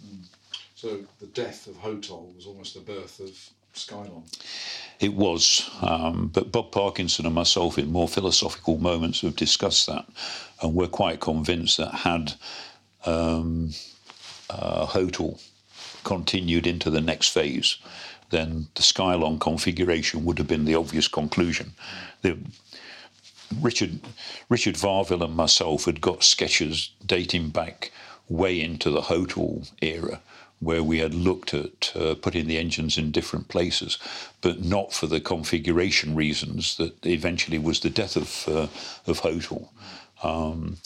So 0.75 1.01
the 1.21 1.27
death 1.27 1.67
of 1.67 1.75
HOTOL 1.77 2.35
was 2.35 2.47
almost 2.47 2.73
the 2.73 2.81
birth 2.81 3.21
of 3.21 3.51
Skylon. 3.75 4.23
It 4.99 5.13
was, 5.13 5.71
um, 5.83 6.31
but 6.33 6.51
Bob 6.51 6.73
Parkinson 6.73 7.27
and 7.27 7.35
myself, 7.35 7.77
in 7.77 7.93
more 7.93 8.09
philosophical 8.09 8.79
moments, 8.79 9.21
have 9.21 9.37
discussed 9.37 9.87
that, 9.89 10.07
and 10.63 10.75
we're 10.75 10.87
quite 10.87 11.21
convinced 11.21 11.77
that 11.77 11.93
had 11.93 12.33
um, 13.05 13.73
uh, 14.49 14.87
HOTL 14.87 15.39
continued 16.05 16.67
into 16.67 16.91
the 16.91 17.01
next 17.01 17.29
phase, 17.29 17.79
then 18.31 18.69
the 18.75 18.83
Skylon 18.83 19.41
configuration 19.41 20.25
would 20.25 20.39
have 20.39 20.49
been 20.49 20.65
the 20.65 20.75
obvious 20.75 21.09
conclusion. 21.09 21.73
The, 22.23 22.39
Richard 23.61 24.01
Richard 24.49 24.75
Varvill 24.75 25.25
and 25.25 25.37
myself 25.37 25.85
had 25.85 26.01
got 26.01 26.25
sketches 26.25 26.91
dating 27.05 27.51
back 27.51 27.93
way 28.29 28.61
into 28.61 28.91
the 28.91 29.03
HOTOL 29.03 29.71
era, 29.83 30.21
where 30.61 30.83
we 30.83 30.99
had 30.99 31.15
looked 31.15 31.53
at 31.55 31.93
uh, 31.95 32.15
putting 32.15 32.47
the 32.47 32.59
engines 32.59 32.97
in 32.99 33.11
different 33.11 33.49
places, 33.49 33.99
but 34.41 34.65
not 34.65 34.93
for 34.93 35.07
the 35.07 35.21
configuration 35.21 36.15
reasons 36.15 36.77
that 36.79 37.07
eventually 37.07 37.59
was 37.59 37.81
the 37.81 37.91
death 37.91 38.17
of 38.17 38.49
uh, 38.49 38.69
of 39.07 39.21
HOTOL. 39.21 39.69
Um, 40.23 40.79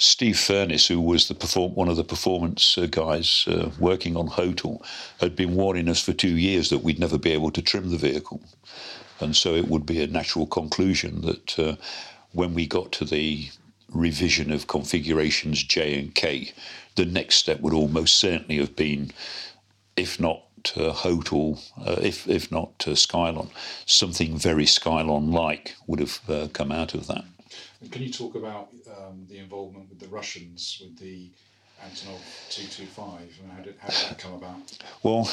Steve 0.00 0.38
Furness, 0.38 0.86
who 0.86 1.00
was 1.00 1.28
the 1.28 1.34
perform- 1.34 1.74
one 1.74 1.88
of 1.88 1.96
the 1.96 2.04
performance 2.04 2.78
uh, 2.78 2.86
guys 2.86 3.44
uh, 3.46 3.70
working 3.78 4.16
on 4.16 4.28
HOTOL, 4.28 4.82
had 5.20 5.36
been 5.36 5.54
warning 5.54 5.88
us 5.88 6.00
for 6.00 6.14
two 6.14 6.36
years 6.36 6.70
that 6.70 6.82
we'd 6.82 6.98
never 6.98 7.18
be 7.18 7.32
able 7.32 7.50
to 7.50 7.62
trim 7.62 7.90
the 7.90 7.98
vehicle. 7.98 8.40
And 9.20 9.36
so 9.36 9.54
it 9.54 9.68
would 9.68 9.84
be 9.84 10.02
a 10.02 10.06
natural 10.06 10.46
conclusion 10.46 11.20
that 11.20 11.58
uh, 11.58 11.76
when 12.32 12.54
we 12.54 12.66
got 12.66 12.92
to 12.92 13.04
the 13.04 13.50
revision 13.92 14.50
of 14.50 14.66
configurations 14.66 15.62
J 15.62 15.98
and 15.98 16.14
K, 16.14 16.52
the 16.94 17.04
next 17.04 17.36
step 17.36 17.60
would 17.60 17.74
almost 17.74 18.16
certainly 18.16 18.56
have 18.56 18.74
been, 18.76 19.12
if 19.96 20.18
not 20.18 20.42
uh, 20.76 20.92
HOTOL, 20.92 21.60
uh, 21.86 22.00
if, 22.00 22.26
if 22.26 22.50
not 22.50 22.72
uh, 22.86 22.92
Skylon, 22.92 23.50
something 23.84 24.38
very 24.38 24.64
Skylon 24.64 25.32
like 25.32 25.76
would 25.86 26.00
have 26.00 26.20
uh, 26.28 26.48
come 26.52 26.72
out 26.72 26.94
of 26.94 27.06
that. 27.06 27.24
And 27.80 27.90
can 27.90 28.02
you 28.02 28.10
talk 28.12 28.34
about 28.34 28.68
um, 28.98 29.26
the 29.28 29.38
involvement 29.38 29.88
with 29.88 29.98
the 30.00 30.08
Russians 30.08 30.78
with 30.82 30.98
the 30.98 31.30
Antonov 31.82 32.20
225 32.50 33.38
and 33.42 33.52
how 33.52 33.62
did, 33.62 33.74
how 33.78 33.88
did 33.88 34.10
that 34.10 34.18
come 34.18 34.34
about? 34.34 34.78
Well, 35.02 35.30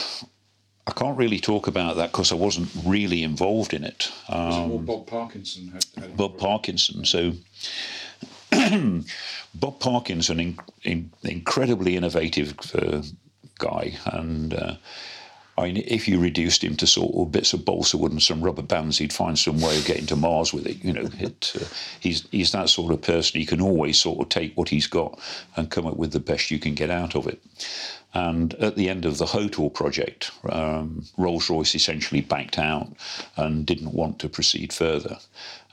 I 0.87 0.91
can't 0.91 1.17
really 1.17 1.39
talk 1.39 1.67
about 1.67 1.97
that 1.97 2.11
because 2.13 2.31
I 2.31 2.35
wasn't 2.35 2.69
really 2.85 3.21
involved 3.23 3.73
in 3.73 3.83
it. 3.83 4.09
Was 4.29 4.71
it 4.71 4.85
Bob 4.85 5.07
Parkinson? 5.07 5.67
Had, 5.67 5.85
had 5.95 6.11
Um, 6.11 6.15
Bob 6.15 6.37
Parkinson. 6.37 7.03
So 7.03 7.33
Bob 9.55 9.79
Parkinson, 9.79 10.39
in, 10.39 10.57
in, 10.83 11.11
incredibly 11.23 11.97
innovative 11.97 12.55
uh, 12.73 13.01
guy, 13.59 13.97
and 14.05 14.53
uh, 14.53 14.75
I 15.57 15.63
mean, 15.63 15.83
if 15.87 16.07
you 16.07 16.19
reduced 16.19 16.63
him 16.63 16.75
to 16.77 16.85
sort 16.85 17.15
of 17.15 17.31
bits 17.31 17.51
of 17.51 17.65
balsa 17.65 17.97
wood 17.97 18.11
and 18.11 18.21
some 18.21 18.41
rubber 18.41 18.61
bands, 18.61 18.99
he'd 18.99 19.11
find 19.11 19.39
some 19.39 19.59
way 19.59 19.75
of 19.77 19.85
getting 19.85 20.05
to 20.07 20.15
Mars 20.15 20.53
with 20.53 20.67
it. 20.67 20.83
You 20.83 20.93
know, 20.93 21.09
it, 21.19 21.51
uh, 21.59 21.65
he's 21.99 22.27
he's 22.31 22.51
that 22.51 22.69
sort 22.69 22.93
of 22.93 23.01
person. 23.01 23.39
He 23.39 23.45
can 23.45 23.61
always 23.61 23.99
sort 23.99 24.19
of 24.19 24.29
take 24.29 24.55
what 24.55 24.69
he's 24.69 24.87
got 24.87 25.19
and 25.55 25.71
come 25.71 25.87
up 25.87 25.97
with 25.97 26.11
the 26.11 26.19
best 26.19 26.51
you 26.51 26.59
can 26.59 26.75
get 26.75 26.91
out 26.91 27.15
of 27.15 27.27
it. 27.27 27.41
And 28.13 28.53
at 28.55 28.75
the 28.75 28.89
end 28.89 29.05
of 29.05 29.17
the 29.17 29.25
HOTOL 29.25 29.73
project, 29.73 30.31
um, 30.49 31.05
Rolls 31.17 31.49
Royce 31.49 31.75
essentially 31.75 32.21
backed 32.21 32.57
out 32.57 32.87
and 33.35 33.65
didn't 33.65 33.93
want 33.93 34.17
to 34.19 34.29
proceed 34.29 34.73
further. 34.73 35.19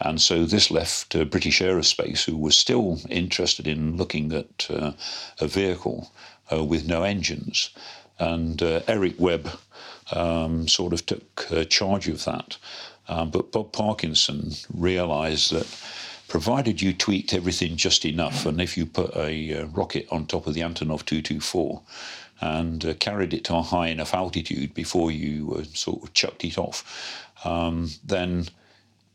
And 0.00 0.20
so 0.20 0.44
this 0.44 0.70
left 0.70 1.14
uh, 1.14 1.24
British 1.24 1.60
Aerospace, 1.60 2.24
who 2.24 2.36
was 2.36 2.56
still 2.56 3.00
interested 3.08 3.66
in 3.66 3.96
looking 3.96 4.32
at 4.32 4.66
uh, 4.68 4.92
a 5.40 5.46
vehicle 5.46 6.10
uh, 6.52 6.64
with 6.64 6.86
no 6.86 7.02
engines. 7.02 7.70
And 8.18 8.62
uh, 8.62 8.80
Eric 8.88 9.14
Webb 9.18 9.48
um, 10.12 10.68
sort 10.68 10.92
of 10.92 11.06
took 11.06 11.50
uh, 11.50 11.64
charge 11.64 12.08
of 12.08 12.24
that. 12.24 12.56
Um, 13.08 13.30
but 13.30 13.52
Bob 13.52 13.72
Parkinson 13.72 14.52
realised 14.72 15.52
that 15.52 15.66
provided 16.28 16.80
you 16.80 16.92
tweaked 16.92 17.34
everything 17.34 17.76
just 17.76 18.04
enough, 18.04 18.46
and 18.46 18.60
if 18.60 18.76
you 18.76 18.86
put 18.86 19.14
a 19.16 19.60
uh, 19.60 19.66
rocket 19.66 20.06
on 20.10 20.26
top 20.26 20.46
of 20.46 20.54
the 20.54 20.62
Antonov 20.62 21.04
224 21.04 21.82
and 22.40 22.84
uh, 22.84 22.94
carried 22.94 23.34
it 23.34 23.44
to 23.44 23.54
a 23.54 23.62
high 23.62 23.88
enough 23.88 24.14
altitude 24.14 24.74
before 24.74 25.10
you 25.10 25.54
uh, 25.58 25.64
sort 25.74 26.02
of 26.02 26.12
chucked 26.14 26.44
it 26.44 26.58
off, 26.58 27.24
um, 27.44 27.90
then 28.04 28.46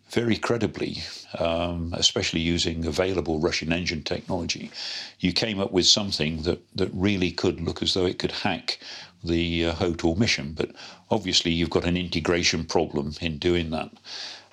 very 0.09 0.37
credibly, 0.37 1.03
um, 1.37 1.93
especially 1.95 2.39
using 2.39 2.85
available 2.85 3.39
Russian 3.39 3.71
engine 3.71 4.03
technology, 4.03 4.71
you 5.19 5.33
came 5.33 5.59
up 5.59 5.71
with 5.71 5.85
something 5.85 6.41
that, 6.43 6.59
that 6.75 6.89
really 6.93 7.31
could 7.31 7.61
look 7.61 7.83
as 7.83 7.93
though 7.93 8.05
it 8.05 8.17
could 8.17 8.31
hack 8.31 8.79
the 9.23 9.65
uh, 9.65 10.15
mission. 10.15 10.53
But 10.53 10.71
obviously, 11.09 11.51
you've 11.51 11.69
got 11.69 11.85
an 11.85 11.97
integration 11.97 12.65
problem 12.65 13.13
in 13.21 13.37
doing 13.37 13.69
that. 13.71 13.91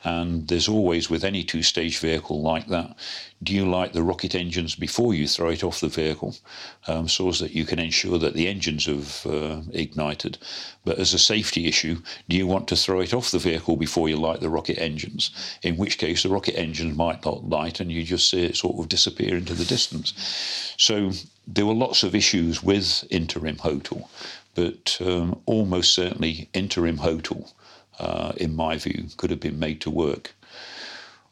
And 0.06 0.46
there's 0.46 0.68
always, 0.68 1.10
with 1.10 1.24
any 1.24 1.42
two 1.42 1.64
stage 1.64 1.98
vehicle 1.98 2.40
like 2.40 2.68
that, 2.68 2.94
do 3.42 3.52
you 3.52 3.68
light 3.68 3.92
the 3.92 4.04
rocket 4.04 4.36
engines 4.36 4.76
before 4.76 5.14
you 5.14 5.26
throw 5.26 5.50
it 5.50 5.64
off 5.64 5.80
the 5.80 5.88
vehicle 5.88 6.36
um, 6.86 7.08
so 7.08 7.28
as 7.28 7.40
that 7.40 7.50
you 7.50 7.64
can 7.64 7.80
ensure 7.80 8.16
that 8.18 8.34
the 8.34 8.46
engines 8.46 8.86
have 8.86 9.26
uh, 9.26 9.62
ignited? 9.72 10.38
But 10.84 11.00
as 11.00 11.12
a 11.12 11.18
safety 11.18 11.66
issue, 11.66 12.02
do 12.28 12.36
you 12.36 12.46
want 12.46 12.68
to 12.68 12.76
throw 12.76 13.00
it 13.00 13.12
off 13.12 13.32
the 13.32 13.40
vehicle 13.40 13.76
before 13.76 14.08
you 14.08 14.16
light 14.16 14.40
the 14.40 14.48
rocket 14.48 14.78
engines? 14.78 15.32
In 15.62 15.76
which 15.76 15.98
case, 15.98 16.22
the 16.22 16.28
rocket 16.28 16.56
engines 16.56 16.96
might 16.96 17.24
not 17.24 17.48
light 17.48 17.80
and 17.80 17.90
you 17.90 18.04
just 18.04 18.30
see 18.30 18.44
it 18.44 18.56
sort 18.56 18.78
of 18.78 18.88
disappear 18.88 19.36
into 19.36 19.54
the 19.54 19.64
distance. 19.64 20.74
So 20.76 21.10
there 21.48 21.66
were 21.66 21.74
lots 21.74 22.02
of 22.02 22.14
issues 22.14 22.62
with 22.62 23.04
interim 23.10 23.56
HOTOL, 23.56 24.08
but 24.56 24.98
um, 25.00 25.40
almost 25.46 25.94
certainly 25.94 26.48
interim 26.52 26.98
HOTOL 26.98 27.52
uh, 27.98 28.32
in 28.36 28.54
my 28.54 28.76
view, 28.76 29.06
could 29.16 29.30
have 29.30 29.40
been 29.40 29.58
made 29.58 29.80
to 29.82 29.90
work. 29.90 30.34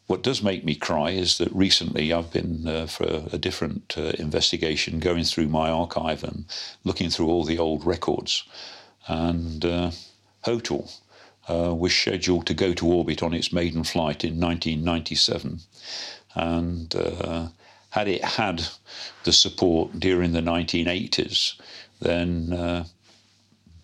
what 0.07 0.23
does 0.23 0.43
make 0.43 0.65
me 0.65 0.75
cry 0.75 1.11
is 1.11 1.39
that 1.39 1.51
recently 1.53 2.13
I've 2.13 2.31
been 2.31 2.69
uh, 2.69 2.87
for 2.87 3.07
a 3.33 3.39
different 3.39 3.95
uh, 3.97 4.13
investigation 4.19 4.99
going 4.99 5.25
through 5.25 5.49
my 5.49 5.71
archive 5.71 6.23
and 6.23 6.45
looking 6.85 7.09
through 7.09 7.29
all 7.29 7.45
the 7.45 7.59
old 7.59 7.87
records. 7.87 8.45
And 9.09 9.65
uh, 9.65 9.93
HOTOL 10.45 11.01
uh, 11.49 11.75
was 11.75 11.95
scheduled 11.95 12.47
to 12.47 12.55
go 12.55 12.75
to 12.75 12.87
orbit 12.87 13.23
on 13.23 13.33
its 13.33 13.51
maiden 13.51 13.83
flight 13.83 14.25
in 14.25 14.39
1997. 14.39 15.61
And 16.35 16.95
uh, 16.95 17.49
had 17.91 18.09
it 18.09 18.25
had 18.25 18.63
the 19.25 19.33
support 19.33 19.99
during 19.99 20.33
the 20.33 20.41
1980s, 20.41 21.55
then 22.01 22.53
uh, 22.53 22.85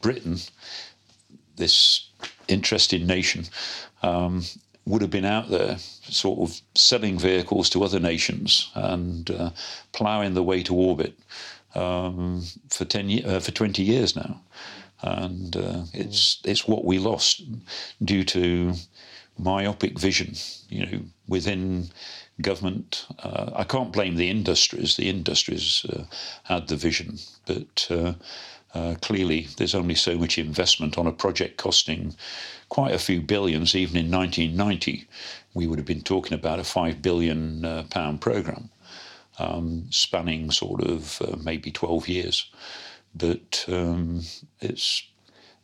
Britain, 0.01 0.38
this 1.57 2.09
interesting 2.48 3.07
nation, 3.07 3.44
um, 4.03 4.44
would 4.86 5.03
have 5.03 5.11
been 5.11 5.24
out 5.24 5.51
there 5.51 5.78
sort 5.78 6.40
of 6.40 6.61
selling 6.74 7.18
vehicles 7.18 7.70
to 7.70 7.84
other 7.84 8.01
nations 8.01 8.70
and 8.74 9.30
uh, 9.30 9.51
ploughing 9.92 10.34
the 10.34 10.42
way 10.42 10.62
to 10.62 10.74
orbit 10.74 11.14
um, 11.74 12.42
for 12.68 12.84
10 12.84 13.24
uh, 13.24 13.40
for 13.40 13.53
20 13.53 13.82
years 13.82 14.16
now. 14.16 14.40
And 15.03 15.57
uh, 15.57 15.82
it's 15.94 16.40
it's 16.44 16.68
what 16.68 16.84
we 16.84 16.98
lost 16.98 17.42
due 18.05 18.24
to 18.24 18.74
myopic 19.38 19.98
vision 19.98 20.34
you 20.68 20.84
know 20.84 21.01
within 21.26 21.88
government. 22.42 23.07
Uh, 23.18 23.51
I 23.55 23.64
can't 23.64 23.92
blame 23.92 24.16
the 24.16 24.28
industries. 24.28 24.96
The 24.96 25.09
industries 25.09 25.86
uh, 25.88 26.05
had 26.44 26.68
the 26.68 26.76
vision. 26.76 27.18
But 27.46 27.88
uh, 28.75 28.95
clearly, 29.01 29.49
there's 29.57 29.75
only 29.75 29.95
so 29.95 30.16
much 30.16 30.39
investment 30.39 30.97
on 30.97 31.07
a 31.07 31.12
project 31.12 31.57
costing 31.57 32.14
quite 32.68 32.95
a 32.95 32.99
few 32.99 33.21
billions. 33.21 33.75
Even 33.75 33.97
in 33.97 34.11
1990, 34.11 35.09
we 35.55 35.66
would 35.66 35.79
have 35.79 35.87
been 35.87 36.03
talking 36.03 36.35
about 36.35 36.61
a 36.61 36.64
five 36.64 37.03
billion 37.03 37.64
uh, 37.64 37.85
pound 37.91 38.21
program 38.21 38.71
um, 39.39 39.87
spanning 39.91 40.51
sort 40.51 40.83
of 40.83 41.21
uh, 41.23 41.37
maybe 41.43 41.71
12 41.71 42.09
years. 42.09 42.51
But 43.14 43.64
um, 43.68 44.23
it's 44.61 45.03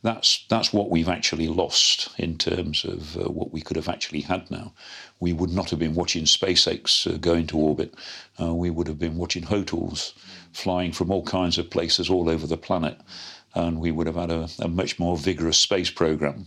that's 0.06 0.44
that's 0.48 0.72
what 0.72 0.88
we've 0.88 1.08
actually 1.08 1.48
lost 1.48 2.08
in 2.16 2.38
terms 2.38 2.84
of 2.84 3.16
uh, 3.16 3.28
what 3.28 3.52
we 3.52 3.60
could 3.60 3.76
have 3.76 3.88
actually 3.88 4.20
had 4.20 4.48
now. 4.50 4.72
We 5.18 5.32
would 5.32 5.50
not 5.50 5.70
have 5.70 5.80
been 5.80 5.94
watching 5.94 6.24
SpaceX 6.24 7.12
uh, 7.12 7.16
going 7.18 7.48
to 7.48 7.58
orbit. 7.58 7.92
Uh, 8.40 8.54
we 8.54 8.70
would 8.70 8.86
have 8.86 9.00
been 9.00 9.16
watching 9.16 9.44
HOTOLs 9.44 10.12
flying 10.52 10.92
from 10.92 11.10
all 11.10 11.24
kinds 11.24 11.58
of 11.58 11.70
places 11.70 12.08
all 12.08 12.30
over 12.30 12.46
the 12.46 12.56
planet. 12.56 12.98
And 13.54 13.80
we 13.80 13.90
would 13.90 14.06
have 14.06 14.16
had 14.16 14.30
a, 14.30 14.48
a 14.60 14.68
much 14.68 14.98
more 14.98 15.16
vigorous 15.16 15.56
space 15.58 15.90
program 15.90 16.46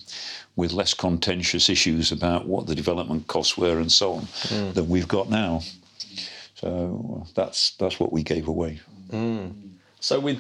with 0.56 0.72
less 0.72 0.94
contentious 0.94 1.68
issues 1.68 2.12
about 2.12 2.46
what 2.46 2.68
the 2.68 2.76
development 2.76 3.28
costs 3.28 3.58
were 3.58 3.80
and 3.80 3.92
so 3.92 4.14
on 4.14 4.22
mm. 4.22 4.74
than 4.74 4.88
we've 4.88 5.08
got 5.08 5.30
now. 5.30 5.62
So 6.56 7.26
that's 7.36 7.72
that's 7.72 8.00
what 8.00 8.14
we 8.14 8.24
gave 8.24 8.48
away. 8.48 8.80
Mm. 9.12 9.54
So 10.00 10.20
with 10.20 10.40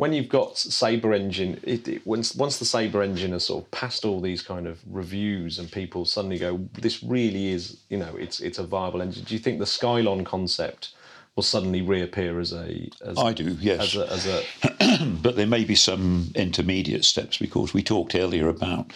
when 0.00 0.14
you've 0.14 0.30
got 0.30 0.56
Sabre 0.56 1.12
engine, 1.12 1.60
it, 1.62 1.86
it, 1.86 2.06
once 2.06 2.34
once 2.34 2.58
the 2.58 2.64
Sabre 2.64 3.02
engine 3.02 3.32
has 3.32 3.44
sort 3.44 3.64
of 3.64 3.70
passed 3.70 4.06
all 4.06 4.18
these 4.18 4.40
kind 4.40 4.66
of 4.66 4.80
reviews 4.90 5.58
and 5.58 5.70
people 5.70 6.06
suddenly 6.06 6.38
go, 6.38 6.56
this 6.72 7.02
really 7.02 7.48
is, 7.48 7.76
you 7.90 7.98
know, 7.98 8.16
it's 8.16 8.40
it's 8.40 8.58
a 8.58 8.64
viable 8.64 9.02
engine. 9.02 9.24
Do 9.24 9.34
you 9.34 9.40
think 9.40 9.58
the 9.58 9.66
Skylon 9.66 10.24
concept 10.24 10.94
will 11.36 11.42
suddenly 11.42 11.82
reappear 11.82 12.40
as 12.40 12.54
a? 12.54 12.88
As, 13.04 13.18
I 13.18 13.34
do, 13.34 13.58
yes. 13.60 13.94
As 13.94 13.96
a, 13.96 14.10
as 14.10 14.26
a... 14.26 15.04
but 15.22 15.36
there 15.36 15.46
may 15.46 15.64
be 15.64 15.74
some 15.74 16.32
intermediate 16.34 17.04
steps 17.04 17.36
because 17.36 17.74
we 17.74 17.82
talked 17.82 18.14
earlier 18.14 18.48
about 18.48 18.92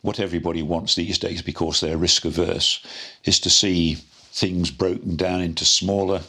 what 0.00 0.18
everybody 0.18 0.62
wants 0.62 0.94
these 0.94 1.18
days 1.18 1.42
because 1.42 1.82
they're 1.82 1.98
risk 1.98 2.24
averse 2.24 2.82
is 3.24 3.38
to 3.40 3.50
see 3.50 3.96
things 4.32 4.70
broken 4.70 5.16
down 5.16 5.42
into 5.42 5.66
smaller, 5.66 6.20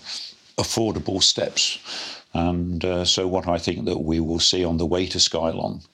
affordable 0.57 1.23
steps 1.23 1.79
and 2.33 2.83
uh, 2.85 3.05
so, 3.05 3.27
what 3.27 3.47
I 3.47 3.57
think 3.57 3.85
that 3.85 3.99
we 3.99 4.19
will 4.19 4.39
see 4.39 4.63
on 4.63 4.77
the 4.77 4.85
way 4.85 5.05
to 5.07 5.17
Skylon 5.17 5.85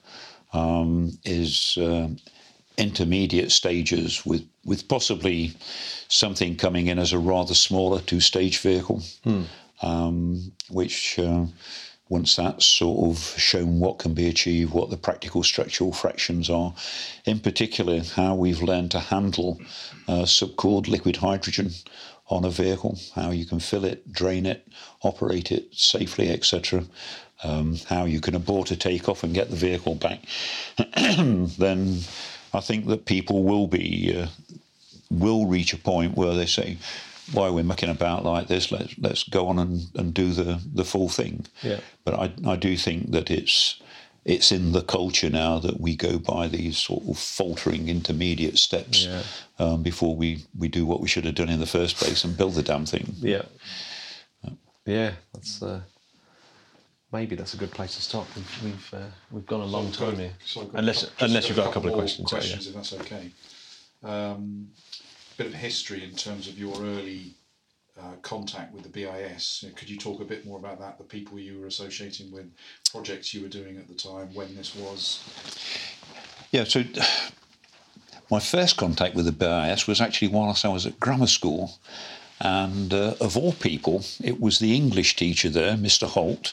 um, 0.52 1.18
is 1.24 1.76
uh, 1.78 2.08
intermediate 2.76 3.50
stages 3.50 4.24
with, 4.24 4.46
with 4.64 4.88
possibly 4.88 5.52
something 6.08 6.56
coming 6.56 6.86
in 6.86 6.98
as 6.98 7.12
a 7.12 7.18
rather 7.18 7.54
smaller 7.54 8.00
two 8.00 8.20
stage 8.20 8.58
vehicle, 8.60 9.02
hmm. 9.24 9.42
um, 9.82 10.52
which. 10.70 11.18
Uh, 11.18 11.46
once 12.10 12.36
that's 12.36 12.64
sort 12.64 13.10
of 13.10 13.18
shown 13.38 13.80
what 13.80 13.98
can 13.98 14.14
be 14.14 14.28
achieved, 14.28 14.72
what 14.72 14.88
the 14.88 14.96
practical 14.96 15.42
structural 15.42 15.92
fractions 15.92 16.48
are, 16.48 16.74
in 17.26 17.38
particular, 17.38 18.02
how 18.16 18.34
we've 18.34 18.62
learned 18.62 18.90
to 18.90 18.98
handle 18.98 19.60
uh, 20.08 20.22
subcooled 20.22 20.88
liquid 20.88 21.16
hydrogen 21.16 21.70
on 22.28 22.44
a 22.44 22.50
vehicle, 22.50 22.98
how 23.14 23.30
you 23.30 23.46
can 23.46 23.58
fill 23.58 23.84
it, 23.84 24.12
drain 24.12 24.46
it, 24.46 24.66
operate 25.02 25.50
it 25.50 25.68
safely, 25.72 26.30
etc. 26.30 26.84
Um, 27.42 27.76
how 27.88 28.04
you 28.04 28.20
can 28.20 28.34
abort 28.34 28.70
a 28.70 28.76
takeoff 28.76 29.22
and 29.22 29.32
get 29.32 29.50
the 29.50 29.56
vehicle 29.56 29.94
back, 29.94 30.20
then 30.96 32.00
I 32.52 32.60
think 32.60 32.86
that 32.86 33.04
people 33.04 33.44
will 33.44 33.66
be 33.66 34.16
uh, 34.16 34.26
will 35.10 35.46
reach 35.46 35.72
a 35.72 35.78
point 35.78 36.16
where 36.16 36.34
they 36.34 36.46
say, 36.46 36.78
"Why 37.32 37.46
are 37.46 37.52
we 37.52 37.62
mucking 37.62 37.90
about 37.90 38.24
like 38.24 38.48
this? 38.48 38.72
Let's 38.72 38.98
let's 38.98 39.22
go 39.22 39.48
on 39.48 39.58
and, 39.58 39.86
and 39.94 40.12
do 40.12 40.32
the 40.32 40.60
the 40.74 40.84
full 40.84 41.08
thing." 41.08 41.46
Yeah. 41.62 41.80
But 42.04 42.14
I 42.14 42.32
I 42.46 42.56
do 42.56 42.76
think 42.76 43.12
that 43.12 43.30
it's 43.30 43.80
it's 44.28 44.52
in 44.52 44.72
the 44.72 44.82
culture 44.82 45.30
now 45.30 45.58
that 45.58 45.80
we 45.80 45.96
go 45.96 46.18
by 46.18 46.46
these 46.46 46.76
sort 46.76 47.02
of 47.08 47.18
faltering 47.18 47.88
intermediate 47.88 48.58
steps 48.58 49.06
yeah. 49.06 49.22
um, 49.58 49.82
before 49.82 50.14
we, 50.14 50.44
we 50.56 50.68
do 50.68 50.84
what 50.84 51.00
we 51.00 51.08
should 51.08 51.24
have 51.24 51.34
done 51.34 51.48
in 51.48 51.60
the 51.60 51.66
first 51.66 51.96
place 51.96 52.24
and 52.24 52.36
build 52.36 52.54
the 52.54 52.62
damn 52.62 52.84
thing. 52.84 53.14
Yeah. 53.16 53.42
Yeah, 54.84 55.12
that's 55.34 55.62
uh, 55.62 55.80
maybe 57.12 57.36
that's 57.36 57.52
a 57.52 57.58
good 57.58 57.70
place 57.70 57.96
to 57.96 58.02
stop. 58.02 58.26
We've 58.34 58.62
we've, 58.64 58.94
uh, 58.94 59.10
we've 59.30 59.44
gone 59.44 59.60
a 59.60 59.66
long 59.66 59.92
so 59.92 60.06
time 60.06 60.18
here. 60.18 60.32
So 60.46 60.70
unless 60.72 61.10
unless 61.20 61.46
you've 61.46 61.58
got 61.58 61.68
a 61.68 61.72
couple 61.72 61.90
of 61.90 61.94
questions. 61.94 62.30
Questions, 62.30 62.64
yeah. 62.64 62.70
if 62.70 62.74
that's 62.74 62.94
okay. 62.94 63.30
Um, 64.02 64.68
bit 65.36 65.48
of 65.48 65.52
history 65.52 66.04
in 66.04 66.14
terms 66.14 66.48
of 66.48 66.58
your 66.58 66.74
early 66.76 67.34
uh, 68.00 68.16
contact 68.22 68.72
with 68.74 68.82
the 68.82 68.88
BIS. 68.88 69.64
Could 69.76 69.90
you 69.90 69.96
talk 69.96 70.20
a 70.20 70.24
bit 70.24 70.46
more 70.46 70.58
about 70.58 70.78
that, 70.80 70.98
the 70.98 71.04
people 71.04 71.38
you 71.38 71.60
were 71.60 71.66
associating 71.66 72.30
with, 72.30 72.50
projects 72.90 73.34
you 73.34 73.42
were 73.42 73.48
doing 73.48 73.76
at 73.76 73.88
the 73.88 73.94
time, 73.94 74.32
when 74.34 74.54
this 74.56 74.74
was? 74.74 75.22
Yeah, 76.50 76.64
so 76.64 76.84
my 78.30 78.40
first 78.40 78.76
contact 78.76 79.14
with 79.14 79.26
the 79.26 79.32
BIS 79.32 79.86
was 79.86 80.00
actually 80.00 80.28
whilst 80.28 80.64
I 80.64 80.68
was 80.68 80.86
at 80.86 81.00
grammar 81.00 81.26
school. 81.26 81.78
And 82.40 82.94
uh, 82.94 83.14
of 83.20 83.36
all 83.36 83.52
people, 83.52 84.04
it 84.22 84.40
was 84.40 84.58
the 84.58 84.74
English 84.74 85.16
teacher 85.16 85.48
there, 85.48 85.76
Mr. 85.76 86.06
Holt. 86.06 86.52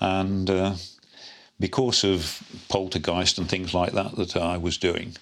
And 0.00 0.48
uh, 0.48 0.74
because 1.58 2.04
of 2.04 2.42
poltergeist 2.68 3.38
and 3.38 3.48
things 3.48 3.74
like 3.74 3.92
that 3.92 4.16
that 4.16 4.36
I 4.36 4.56
was 4.56 4.78
doing, 4.78 5.16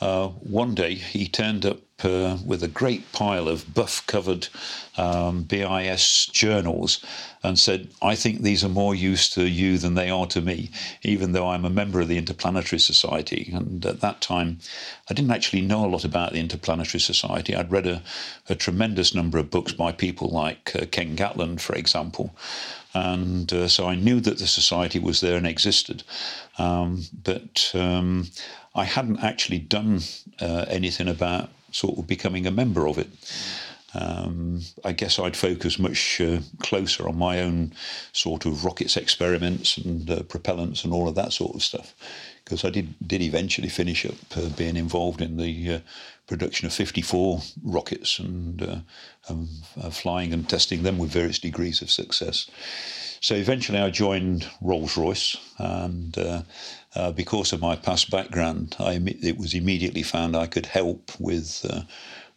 uh, 0.00 0.28
one 0.28 0.74
day 0.74 0.94
he 0.94 1.26
turned 1.26 1.66
up 1.66 1.78
uh, 2.04 2.38
with 2.46 2.62
a 2.62 2.68
great 2.68 3.10
pile 3.10 3.48
of 3.48 3.74
buff 3.74 4.06
covered 4.06 4.46
um, 4.96 5.42
BIS 5.42 6.26
journals 6.26 7.04
and 7.42 7.58
said, 7.58 7.88
I 8.00 8.14
think 8.14 8.42
these 8.42 8.64
are 8.64 8.68
more 8.68 8.94
use 8.94 9.28
to 9.30 9.48
you 9.48 9.78
than 9.78 9.94
they 9.94 10.08
are 10.08 10.26
to 10.26 10.40
me, 10.40 10.70
even 11.02 11.32
though 11.32 11.48
I'm 11.48 11.64
a 11.64 11.70
member 11.70 12.00
of 12.00 12.06
the 12.06 12.18
Interplanetary 12.18 12.78
Society. 12.78 13.50
And 13.52 13.84
at 13.84 14.00
that 14.00 14.20
time, 14.20 14.58
I 15.10 15.14
didn't 15.14 15.32
actually 15.32 15.62
know 15.62 15.84
a 15.84 15.90
lot 15.90 16.04
about 16.04 16.32
the 16.32 16.40
Interplanetary 16.40 17.00
Society. 17.00 17.54
I'd 17.54 17.72
read 17.72 17.86
a, 17.86 18.02
a 18.48 18.54
tremendous 18.54 19.14
number 19.14 19.38
of 19.38 19.50
books 19.50 19.72
by 19.72 19.90
people 19.90 20.28
like 20.28 20.74
uh, 20.76 20.86
Ken 20.90 21.16
Gatland, 21.16 21.60
for 21.60 21.74
example. 21.74 22.34
And 22.94 23.52
uh, 23.52 23.68
so 23.68 23.86
I 23.86 23.94
knew 23.94 24.20
that 24.20 24.38
the 24.38 24.46
society 24.46 24.98
was 24.98 25.20
there 25.20 25.36
and 25.36 25.46
existed. 25.46 26.02
Um, 26.58 27.04
but 27.22 27.70
um, 27.74 28.28
I 28.74 28.84
hadn't 28.84 29.20
actually 29.20 29.58
done 29.58 30.00
uh, 30.40 30.66
anything 30.68 31.08
about 31.08 31.50
sort 31.70 31.98
of 31.98 32.06
becoming 32.06 32.46
a 32.46 32.50
member 32.50 32.86
of 32.86 32.98
it. 32.98 33.08
Um, 33.94 34.60
I 34.84 34.92
guess 34.92 35.18
I'd 35.18 35.36
focus 35.36 35.78
much 35.78 36.20
uh, 36.20 36.40
closer 36.60 37.08
on 37.08 37.16
my 37.16 37.40
own 37.40 37.72
sort 38.12 38.44
of 38.44 38.64
rockets 38.64 38.96
experiments 38.96 39.78
and 39.78 40.10
uh, 40.10 40.20
propellants 40.20 40.84
and 40.84 40.92
all 40.92 41.08
of 41.08 41.14
that 41.14 41.32
sort 41.32 41.54
of 41.54 41.62
stuff, 41.62 41.94
because 42.44 42.64
I 42.64 42.70
did 42.70 42.94
did 43.06 43.22
eventually 43.22 43.70
finish 43.70 44.04
up 44.04 44.36
uh, 44.36 44.50
being 44.50 44.76
involved 44.76 45.22
in 45.22 45.38
the 45.38 45.74
uh, 45.74 45.80
production 46.26 46.66
of 46.66 46.74
54 46.74 47.40
rockets 47.64 48.18
and 48.18 48.62
uh, 48.62 48.78
um, 49.30 49.48
uh, 49.82 49.88
flying 49.88 50.34
and 50.34 50.46
testing 50.46 50.82
them 50.82 50.98
with 50.98 51.10
various 51.10 51.38
degrees 51.38 51.80
of 51.80 51.90
success. 51.90 52.50
So 53.20 53.34
eventually, 53.34 53.78
I 53.78 53.90
joined 53.90 54.46
Rolls 54.60 54.98
Royce, 54.98 55.36
and 55.56 56.16
uh, 56.98 57.12
because 57.12 57.52
of 57.52 57.60
my 57.60 57.76
past 57.76 58.10
background, 58.10 58.74
I, 58.80 59.00
it 59.22 59.38
was 59.38 59.54
immediately 59.54 60.02
found 60.02 60.36
I 60.36 60.46
could 60.46 60.66
help 60.66 61.12
with. 61.18 61.64
Uh, 61.68 61.82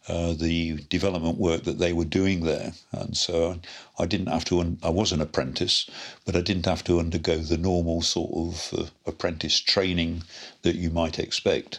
uh, 0.08 0.32
the 0.32 0.82
development 0.88 1.38
work 1.38 1.62
that 1.62 1.78
they 1.78 1.92
were 1.92 2.04
doing 2.04 2.42
there, 2.42 2.72
and 2.90 3.16
so 3.16 3.60
I 4.00 4.06
didn't 4.06 4.26
have 4.26 4.44
to. 4.46 4.58
Un- 4.58 4.78
I 4.82 4.90
was 4.90 5.12
an 5.12 5.20
apprentice, 5.20 5.88
but 6.26 6.34
I 6.34 6.40
didn't 6.40 6.66
have 6.66 6.82
to 6.84 6.98
undergo 6.98 7.38
the 7.38 7.56
normal 7.56 8.02
sort 8.02 8.32
of 8.34 8.74
uh, 8.76 8.86
apprentice 9.06 9.60
training 9.60 10.24
that 10.62 10.74
you 10.74 10.90
might 10.90 11.20
expect. 11.20 11.78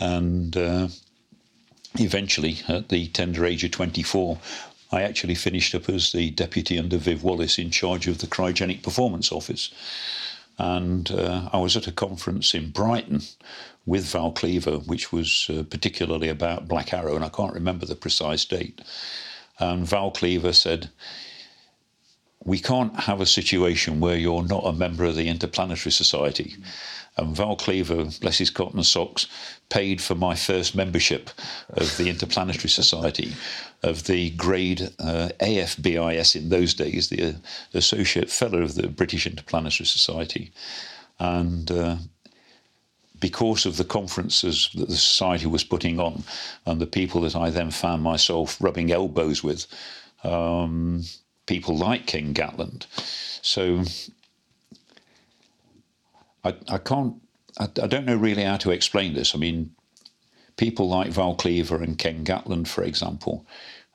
And 0.00 0.56
uh, 0.56 0.88
eventually, 2.00 2.58
at 2.66 2.88
the 2.88 3.06
tender 3.06 3.46
age 3.46 3.62
of 3.62 3.70
24, 3.70 4.38
I 4.90 5.02
actually 5.02 5.36
finished 5.36 5.74
up 5.74 5.88
as 5.88 6.10
the 6.10 6.30
deputy 6.30 6.78
under 6.78 6.96
Viv 6.96 7.22
Wallace 7.22 7.58
in 7.58 7.70
charge 7.70 8.08
of 8.08 8.18
the 8.18 8.26
cryogenic 8.26 8.82
performance 8.82 9.30
office. 9.30 9.70
And 10.62 11.10
uh, 11.10 11.48
I 11.52 11.58
was 11.58 11.76
at 11.76 11.88
a 11.88 11.92
conference 11.92 12.54
in 12.54 12.70
Brighton 12.70 13.22
with 13.84 14.04
Val 14.04 14.30
Cleaver, 14.30 14.78
which 14.78 15.10
was 15.10 15.50
uh, 15.50 15.64
particularly 15.64 16.28
about 16.28 16.68
Black 16.68 16.92
Arrow, 16.94 17.16
and 17.16 17.24
I 17.24 17.30
can't 17.30 17.52
remember 17.52 17.84
the 17.84 17.96
precise 17.96 18.44
date. 18.44 18.80
And 19.58 19.84
Val 19.84 20.12
Cleaver 20.12 20.52
said, 20.52 20.90
We 22.44 22.60
can't 22.60 22.94
have 22.94 23.20
a 23.20 23.26
situation 23.26 23.98
where 23.98 24.16
you're 24.16 24.44
not 24.44 24.64
a 24.64 24.72
member 24.72 25.04
of 25.04 25.16
the 25.16 25.28
Interplanetary 25.28 25.90
Society. 25.90 26.54
And 27.16 27.36
Val 27.36 27.56
Cleaver, 27.56 28.06
bless 28.20 28.38
his 28.38 28.50
cotton 28.50 28.82
socks, 28.82 29.26
paid 29.68 30.00
for 30.00 30.14
my 30.14 30.34
first 30.34 30.74
membership 30.74 31.30
of 31.70 31.96
the 31.98 32.08
Interplanetary 32.08 32.70
Society, 32.70 33.34
of 33.82 34.04
the 34.04 34.30
grade 34.30 34.88
uh, 34.98 35.28
AFBIS 35.40 36.36
in 36.36 36.48
those 36.48 36.72
days, 36.72 37.08
the 37.08 37.22
uh, 37.22 37.32
Associate 37.74 38.30
Fellow 38.30 38.62
of 38.62 38.76
the 38.76 38.88
British 38.88 39.26
Interplanetary 39.26 39.86
Society. 39.86 40.52
And 41.18 41.70
uh, 41.70 41.96
because 43.20 43.66
of 43.66 43.76
the 43.76 43.84
conferences 43.84 44.70
that 44.74 44.88
the 44.88 44.96
Society 44.96 45.46
was 45.46 45.64
putting 45.64 46.00
on 46.00 46.24
and 46.66 46.80
the 46.80 46.86
people 46.86 47.20
that 47.22 47.36
I 47.36 47.50
then 47.50 47.70
found 47.70 48.02
myself 48.02 48.60
rubbing 48.60 48.90
elbows 48.90 49.44
with, 49.44 49.66
um, 50.24 51.04
people 51.46 51.76
like 51.76 52.06
Ken 52.06 52.32
Gatland. 52.32 52.86
So 53.42 53.84
I, 56.44 56.54
I 56.68 56.78
can't, 56.78 57.14
I, 57.58 57.64
I 57.64 57.86
don't 57.86 58.06
know 58.06 58.16
really 58.16 58.44
how 58.44 58.56
to 58.58 58.70
explain 58.70 59.14
this. 59.14 59.34
I 59.34 59.38
mean, 59.38 59.74
people 60.56 60.88
like 60.88 61.10
Val 61.10 61.34
Cleaver 61.34 61.82
and 61.82 61.98
Ken 61.98 62.24
Gatland, 62.24 62.68
for 62.68 62.84
example, 62.84 63.46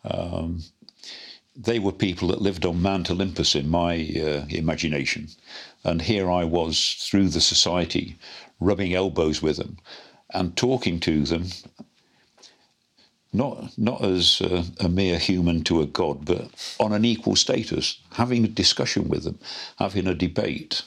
um, 0.03 0.63
they 1.55 1.79
were 1.79 1.91
people 1.91 2.27
that 2.29 2.41
lived 2.41 2.65
on 2.65 2.81
Mount 2.81 3.09
Olympus 3.09 3.55
in 3.55 3.67
my 3.69 3.95
uh, 4.15 4.45
imagination. 4.49 5.27
And 5.83 6.01
here 6.01 6.29
I 6.29 6.43
was 6.43 6.95
through 6.99 7.29
the 7.29 7.41
society, 7.41 8.15
rubbing 8.59 8.93
elbows 8.93 9.41
with 9.41 9.57
them 9.57 9.77
and 10.33 10.55
talking 10.55 10.99
to 10.99 11.23
them, 11.23 11.45
not, 13.33 13.77
not 13.77 14.03
as 14.03 14.41
a, 14.41 14.63
a 14.79 14.89
mere 14.89 15.17
human 15.17 15.63
to 15.63 15.81
a 15.81 15.85
god, 15.87 16.25
but 16.25 16.75
on 16.79 16.93
an 16.93 17.05
equal 17.05 17.35
status, 17.35 17.99
having 18.13 18.45
a 18.45 18.49
discussion 18.49 19.09
with 19.09 19.23
them, 19.23 19.39
having 19.79 20.07
a 20.07 20.13
debate. 20.13 20.83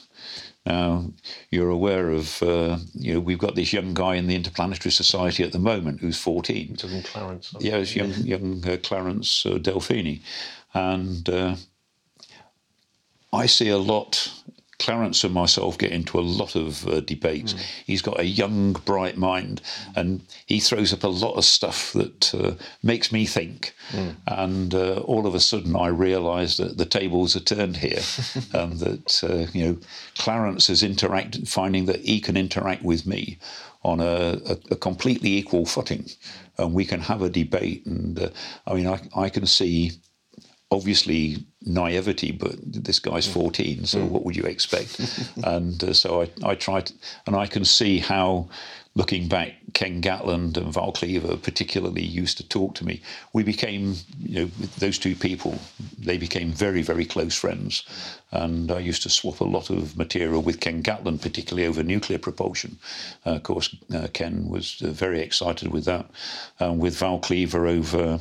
Now, 0.65 1.11
you're 1.49 1.69
aware 1.69 2.11
of, 2.11 2.41
uh, 2.43 2.77
you 2.93 3.15
know, 3.15 3.19
we've 3.19 3.39
got 3.39 3.55
this 3.55 3.73
young 3.73 3.95
guy 3.95 4.15
in 4.15 4.27
the 4.27 4.35
Interplanetary 4.35 4.91
Society 4.91 5.43
at 5.43 5.51
the 5.51 5.59
moment 5.59 6.01
who's 6.01 6.19
14. 6.19 6.75
Talking 6.75 7.01
Clarence. 7.01 7.55
Yeah, 7.59 7.77
it's 7.77 7.95
young, 7.95 8.11
young 8.11 8.67
uh, 8.67 8.77
Clarence 8.83 9.45
uh, 9.45 9.57
Delphini. 9.57 10.21
And 10.73 11.27
uh, 11.27 11.55
I 13.33 13.47
see 13.47 13.69
a 13.69 13.77
lot, 13.77 14.31
Clarence 14.81 15.23
and 15.23 15.33
myself 15.33 15.77
get 15.77 15.91
into 15.91 16.19
a 16.19 16.21
lot 16.21 16.55
of 16.55 16.87
uh, 16.87 17.01
debates. 17.01 17.53
He's 17.85 18.01
got 18.01 18.19
a 18.19 18.25
young, 18.25 18.73
bright 18.73 19.15
mind, 19.15 19.61
and 19.95 20.21
he 20.47 20.59
throws 20.59 20.91
up 20.91 21.03
a 21.03 21.07
lot 21.07 21.35
of 21.35 21.45
stuff 21.45 21.93
that 21.93 22.33
uh, 22.33 22.53
makes 22.81 23.11
me 23.11 23.27
think. 23.27 23.75
And 24.25 24.73
uh, 24.73 25.01
all 25.01 25.27
of 25.27 25.35
a 25.35 25.39
sudden, 25.39 25.75
I 25.75 25.87
realise 25.87 26.57
that 26.57 26.79
the 26.79 26.85
tables 26.85 27.35
are 27.35 27.41
turned 27.41 27.77
here, 27.77 28.01
and 28.53 28.79
that 28.79 29.23
uh, 29.23 29.51
you 29.53 29.65
know, 29.65 29.77
Clarence 30.15 30.67
is 30.67 30.81
interacting, 30.81 31.45
finding 31.45 31.85
that 31.85 32.01
he 32.01 32.19
can 32.19 32.35
interact 32.35 32.81
with 32.81 33.05
me 33.05 33.37
on 33.83 33.99
a, 33.99 34.39
a, 34.47 34.57
a 34.71 34.75
completely 34.75 35.37
equal 35.37 35.65
footing, 35.65 36.09
and 36.57 36.73
we 36.73 36.85
can 36.85 37.01
have 37.01 37.21
a 37.21 37.29
debate. 37.29 37.85
And 37.85 38.19
uh, 38.19 38.29
I 38.65 38.73
mean, 38.73 38.87
I, 38.87 38.99
I 39.15 39.29
can 39.29 39.45
see 39.45 39.91
obviously 40.71 41.45
naivety, 41.63 42.31
but 42.31 42.55
this 42.61 42.99
guy's 42.99 43.27
14, 43.27 43.85
so 43.85 44.03
what 44.05 44.23
would 44.23 44.35
you 44.35 44.43
expect? 44.43 44.99
and 45.43 45.83
uh, 45.83 45.93
so 45.93 46.21
I, 46.21 46.29
I 46.43 46.55
tried, 46.55 46.91
and 47.27 47.35
I 47.35 47.45
can 47.45 47.65
see 47.65 47.99
how, 47.99 48.47
looking 48.95 49.27
back, 49.27 49.53
Ken 49.73 50.01
Gatland 50.01 50.57
and 50.57 50.73
Val 50.73 50.91
Cleaver 50.91 51.37
particularly 51.37 52.03
used 52.03 52.37
to 52.37 52.47
talk 52.47 52.75
to 52.75 52.85
me. 52.85 53.01
We 53.33 53.43
became, 53.43 53.95
you 54.19 54.39
know, 54.39 54.51
those 54.79 54.97
two 54.97 55.15
people, 55.15 55.59
they 55.97 56.17
became 56.17 56.51
very, 56.51 56.81
very 56.81 57.05
close 57.05 57.35
friends. 57.35 57.83
And 58.31 58.71
I 58.71 58.79
used 58.79 59.03
to 59.03 59.09
swap 59.09 59.39
a 59.39 59.45
lot 59.45 59.69
of 59.69 59.97
material 59.97 60.41
with 60.41 60.59
Ken 60.59 60.81
Gatland, 60.81 61.21
particularly 61.21 61.67
over 61.67 61.83
nuclear 61.83 62.19
propulsion. 62.19 62.79
Uh, 63.25 63.31
of 63.31 63.43
course, 63.43 63.75
uh, 63.93 64.07
Ken 64.13 64.49
was 64.49 64.81
uh, 64.81 64.87
very 64.87 65.21
excited 65.21 65.71
with 65.71 65.85
that. 65.85 66.09
And 66.59 66.79
with 66.79 66.97
Val 66.97 67.19
Cleaver 67.19 67.67
over 67.67 68.19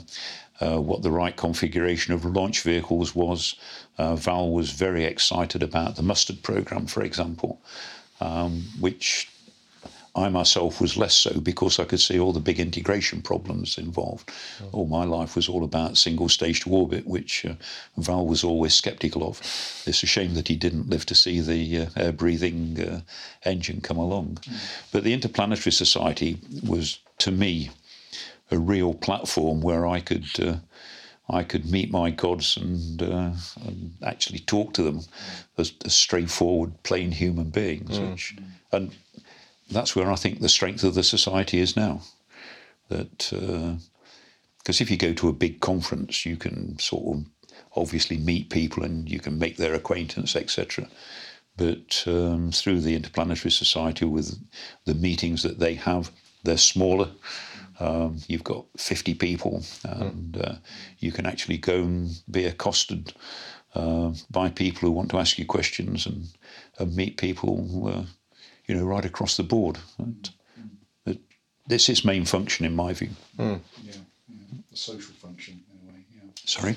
uh, 0.60 0.80
what 0.80 1.02
the 1.02 1.10
right 1.10 1.36
configuration 1.36 2.12
of 2.12 2.24
launch 2.24 2.62
vehicles 2.62 3.14
was. 3.14 3.54
Uh, 3.98 4.16
Val 4.16 4.50
was 4.50 4.70
very 4.70 5.04
excited 5.04 5.62
about 5.62 5.96
the 5.96 6.02
MUSTARD 6.02 6.42
program, 6.42 6.86
for 6.86 7.02
example, 7.02 7.60
um, 8.20 8.64
which 8.78 9.28
I 10.14 10.28
myself 10.28 10.80
was 10.80 10.96
less 10.96 11.14
so 11.14 11.40
because 11.40 11.78
I 11.78 11.84
could 11.84 12.00
see 12.00 12.18
all 12.18 12.32
the 12.32 12.40
big 12.40 12.58
integration 12.58 13.22
problems 13.22 13.78
involved. 13.78 14.30
All 14.72 14.86
my 14.86 15.04
life 15.04 15.36
was 15.36 15.48
all 15.48 15.62
about 15.62 15.96
single 15.96 16.28
stage 16.28 16.60
to 16.60 16.70
orbit, 16.70 17.06
which 17.06 17.44
uh, 17.46 17.54
Val 17.96 18.26
was 18.26 18.42
always 18.42 18.74
sceptical 18.74 19.26
of. 19.26 19.38
It's 19.86 20.02
a 20.02 20.06
shame 20.06 20.34
that 20.34 20.48
he 20.48 20.56
didn't 20.56 20.90
live 20.90 21.06
to 21.06 21.14
see 21.14 21.40
the 21.40 21.82
uh, 21.82 21.90
air 21.96 22.12
breathing 22.12 22.80
uh, 22.80 23.00
engine 23.44 23.80
come 23.80 23.98
along. 23.98 24.38
But 24.90 25.04
the 25.04 25.12
Interplanetary 25.12 25.72
Society 25.72 26.38
was, 26.66 26.98
to 27.18 27.30
me, 27.30 27.70
a 28.50 28.58
real 28.58 28.94
platform 28.94 29.60
where 29.60 29.86
I 29.86 30.00
could 30.00 30.28
uh, 30.40 30.56
I 31.28 31.44
could 31.44 31.70
meet 31.70 31.92
my 31.92 32.10
gods 32.10 32.56
and, 32.56 33.00
uh, 33.02 33.30
and 33.64 33.94
actually 34.02 34.40
talk 34.40 34.72
to 34.74 34.82
them 34.82 35.02
as, 35.58 35.72
as 35.84 35.94
straightforward, 35.94 36.82
plain 36.82 37.12
human 37.12 37.50
beings. 37.50 38.00
Which, 38.10 38.36
and 38.72 38.90
that's 39.70 39.94
where 39.94 40.10
I 40.10 40.16
think 40.16 40.40
the 40.40 40.48
strength 40.48 40.82
of 40.82 40.94
the 40.94 41.04
society 41.04 41.60
is 41.60 41.76
now. 41.76 42.00
That 42.88 43.30
because 44.58 44.80
if 44.80 44.90
you 44.90 44.96
go 44.96 45.12
to 45.14 45.28
a 45.28 45.32
big 45.32 45.60
conference, 45.60 46.26
you 46.26 46.36
can 46.36 46.78
sort 46.78 47.16
of 47.16 47.24
obviously 47.76 48.18
meet 48.18 48.50
people 48.50 48.82
and 48.82 49.08
you 49.08 49.20
can 49.20 49.38
make 49.38 49.56
their 49.56 49.74
acquaintance, 49.74 50.36
etc. 50.36 50.88
But 51.56 52.04
um, 52.06 52.52
through 52.52 52.80
the 52.80 52.94
Interplanetary 52.94 53.50
Society, 53.50 54.04
with 54.04 54.38
the 54.84 54.94
meetings 54.94 55.42
that 55.42 55.58
they 55.58 55.74
have, 55.74 56.10
they're 56.42 56.56
smaller. 56.56 57.10
Um, 57.80 58.18
you've 58.28 58.44
got 58.44 58.66
50 58.76 59.14
people, 59.14 59.62
and 59.84 60.36
uh, 60.36 60.54
you 60.98 61.12
can 61.12 61.26
actually 61.26 61.56
go 61.56 61.82
and 61.82 62.10
be 62.30 62.44
accosted 62.44 63.12
uh, 63.74 64.12
by 64.30 64.50
people 64.50 64.80
who 64.80 64.90
want 64.90 65.10
to 65.10 65.18
ask 65.18 65.38
you 65.38 65.46
questions 65.46 66.06
and, 66.06 66.26
and 66.78 66.94
meet 66.94 67.16
people, 67.16 67.88
uh, 67.88 68.02
you 68.66 68.74
know, 68.74 68.84
right 68.84 69.04
across 69.04 69.36
the 69.36 69.42
board. 69.42 69.78
And, 69.98 70.30
it, 71.06 71.20
this 71.66 71.88
is 71.88 72.04
main 72.04 72.26
function, 72.26 72.66
in 72.66 72.76
my 72.76 72.92
view. 72.92 73.10
Yeah, 73.38 73.58
yeah. 73.82 73.92
The 74.70 74.76
social 74.76 75.14
function, 75.14 75.62
in 75.72 75.88
a 75.88 75.92
way. 75.92 76.04
Yeah. 76.14 76.30
Sorry. 76.44 76.76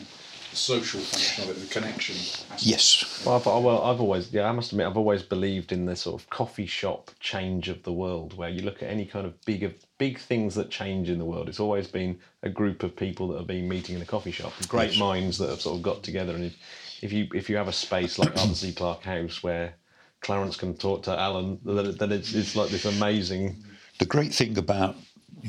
The 0.54 0.60
social 0.60 1.00
function 1.00 1.50
of 1.50 1.58
it, 1.58 1.60
the 1.60 1.74
connection. 1.74 2.16
aspect. 2.16 2.64
Yes. 2.64 3.24
Well, 3.26 3.38
I've, 3.38 3.46
well, 3.48 3.82
I've 3.82 4.00
always, 4.00 4.32
yeah, 4.32 4.48
I 4.48 4.52
must 4.52 4.72
admit, 4.72 4.86
I've 4.86 4.98
always 4.98 5.24
believed 5.24 5.72
in 5.72 5.88
the 5.88 5.96
sort 5.96 6.22
of 6.22 6.30
coffee 6.30 6.68
shop 6.68 7.10
change 7.20 7.70
of 7.70 7.82
the 7.82 7.92
world, 7.92 8.38
where 8.38 8.50
you 8.50 8.62
look 8.62 8.84
at 8.84 8.90
any 8.92 9.06
kind 9.06 9.26
of 9.26 9.34
big, 9.46 9.76
big 9.98 10.20
things 10.20 10.54
that 10.54 10.70
change 10.70 11.10
in 11.10 11.18
the 11.18 11.26
world. 11.26 11.50
It's 11.50 11.60
always 11.60 11.88
been 11.88 12.20
a 12.44 12.50
group 12.50 12.84
of 12.84 12.96
people 12.96 13.30
that 13.30 13.40
have 13.40 13.48
been 13.48 13.68
meeting 13.68 13.96
in 13.96 14.04
a 14.04 14.06
coffee 14.06 14.30
shop, 14.30 14.54
great 14.68 14.96
minds 14.96 15.40
that 15.40 15.50
have 15.50 15.60
sort 15.60 15.76
of 15.76 15.82
got 15.82 16.04
together. 16.04 16.36
And 16.36 16.46
if, 16.46 16.56
if 17.02 17.12
you 17.12 17.28
if 17.34 17.50
you 17.50 17.56
have 17.58 17.68
a 17.68 17.74
space 17.74 18.20
like 18.20 18.38
Arthur 18.38 18.72
Clarke 18.74 19.02
House 19.02 19.42
where 19.42 19.74
Clarence 20.22 20.56
can 20.56 20.76
talk 20.76 21.02
to 21.04 21.20
Alan, 21.20 21.60
then, 21.66 21.98
then 21.98 22.12
it's, 22.12 22.32
it's 22.36 22.56
like 22.56 22.70
this 22.70 22.86
amazing. 22.86 23.56
The 23.98 24.06
great 24.06 24.36
thing 24.36 24.60
about 24.60 24.98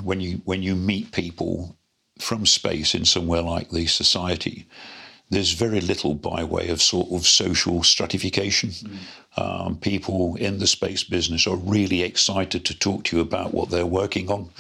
when 0.03 0.23
you 0.23 0.41
when 0.47 0.63
you 0.63 0.75
meet 0.75 1.13
people 1.13 1.77
from 2.19 2.47
space 2.47 2.95
in 2.95 3.05
somewhere 3.05 3.43
like 3.43 3.71
the 3.71 3.87
society, 3.87 4.67
there's 5.31 5.53
very 5.53 5.81
little 5.81 6.15
by 6.15 6.45
way 6.45 6.69
of 6.69 6.81
sort 6.81 7.11
of 7.11 7.27
social 7.27 7.83
stratification. 7.83 8.73
Um, 9.37 9.77
people 9.79 10.37
in 10.37 10.59
the 10.59 10.67
space 10.67 11.03
business 11.03 11.47
are 11.47 11.57
really 11.57 12.03
excited 12.03 12.65
to 12.67 12.79
talk 12.79 13.05
to 13.05 13.17
you 13.17 13.23
about 13.23 13.53
what 13.53 13.71
they're 13.71 13.87
working 13.87 14.31
on, 14.31 14.51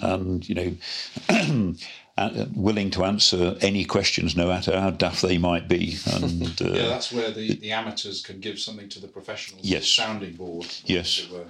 and 0.00 0.48
you 0.48 0.54
know. 0.54 1.74
uh, 2.16 2.46
Willing 2.54 2.90
to 2.90 3.04
answer 3.04 3.56
any 3.60 3.84
questions, 3.84 4.36
no 4.36 4.46
matter 4.46 4.78
how 4.78 4.90
daft 4.90 5.22
they 5.22 5.36
might 5.36 5.68
be, 5.68 5.96
and 6.12 6.42
uh, 6.62 6.72
Yeah, 6.72 6.86
that's 6.88 7.12
where 7.12 7.32
the, 7.32 7.56
the 7.56 7.72
amateurs 7.72 8.22
can 8.22 8.38
give 8.40 8.58
something 8.60 8.88
to 8.90 9.00
the 9.00 9.08
professionals. 9.08 9.64
Yes. 9.64 9.88
Sounding 9.88 10.34
board. 10.34 10.66
Yes. 10.84 11.18
As 11.18 11.24
it 11.24 11.32
were. 11.32 11.44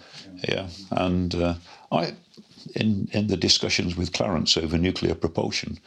Yeah. 0.49 0.55
Yeah, 0.55 0.69
and 0.91 1.35
uh, 1.35 1.55
I, 1.93 2.15
in 2.75 3.09
in 3.13 3.27
the 3.27 3.37
discussions 3.37 3.97
with 3.97 4.13
Clarence 4.13 4.57
over 4.57 4.79
nuclear 4.79 5.15
propulsion, 5.15 5.79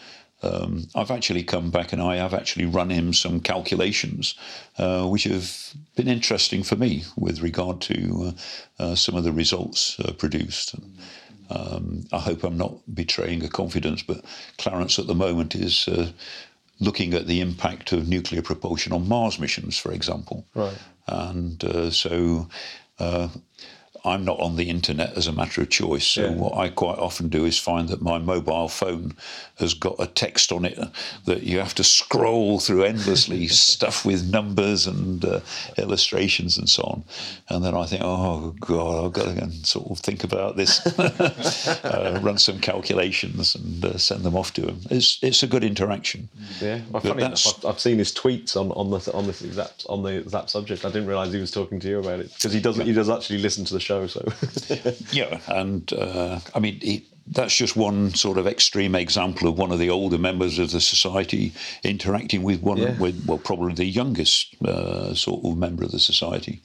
um, 0.43 0.87
I've 0.93 1.11
actually 1.11 1.43
come 1.43 1.71
back 1.71 1.93
and 1.93 2.01
I 2.01 2.17
have 2.17 2.33
actually 2.33 2.65
run 2.65 2.89
him 2.89 3.13
some 3.13 3.39
calculations, 3.39 4.35
uh, 4.77 5.07
which 5.07 5.23
have 5.23 5.73
been 5.95 6.07
interesting 6.07 6.63
for 6.63 6.75
me 6.75 7.03
with 7.15 7.41
regard 7.41 7.81
to 7.81 8.33
uh, 8.79 8.83
uh, 8.83 8.95
some 8.95 9.15
of 9.15 9.23
the 9.23 9.31
results 9.31 9.99
uh, 9.99 10.11
produced. 10.13 10.75
Um, 11.49 12.03
I 12.11 12.19
hope 12.19 12.43
I'm 12.43 12.57
not 12.57 12.75
betraying 12.93 13.43
a 13.43 13.49
confidence, 13.49 14.03
but 14.03 14.23
Clarence 14.57 14.99
at 14.99 15.07
the 15.07 15.15
moment 15.15 15.55
is 15.55 15.87
uh, 15.87 16.11
looking 16.79 17.13
at 17.13 17.25
the 17.25 17.41
impact 17.41 17.91
of 17.91 18.07
nuclear 18.07 18.41
propulsion 18.41 18.93
on 18.93 19.07
Mars 19.07 19.39
missions, 19.39 19.77
for 19.77 19.91
example. 19.91 20.45
Right. 20.53 20.77
And 21.07 21.63
uh, 21.63 21.89
so 21.89 22.47
uh, 22.99 23.29
I'm 24.07 24.23
not 24.25 24.39
on 24.39 24.55
the 24.55 24.69
internet 24.69 25.17
as 25.17 25.27
a 25.27 25.31
matter 25.31 25.61
of 25.61 25.69
choice. 25.69 26.05
So 26.05 26.21
Yeah. 26.23 26.31
what 26.31 26.57
I 26.57 26.69
quite 26.69 26.97
often 26.97 27.27
do 27.29 27.45
is 27.45 27.57
find 27.57 27.89
that 27.89 28.01
my 28.01 28.17
mobile 28.17 28.69
phone 28.69 29.15
has 29.59 29.73
got 29.73 29.95
a 29.99 30.07
text 30.07 30.51
on 30.51 30.65
it 30.65 30.79
that 31.25 31.43
you 31.43 31.59
have 31.59 31.75
to 31.75 31.83
scroll 31.83 32.59
through 32.59 32.83
endlessly, 32.83 33.47
stuff 33.73 34.05
with 34.05 34.29
numbers 34.31 34.87
and 34.87 35.25
uh, 35.25 35.39
illustrations 35.77 36.57
and 36.57 36.69
so 36.69 36.83
on. 36.83 37.03
And 37.49 37.63
then 37.63 37.75
I 37.75 37.85
think, 37.85 38.01
oh 38.05 38.55
God, 38.59 39.05
I've 39.05 39.13
got 39.13 39.25
to 39.25 39.33
go 39.33 39.41
and 39.41 39.65
sort 39.65 39.89
of 39.89 39.99
think 39.99 40.23
about 40.23 40.55
this, 40.55 40.85
uh, 40.99 42.19
run 42.21 42.37
some 42.37 42.59
calculations 42.59 43.55
and 43.55 43.83
uh, 43.83 43.97
send 43.97 44.23
them 44.23 44.35
off 44.35 44.53
to 44.53 44.61
him. 44.67 44.79
It's 44.89 45.19
it's 45.21 45.43
a 45.43 45.47
good 45.47 45.63
interaction. 45.63 46.29
Yeah, 46.61 46.81
well, 46.91 47.01
funny 47.01 47.23
enough, 47.23 47.65
I've, 47.65 47.79
seen 47.79 47.97
his 47.97 48.13
tweets 48.13 48.55
on, 48.55 48.71
on 48.71 48.89
the 48.91 49.11
on 49.13 49.27
this 49.27 49.41
exact 49.41 49.85
on 49.89 50.03
the 50.03 50.23
that 50.27 50.49
subject. 50.49 50.85
I 50.85 50.89
didn't 50.89 51.07
realise 51.07 51.33
he 51.33 51.39
was 51.39 51.51
talking 51.51 51.79
to 51.79 51.87
you 51.87 51.99
about 51.99 52.19
it 52.19 52.33
because 52.33 52.53
he 52.53 52.59
doesn't. 52.61 52.85
He 52.85 52.93
does 52.93 53.09
actually 53.09 53.39
listen 53.39 53.65
to 53.65 53.73
the 53.73 53.79
show. 53.79 53.96
So 54.05 54.21
Yeah, 55.11 55.39
and 55.47 55.91
uh, 55.93 56.39
I 56.53 56.59
mean, 56.59 56.77
it, 56.81 57.03
that's 57.29 57.55
just 57.55 57.75
one 57.75 58.13
sort 58.13 58.37
of 58.37 58.47
extreme 58.47 58.95
example 58.95 59.47
of 59.49 59.57
one 59.57 59.71
of 59.71 59.79
the 59.79 59.89
older 59.89 60.17
members 60.17 60.59
of 60.59 60.71
the 60.71 60.79
society 60.79 61.51
interacting 61.83 62.43
with 62.43 62.61
one, 62.61 62.77
Yeah. 62.77 62.97
with 62.99 63.25
well, 63.25 63.37
probably 63.39 63.73
the 63.73 63.85
youngest 63.85 64.55
uh, 64.63 65.13
sort 65.13 65.43
of 65.43 65.57
member 65.57 65.83
of 65.83 65.91
the 65.91 65.99
society. 65.99 66.61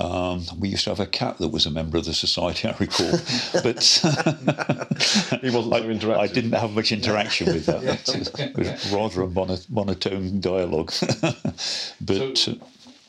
Um, 0.00 0.44
we 0.60 0.68
used 0.68 0.84
to 0.84 0.90
have 0.90 1.00
a 1.00 1.06
cat 1.06 1.38
that 1.38 1.48
was 1.48 1.66
a 1.66 1.70
member 1.72 1.98
of 1.98 2.04
the 2.04 2.14
society, 2.14 2.68
I 2.72 2.76
recall, 2.78 3.10
but 3.64 3.82
he 5.42 5.50
wasn't 5.50 5.74
so 5.74 5.82
interactive. 5.82 6.18
I 6.18 6.28
didn't 6.28 6.52
have 6.52 6.70
much 6.70 6.92
interaction 6.92 7.46
with 7.48 7.66
that. 7.66 7.82
It 8.38 8.56
was 8.56 8.92
rather 8.92 9.22
a 9.22 9.26
mono, 9.26 9.56
monotone 9.68 10.40
dialogue. 10.40 10.92
but 12.00 12.36
So- 12.38 12.52
uh, 12.52 12.54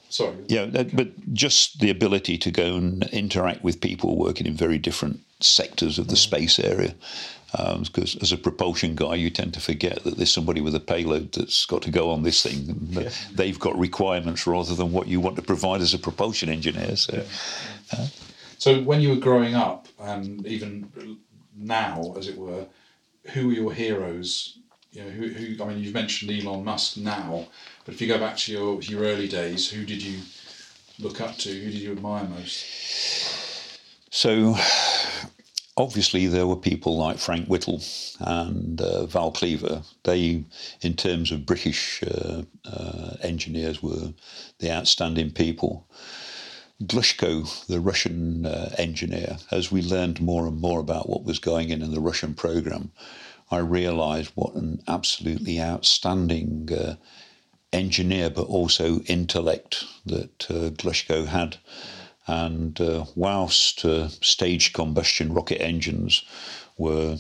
Sorry. 0.10 0.36
yeah, 0.47 0.66
that, 0.66 0.95
but 0.95 1.34
just 1.34 1.80
the 1.80 1.91
ability 1.91 2.38
to 2.39 2.51
go 2.51 2.76
and 2.76 3.03
interact 3.12 3.64
with 3.64 3.80
people 3.80 4.18
working 4.18 4.47
in 4.47 4.55
very 4.55 4.80
different 4.80 5.20
sectors 5.39 5.99
of 5.99 6.07
the 6.07 6.16
mm. 6.16 6.18
space 6.18 6.60
area. 6.60 6.95
Um, 7.57 7.82
because 7.82 8.16
as 8.18 8.32
a 8.32 8.38
propulsion 8.38 8.95
guy, 8.95 9.16
you 9.16 9.32
tend 9.32 9.55
to 9.55 9.60
forget 9.60 10.03
that 10.03 10.18
there's 10.18 10.32
somebody 10.32 10.62
with 10.62 10.76
a 10.76 10.80
payload 10.80 11.32
that's 11.32 11.66
got 11.66 11.82
to 11.84 11.91
go 11.91 12.12
on 12.12 12.22
this 12.22 12.43
thing, 12.43 12.78
that 12.91 13.18
they've 13.34 13.57
got 13.57 13.78
requirements 13.78 14.45
rather 14.45 14.76
than 14.76 14.91
what 14.91 15.07
you 15.07 15.20
want 15.20 15.36
to 15.38 15.41
provide 15.41 15.82
as 15.82 15.93
a 15.95 15.99
propulsion 15.99 16.49
engineer. 16.49 16.95
So, 16.95 17.24
uh. 17.93 18.07
So 18.60 18.82
when 18.82 19.01
you 19.01 19.10
were 19.10 19.16
growing 19.16 19.55
up, 19.55 19.88
and 19.99 20.45
even 20.45 21.18
now, 21.55 22.14
as 22.18 22.28
it 22.28 22.38
were, 22.38 22.68
who 23.34 23.47
were 23.47 23.53
your 23.53 23.74
heroes? 23.74 24.60
You 24.91 25.03
know, 25.03 25.10
who, 25.10 25.28
who 25.30 25.64
I 25.64 25.68
mean, 25.68 25.84
you've 25.84 25.93
mentioned 25.93 26.32
Elon 26.32 26.64
Musk 26.64 26.97
now, 26.97 27.47
but 27.90 27.96
if 27.96 28.02
you 28.02 28.08
go 28.08 28.20
back 28.20 28.38
to 28.38 28.52
your 28.52 28.80
your 28.84 29.02
early 29.02 29.28
days, 29.28 29.68
who 29.68 29.84
did 29.84 30.04
you 30.04 30.20
look 31.00 31.20
up 31.20 31.38
to? 31.38 31.50
Who 31.50 31.72
did 31.72 31.82
you 31.82 31.92
admire 31.92 32.24
most? 32.26 33.80
So 34.12 34.56
obviously 35.76 36.28
there 36.28 36.46
were 36.46 36.56
people 36.56 36.96
like 36.98 37.18
Frank 37.18 37.48
Whittle 37.48 37.82
and 38.20 38.80
uh, 38.80 39.08
Val 39.08 39.32
Cleaver. 39.32 39.82
They, 40.04 40.44
in 40.82 40.94
terms 40.94 41.32
of 41.32 41.48
British 41.48 42.04
uh, 42.04 42.44
uh, 42.64 43.16
engineers, 43.24 43.82
were 43.82 44.14
the 44.60 44.72
outstanding 44.72 45.32
people. 45.32 45.88
Glushko, 46.84 47.66
the 47.66 47.80
Russian 47.80 48.46
uh, 48.46 48.70
engineer, 48.78 49.40
as 49.50 49.72
we 49.72 49.82
learned 49.82 50.22
more 50.22 50.46
and 50.46 50.62
more 50.62 50.80
about 50.80 51.10
what 51.10 51.24
was 51.24 51.40
going 51.40 51.72
in 51.72 51.82
in 51.82 51.92
the 51.92 52.00
Russian 52.00 52.36
program, 52.36 52.92
I 53.50 53.58
realised 53.58 54.32
what 54.36 54.54
an 54.54 54.84
absolutely 54.88 55.60
outstanding 55.60 56.70
uh, 56.72 56.96
engineer, 57.72 58.30
but 58.30 58.47
also 58.47 58.99
intellect 59.01 59.84
that 60.05 60.49
uh, 60.49 60.70
Glushko 60.72 61.28
had. 61.28 61.57
And 62.28 62.80
uh, 62.80 63.05
whilst 63.15 63.84
uh, 63.86 64.09
staged 64.09 64.74
combustion 64.74 65.34
rocket 65.34 65.61
engines 65.61 66.24
were 66.78 67.17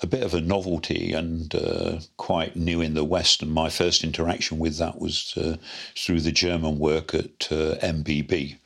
a 0.00 0.06
bit 0.06 0.22
of 0.22 0.34
a 0.34 0.40
novelty 0.40 1.12
and 1.12 1.54
uh, 1.54 1.98
quite 2.16 2.54
new 2.54 2.80
in 2.80 2.94
the 2.94 3.04
West, 3.04 3.42
and 3.42 3.52
my 3.52 3.68
first 3.68 4.04
interaction 4.04 4.58
with 4.58 4.76
that 4.78 5.00
was 5.00 5.34
uh, 5.36 5.56
through 5.96 6.20
the 6.20 6.32
German 6.32 6.78
work 6.78 7.14
at 7.14 7.48
uh, 7.50 7.74
MBB 7.82 8.58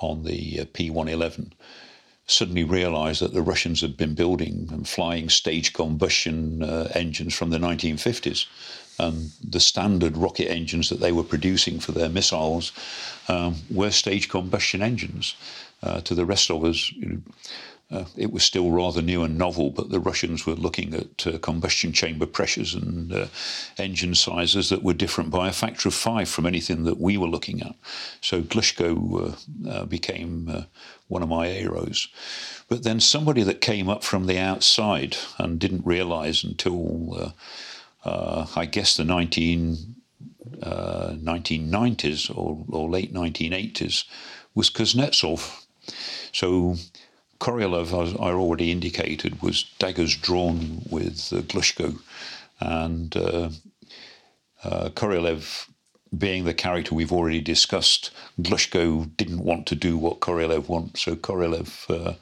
on 0.00 0.24
the 0.24 0.60
uh, 0.60 0.64
P111 0.66 1.52
suddenly 2.26 2.64
realised 2.64 3.20
that 3.20 3.34
the 3.34 3.42
Russians 3.42 3.80
had 3.82 3.96
been 3.96 4.14
building 4.14 4.68
and 4.72 4.88
flying 4.88 5.28
stage 5.28 5.72
combustion 5.72 6.62
uh, 6.62 6.90
engines 6.94 7.34
from 7.34 7.50
the 7.50 7.58
1950s. 7.58 8.46
And 8.98 9.30
the 9.42 9.60
standard 9.60 10.16
rocket 10.16 10.50
engines 10.50 10.88
that 10.88 11.00
they 11.00 11.12
were 11.12 11.24
producing 11.24 11.80
for 11.80 11.92
their 11.92 12.08
missiles 12.08 12.72
um, 13.28 13.56
were 13.70 13.90
stage 13.90 14.28
combustion 14.28 14.82
engines. 14.82 15.34
Uh, 15.82 16.00
to 16.00 16.14
the 16.14 16.24
rest 16.24 16.50
of 16.50 16.64
us, 16.64 16.92
you 16.92 17.08
know, 17.08 17.20
uh, 17.90 18.04
it 18.16 18.32
was 18.32 18.42
still 18.42 18.70
rather 18.70 19.02
new 19.02 19.22
and 19.22 19.36
novel, 19.36 19.70
but 19.70 19.90
the 19.90 20.00
Russians 20.00 20.46
were 20.46 20.54
looking 20.54 20.94
at 20.94 21.26
uh, 21.26 21.38
combustion 21.38 21.92
chamber 21.92 22.26
pressures 22.26 22.74
and 22.74 23.12
uh, 23.12 23.26
engine 23.78 24.14
sizes 24.14 24.70
that 24.70 24.82
were 24.82 24.94
different 24.94 25.30
by 25.30 25.48
a 25.48 25.52
factor 25.52 25.88
of 25.88 25.94
five 25.94 26.28
from 26.28 26.46
anything 26.46 26.84
that 26.84 26.98
we 26.98 27.18
were 27.18 27.28
looking 27.28 27.62
at. 27.62 27.74
So 28.20 28.40
Glushko 28.40 29.36
uh, 29.66 29.70
uh, 29.70 29.84
became 29.84 30.48
uh, 30.48 30.62
one 31.08 31.22
of 31.22 31.28
my 31.28 31.48
heroes. 31.48 32.08
But 32.68 32.82
then 32.82 33.00
somebody 33.00 33.42
that 33.42 33.60
came 33.60 33.88
up 33.90 34.02
from 34.02 34.26
the 34.26 34.38
outside 34.38 35.16
and 35.38 35.58
didn't 35.58 35.86
realize 35.86 36.42
until, 36.42 37.34
uh, 38.04 38.46
I 38.56 38.66
guess, 38.66 38.96
the 38.96 39.04
19, 39.04 39.76
uh, 40.62 41.10
1990s 41.12 42.36
or, 42.36 42.64
or 42.68 42.88
late 42.88 43.12
1980s 43.12 44.04
was 44.54 44.70
Kuznetsov. 44.70 45.64
So 46.32 46.76
Korolev, 47.40 47.92
as 48.02 48.14
I 48.14 48.32
already 48.32 48.70
indicated, 48.70 49.42
was 49.42 49.64
daggers 49.78 50.16
drawn 50.16 50.82
with 50.88 51.32
uh, 51.32 51.42
Glushko, 51.42 52.00
and 52.60 53.16
uh, 53.16 53.50
uh, 54.62 54.88
Korolev, 54.90 55.68
being 56.16 56.44
the 56.44 56.54
character 56.54 56.94
we've 56.94 57.12
already 57.12 57.40
discussed, 57.40 58.10
Glushko 58.40 59.14
didn't 59.16 59.44
want 59.44 59.66
to 59.66 59.74
do 59.74 59.98
what 59.98 60.20
Korolev 60.20 60.68
wants, 60.68 61.02
so 61.02 61.16
Korolev 61.16 61.90
uh, 61.90 62.14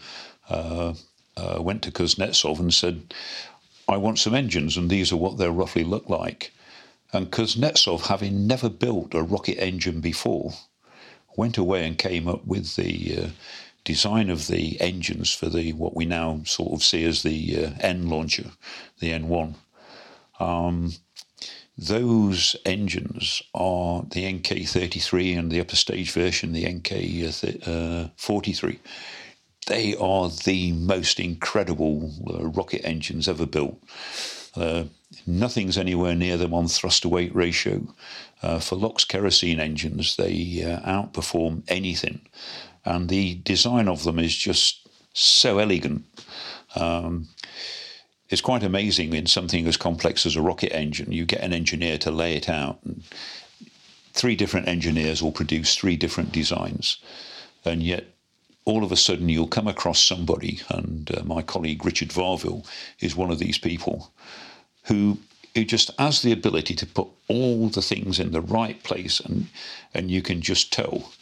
uh, 0.53 0.95
uh, 1.37 1.63
went 1.63 1.83
to 1.83 1.91
Kuznetsov 1.91 2.59
and 2.59 2.73
said, 2.73 3.15
"I 3.93 3.99
want 3.99 4.19
some 4.19 4.35
engines, 4.35 4.77
and 4.77 4.91
these 4.91 5.13
are 5.13 5.17
what 5.17 5.39
they'll 5.39 5.53
roughly 5.53 5.85
look 5.85 6.09
like." 6.09 6.53
And 7.13 7.31
Kuznetsov, 7.31 8.07
having 8.07 8.47
never 8.47 8.71
built 8.71 9.15
a 9.15 9.23
rocket 9.23 9.63
engine 9.63 10.01
before, 10.01 10.55
went 11.37 11.59
away 11.59 11.87
and 11.87 11.99
came 11.99 12.27
up 12.27 12.47
with 12.47 12.77
the 12.77 13.19
uh, 13.19 13.29
design 13.85 14.31
of 14.31 14.47
the 14.47 14.81
engines 14.81 15.33
for 15.33 15.49
the 15.49 15.73
what 15.73 15.95
we 15.95 16.05
now 16.05 16.41
sort 16.45 16.73
of 16.73 16.83
see 16.83 17.05
as 17.05 17.23
the 17.23 17.67
uh, 17.67 17.71
N 17.81 18.09
launcher, 18.09 18.51
the 19.01 19.11
N1. 19.11 19.55
Um, 20.41 20.93
those 21.77 22.57
engines 22.67 23.43
are 23.55 24.05
the 24.11 24.25
NK33 24.25 25.39
and 25.39 25.51
the 25.51 25.61
upper 25.61 25.77
stage 25.77 26.13
version, 26.13 26.53
the 26.53 26.65
NK43. 26.65 28.79
They 29.67 29.95
are 29.97 30.29
the 30.29 30.73
most 30.73 31.21
incredible 31.21 32.13
uh, 32.29 32.47
rocket 32.49 32.85
engines 32.85 33.29
ever 33.29 33.47
built. 33.47 33.81
Uh, 34.57 34.85
nothing's 35.27 35.79
anywhere 35.79 36.15
near 36.15 36.37
them 36.37 36.53
on 36.53 36.69
thrust 36.69 37.03
to 37.03 37.09
weight 37.09 37.35
ratio. 37.35 37.87
Uh, 38.43 38.59
for 38.59 38.77
LOX 38.77 39.05
kerosene 39.05 39.61
engines, 39.61 40.17
they 40.17 40.63
uh, 40.65 40.81
outperform 40.81 41.63
anything. 41.69 42.21
And 42.85 43.09
the 43.09 43.35
design 43.37 43.89
of 43.89 44.03
them 44.03 44.19
is 44.19 44.37
just 44.37 44.89
so 45.15 45.59
elegant. 45.59 46.05
Um, 46.75 47.29
it's 48.29 48.41
quite 48.41 48.63
amazing 48.63 49.13
in 49.13 49.27
something 49.27 49.67
as 49.67 49.77
complex 49.77 50.25
as 50.27 50.37
a 50.37 50.43
rocket 50.43 50.75
engine. 50.75 51.13
You 51.13 51.25
get 51.25 51.43
an 51.43 51.53
engineer 51.53 51.99
to 51.99 52.11
lay 52.11 52.35
it 52.35 52.49
out, 52.49 52.79
and 52.83 53.03
three 54.15 54.35
different 54.35 54.69
engineers 54.69 55.23
will 55.23 55.33
produce 55.33 55.77
three 55.77 55.97
different 55.97 56.33
designs. 56.33 56.97
And 57.65 57.83
yet, 57.83 58.07
all 58.65 58.85
of 58.85 58.93
a 58.93 58.97
sudden, 58.97 59.29
you'll 59.29 59.49
come 59.49 59.69
across 59.69 60.01
somebody, 60.03 60.61
and 60.69 61.11
uh, 61.17 61.25
my 61.25 61.43
colleague 61.43 61.85
Richard 61.85 62.09
Varvill 62.11 62.67
is 63.01 63.17
one 63.17 63.31
of 63.31 63.39
these 63.39 63.59
people 63.59 64.13
who 64.85 65.19
who 65.55 65.65
just 65.65 65.91
has 65.99 66.23
the 66.23 66.33
ability 66.33 66.75
to 66.75 66.87
put 66.87 67.09
all 67.29 67.69
the 67.69 67.83
things 67.83 68.19
in 68.19 68.33
the 68.33 68.41
right 68.41 68.83
place, 68.83 69.21
and 69.21 69.49
and 69.95 70.11
you 70.11 70.23
can 70.23 70.41
just 70.41 70.73
tell. 70.73 71.13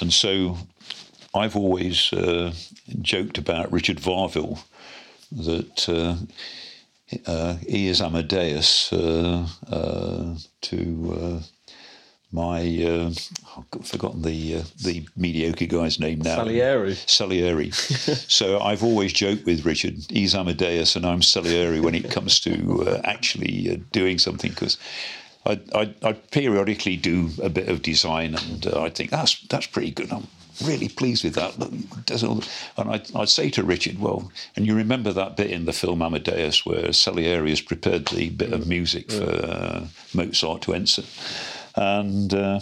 And 0.00 0.12
so, 0.12 0.58
I've 1.34 1.56
always 1.56 2.12
uh, 2.12 2.52
joked 3.00 3.38
about 3.38 3.72
Richard 3.72 3.98
Varvill 3.98 4.62
that 5.32 5.88
uh, 5.88 6.16
uh, 7.26 7.56
he 7.66 7.88
is 7.88 8.00
Amadeus 8.00 8.92
uh, 8.92 9.46
uh, 9.70 10.36
to 10.62 11.42
my 12.32 13.14
I've 13.56 13.86
forgotten 13.86 14.22
the 14.22 14.56
uh, 14.56 14.62
the 14.82 15.06
mediocre 15.16 15.66
guy's 15.66 16.00
name 16.00 16.20
now. 16.20 16.36
Salieri. 16.36 16.94
Salieri. 16.94 17.70
so 17.70 18.60
I've 18.60 18.82
always 18.82 19.12
joked 19.12 19.46
with 19.46 19.64
Richard. 19.64 19.98
He's 20.08 20.34
Amadeus, 20.34 20.96
and 20.96 21.06
I'm 21.06 21.22
Salieri 21.22 21.80
when 21.80 21.94
it 21.94 22.10
comes 22.10 22.40
to 22.40 22.84
uh, 22.86 23.00
actually 23.04 23.70
uh, 23.70 23.76
doing 23.92 24.18
something 24.18 24.50
because. 24.50 24.78
I, 25.46 25.60
I, 25.74 25.94
I 26.02 26.12
periodically 26.14 26.96
do 26.96 27.28
a 27.42 27.50
bit 27.50 27.68
of 27.68 27.82
design, 27.82 28.34
and 28.34 28.66
uh, 28.66 28.80
I 28.80 28.88
think 28.88 29.10
that's 29.10 29.42
that's 29.48 29.66
pretty 29.66 29.90
good. 29.90 30.10
I'm 30.10 30.26
really 30.62 30.88
pleased 30.88 31.22
with 31.22 31.34
that. 31.34 31.54
And 32.76 32.90
I'd, 32.90 33.14
I'd 33.14 33.28
say 33.28 33.50
to 33.50 33.62
Richard, 33.62 33.98
well, 33.98 34.32
and 34.56 34.66
you 34.66 34.74
remember 34.74 35.12
that 35.12 35.36
bit 35.36 35.50
in 35.50 35.64
the 35.64 35.74
film 35.74 36.00
Amadeus 36.00 36.64
where 36.64 36.94
Salieri 36.94 37.50
has 37.50 37.60
prepared 37.60 38.06
the 38.06 38.30
bit 38.30 38.54
of 38.54 38.66
music 38.66 39.10
for 39.10 39.24
uh, 39.24 39.86
Mozart 40.14 40.62
to 40.62 40.72
enter. 40.72 41.02
And 41.76 42.32
uh, 42.32 42.60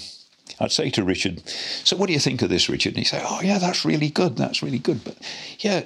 I'd 0.62 0.70
say 0.70 0.90
to 0.90 1.02
Richard, 1.02 1.42
so 1.48 1.96
what 1.96 2.06
do 2.06 2.12
you 2.12 2.20
think 2.20 2.40
of 2.40 2.48
this, 2.48 2.68
Richard? 2.68 2.90
And 2.90 2.98
he'd 2.98 3.04
say, 3.04 3.22
oh, 3.24 3.40
yeah, 3.42 3.58
that's 3.58 3.84
really 3.84 4.08
good. 4.08 4.36
That's 4.36 4.62
really 4.62 4.78
good. 4.78 5.02
But 5.02 5.16
yeah, 5.58 5.82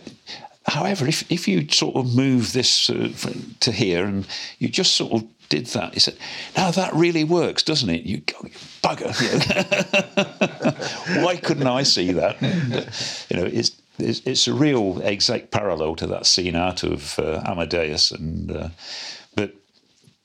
however, 0.66 1.06
if, 1.06 1.30
if 1.32 1.48
you 1.48 1.66
sort 1.70 1.96
of 1.96 2.14
move 2.14 2.52
this 2.52 2.90
uh, 2.90 3.08
to 3.60 3.72
here 3.72 4.04
and 4.04 4.26
you 4.58 4.68
just 4.68 4.94
sort 4.94 5.12
of 5.14 5.24
did 5.48 5.66
that, 5.68 5.94
he 5.94 6.00
said, 6.00 6.16
now 6.56 6.70
that 6.72 6.92
really 6.92 7.24
works, 7.24 7.62
doesn't 7.62 7.88
it? 7.88 8.02
You 8.02 8.18
go, 8.18 8.36
bugger. 8.82 9.16
you. 11.16 11.22
Why 11.24 11.36
couldn't 11.36 11.66
I 11.66 11.82
see 11.82 12.12
that? 12.12 12.40
you 13.30 13.36
know, 13.38 13.46
it's, 13.46 13.80
it's, 13.98 14.46
a 14.46 14.52
real 14.52 15.00
exact 15.00 15.52
parallel 15.52 15.96
to 15.96 16.06
that 16.08 16.26
scene 16.26 16.54
out 16.54 16.82
of 16.82 17.18
uh, 17.18 17.42
Amadeus. 17.46 18.10
And 18.10 18.50
uh, 18.50 18.68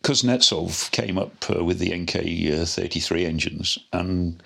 Kuznetsov 0.04 0.92
came 0.92 1.18
up 1.18 1.50
uh, 1.50 1.64
with 1.64 1.80
the 1.80 1.96
NK-33 1.96 3.26
engines 3.26 3.78
and 3.94 4.42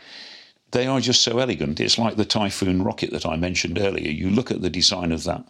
they 0.71 0.87
are 0.87 0.99
just 0.99 1.23
so 1.23 1.39
elegant. 1.39 1.79
It's 1.79 1.97
like 1.97 2.17
the 2.17 2.25
Typhoon 2.25 2.83
rocket 2.83 3.11
that 3.11 3.25
I 3.25 3.37
mentioned 3.37 3.79
earlier. 3.79 4.11
You 4.11 4.29
look 4.29 4.51
at 4.51 4.61
the 4.61 4.69
design 4.69 5.13
of 5.13 5.23
that, 5.23 5.45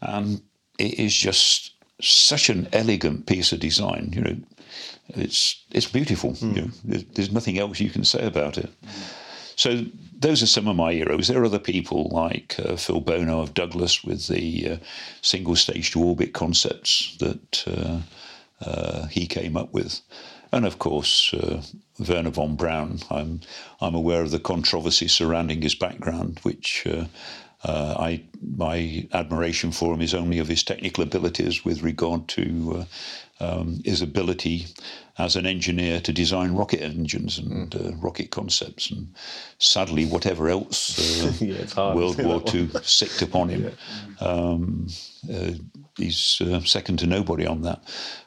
and 0.00 0.40
it 0.78 0.98
is 0.98 1.14
just 1.14 1.72
such 2.00 2.48
an 2.48 2.66
elegant 2.72 3.26
piece 3.26 3.52
of 3.52 3.60
design. 3.60 4.12
You 4.14 4.20
know, 4.22 4.36
it's 5.08 5.62
it's 5.72 5.86
beautiful. 5.86 6.34
You 6.40 6.62
know, 6.62 6.70
there's, 6.84 7.04
there's 7.04 7.32
nothing 7.32 7.58
else 7.58 7.80
you 7.80 7.90
can 7.90 8.04
say 8.04 8.26
about 8.26 8.56
it. 8.56 8.70
So 9.56 9.84
those 10.18 10.42
are 10.42 10.46
some 10.46 10.68
of 10.68 10.76
my 10.76 10.92
heroes. 10.92 11.28
There 11.28 11.40
are 11.42 11.46
other 11.46 11.58
people 11.58 12.08
like 12.10 12.56
uh, 12.58 12.76
Phil 12.76 13.00
Bono 13.00 13.40
of 13.40 13.52
Douglas 13.52 14.04
with 14.04 14.26
the 14.26 14.70
uh, 14.70 14.76
single 15.20 15.56
stage 15.56 15.90
to 15.92 16.02
orbit 16.02 16.32
concepts 16.32 17.16
that 17.18 17.64
uh, 17.66 18.00
uh, 18.60 19.06
he 19.06 19.26
came 19.26 19.56
up 19.56 19.72
with. 19.72 20.00
And 20.52 20.64
of 20.64 20.78
course, 20.78 21.34
uh, 21.34 21.62
Wernher 21.98 22.30
von 22.30 22.56
Braun. 22.56 23.00
I'm 23.10 23.40
I'm 23.80 23.94
aware 23.94 24.22
of 24.22 24.30
the 24.30 24.38
controversy 24.38 25.08
surrounding 25.08 25.62
his 25.62 25.74
background, 25.74 26.40
which 26.42 26.86
uh, 26.86 27.06
uh, 27.64 27.96
I 27.98 28.22
my 28.56 29.08
admiration 29.12 29.72
for 29.72 29.94
him 29.94 30.00
is 30.00 30.14
only 30.14 30.38
of 30.38 30.48
his 30.48 30.62
technical 30.62 31.02
abilities 31.02 31.64
with 31.64 31.82
regard 31.82 32.28
to 32.28 32.76
uh, 32.80 32.84
um, 33.40 33.80
his 33.84 34.02
ability 34.02 34.66
as 35.18 35.36
an 35.36 35.46
engineer 35.46 36.00
to 36.00 36.12
design 36.12 36.52
rocket 36.52 36.82
engines 36.82 37.38
and 37.38 37.74
uh, 37.74 37.92
rocket 37.96 38.30
concepts. 38.30 38.90
And 38.90 39.14
sadly, 39.58 40.04
whatever 40.04 40.48
else 40.48 40.98
uh, 40.98 41.32
Yeah, 41.44 41.94
World 41.94 42.22
War 42.22 42.42
II 42.54 42.68
sicked 42.82 43.22
upon 43.22 43.48
him, 43.48 43.72
um, 44.20 44.88
uh, 45.32 45.52
he's 45.96 46.40
uh, 46.42 46.60
second 46.60 46.98
to 46.98 47.06
nobody 47.06 47.46
on 47.46 47.62
that. 47.62 47.82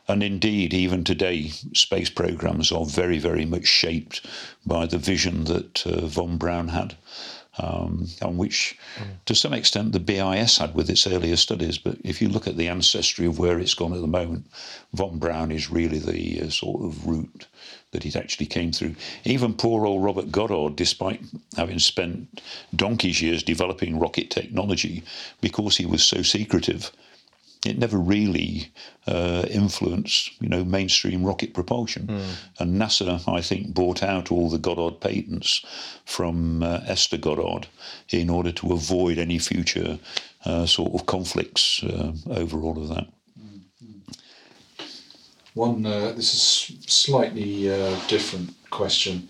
And 0.07 0.23
indeed, 0.23 0.73
even 0.73 1.03
today, 1.03 1.49
space 1.73 2.09
programs 2.09 2.71
are 2.71 2.85
very, 2.85 3.19
very 3.19 3.45
much 3.45 3.67
shaped 3.67 4.25
by 4.65 4.87
the 4.87 4.97
vision 4.97 5.43
that 5.45 5.85
uh, 5.85 6.07
von 6.07 6.37
Braun 6.37 6.69
had. 6.69 6.95
Um, 7.61 8.07
on 8.21 8.37
which, 8.37 8.77
to 9.25 9.35
some 9.35 9.53
extent, 9.53 9.91
the 9.91 9.99
BIS 9.99 10.59
had 10.59 10.75
with 10.75 10.89
its 10.89 11.05
earlier 11.05 11.35
studies. 11.35 11.77
But 11.77 11.97
if 12.05 12.21
you 12.21 12.29
look 12.29 12.47
at 12.47 12.55
the 12.55 12.69
ancestry 12.69 13.25
of 13.25 13.37
where 13.37 13.59
it's 13.59 13.73
gone 13.73 13.93
at 13.93 13.99
the 13.99 14.07
moment, 14.07 14.45
von 14.93 15.19
Braun 15.19 15.51
is 15.51 15.69
really 15.69 15.99
the 15.99 16.41
uh, 16.41 16.49
sort 16.49 16.81
of 16.81 17.05
route 17.05 17.47
that 17.91 18.05
it 18.05 18.15
actually 18.15 18.45
came 18.45 18.71
through. 18.71 18.95
Even 19.25 19.53
poor 19.53 19.85
old 19.85 20.03
Robert 20.03 20.31
Goddard, 20.31 20.75
despite 20.75 21.21
having 21.57 21.79
spent 21.79 22.41
donkey's 22.75 23.21
years 23.21 23.43
developing 23.43 23.99
rocket 23.99 24.29
technology, 24.29 25.03
because 25.41 25.75
he 25.75 25.85
was 25.85 26.03
so 26.03 26.21
secretive, 26.21 26.91
it 27.65 27.77
never 27.77 27.97
really 27.97 28.71
uh, 29.07 29.45
influenced, 29.49 30.41
you 30.41 30.47
know, 30.47 30.63
mainstream 30.63 31.25
rocket 31.25 31.53
propulsion. 31.53 32.09
And 32.57 32.79
NASA, 32.79 33.21
I 33.27 33.41
think, 33.41 33.73
bought 33.73 34.01
out 34.01 34.31
all 34.31 34.49
the 34.49 34.57
Goddard 34.57 35.01
patents 35.01 35.65
from 36.05 36.63
uh, 36.63 36.79
Esther 36.87 37.17
Goddard 37.17 37.67
in 38.09 38.29
order 38.29 38.51
to 38.53 38.71
avoid 38.71 39.17
any 39.17 39.39
future 39.39 39.99
uh, 40.45 40.65
sort 40.65 40.93
of 40.93 41.05
conflicts 41.05 41.83
uh, 41.83 42.13
over 42.29 42.61
all 42.61 42.81
of 42.81 42.87
that. 42.89 43.07
One, 45.53 45.85
uh, 45.85 46.13
this 46.13 46.33
is 46.33 46.77
slightly 46.87 47.69
uh, 47.69 47.99
different 48.07 48.51
question. 48.69 49.27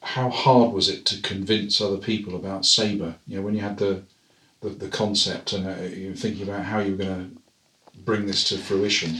How 0.00 0.30
hard 0.30 0.72
was 0.72 0.88
it 0.88 1.04
to 1.06 1.20
convince 1.22 1.80
other 1.80 1.96
people 1.96 2.36
about 2.36 2.64
Sabre? 2.64 3.16
You 3.26 3.36
know, 3.36 3.42
when 3.42 3.54
you 3.54 3.60
had 3.60 3.78
the 3.78 4.04
the, 4.60 4.70
the 4.70 4.88
concept 4.88 5.52
and 5.52 5.66
uh, 5.66 5.82
you 5.82 6.10
were 6.10 6.16
thinking 6.16 6.48
about 6.48 6.64
how 6.64 6.78
you 6.80 6.92
were 6.92 7.04
going 7.04 7.30
to 7.30 8.00
bring 8.00 8.26
this 8.26 8.48
to 8.48 8.58
fruition, 8.58 9.16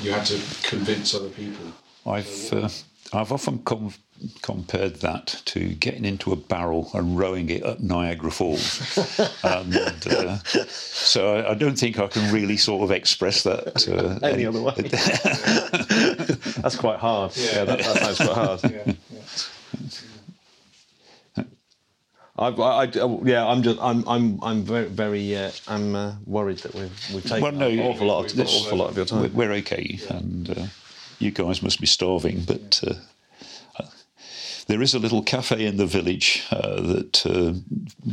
you 0.00 0.12
had 0.12 0.26
to 0.26 0.40
convince 0.62 1.14
other 1.14 1.28
people. 1.30 1.66
I've 2.06 2.52
uh, 2.52 2.68
I've 3.12 3.32
often 3.32 3.60
com- 3.60 3.94
compared 4.42 4.96
that 4.96 5.42
to 5.46 5.74
getting 5.74 6.04
into 6.04 6.32
a 6.32 6.36
barrel 6.36 6.90
and 6.94 7.18
rowing 7.18 7.50
it 7.50 7.62
up 7.64 7.80
Niagara 7.80 8.30
Falls, 8.30 8.98
and 9.44 10.06
uh, 10.06 10.38
so 10.68 11.36
I, 11.36 11.50
I 11.50 11.54
don't 11.54 11.78
think 11.78 11.98
I 11.98 12.06
can 12.06 12.32
really 12.32 12.56
sort 12.56 12.82
of 12.82 12.90
express 12.90 13.42
that 13.42 13.88
uh, 13.88 14.18
Any 14.26 14.46
other 14.46 14.62
way. 14.62 14.74
That's 16.62 16.76
quite 16.76 16.98
hard. 16.98 17.36
Yeah, 17.36 17.64
that, 17.64 17.78
that 17.78 17.96
sounds 17.98 18.18
quite 18.18 18.34
hard. 18.34 18.60
Yeah, 18.64 18.92
I, 22.38 22.48
I, 22.48 22.82
I- 22.84 23.18
yeah, 23.24 23.46
I'm 23.46 23.62
just, 23.62 23.78
I'm, 23.80 24.06
I'm, 24.08 24.38
I'm 24.42 24.62
very, 24.62 24.86
very, 24.88 25.36
uh, 25.36 25.50
I'm 25.68 25.94
uh, 25.94 26.14
worried 26.26 26.58
that 26.58 26.74
we've, 26.74 27.10
we've 27.14 27.22
taken 27.24 27.42
Well, 27.42 27.52
no, 27.52 27.68
an 27.68 27.80
awful 27.80 28.06
lot, 28.06 28.32
of, 28.32 28.40
awful 28.40 28.78
lot 28.78 28.90
of 28.90 28.96
your 28.96 29.06
We're, 29.20 29.28
time. 29.28 29.34
we're 29.34 29.52
okay, 29.52 29.98
and 30.10 30.50
uh, 30.50 30.66
you 31.18 31.30
guys 31.30 31.62
must 31.62 31.80
be 31.80 31.86
starving, 31.86 32.42
but. 32.46 32.82
Uh, 32.86 32.94
there 34.68 34.82
is 34.82 34.94
a 34.94 34.98
little 34.98 35.22
cafe 35.22 35.64
in 35.64 35.76
the 35.76 35.86
village 35.86 36.42
uh, 36.50 36.80
that 36.80 37.24
uh, 37.24 37.52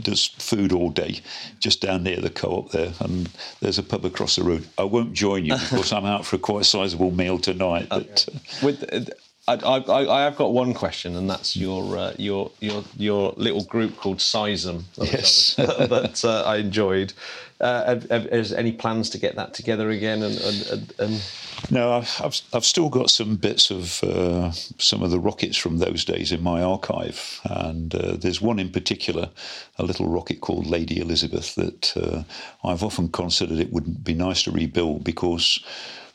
does 0.02 0.28
food 0.28 0.72
all 0.72 0.92
day, 0.92 1.20
just 1.60 1.82
down 1.82 2.04
near 2.04 2.18
the 2.22 2.30
co-op 2.30 2.70
there, 2.72 2.94
and 3.00 3.28
there's 3.60 3.80
a 3.80 3.84
pub 3.84 4.06
across 4.06 4.36
the 4.36 4.44
road. 4.44 4.68
I 4.78 4.84
won't 4.84 5.14
join 5.14 5.46
you 5.46 5.54
because 5.72 5.92
I'm 5.92 6.06
out 6.06 6.26
for 6.28 6.36
a 6.36 6.40
quite 6.40 6.66
sizable 6.66 7.10
meal 7.10 7.40
tonight. 7.40 7.88
But 7.90 8.28
uh, 8.32 8.38
With, 8.62 8.84
uh, 8.94 9.12
I, 9.46 9.56
I, 9.56 10.22
I 10.22 10.24
have 10.24 10.38
got 10.38 10.54
one 10.54 10.74
question, 10.74 11.18
and 11.18 11.30
that's 11.30 11.58
your, 11.58 11.98
uh, 11.98 12.14
your, 12.18 12.52
your, 12.62 12.84
your 12.96 13.34
little 13.36 13.66
group 13.66 13.98
called 13.98 14.20
Sizem 14.20 14.84
that, 14.96 15.12
Yes. 15.12 15.56
that, 15.58 16.24
uh, 16.24 16.44
I 16.46 16.58
enjoyed. 16.58 17.14
Uh, 17.60 18.00
is 18.10 18.54
any 18.54 18.72
plans 18.72 19.10
to 19.10 19.18
get 19.18 19.36
that 19.36 19.54
together 19.54 19.90
again? 19.90 20.24
And, 20.24 20.38
and, 20.40 20.94
and, 21.00 21.22
No, 21.70 21.94
I've, 21.94 22.22
I've, 22.24 22.42
I've 22.54 22.66
still 22.66 22.90
got 22.90 23.10
some 23.10 23.36
bits 23.36 23.70
of 23.70 24.02
uh, 24.04 24.52
some 24.52 25.04
of 25.04 25.12
the 25.12 25.20
rockets 25.20 25.58
from 25.58 25.78
those 25.78 26.06
days 26.06 26.32
in 26.32 26.42
my 26.42 26.62
archive, 26.62 27.42
and 27.44 27.94
uh, 27.96 28.16
there's 28.16 28.42
one 28.42 28.60
in 28.60 28.70
particular, 28.70 29.30
a 29.78 29.84
little 29.84 30.08
rocket 30.08 30.40
called 30.40 30.68
Lady 30.68 31.00
Elizabeth 31.00 31.56
that 31.56 31.98
uh, 31.98 32.24
I've 32.68 32.84
often 32.84 33.10
considered 33.10 33.60
it 33.60 33.74
would 33.74 34.04
be 34.04 34.14
nice 34.14 34.44
to 34.44 34.52
rebuild 34.52 35.04
because 35.04 35.64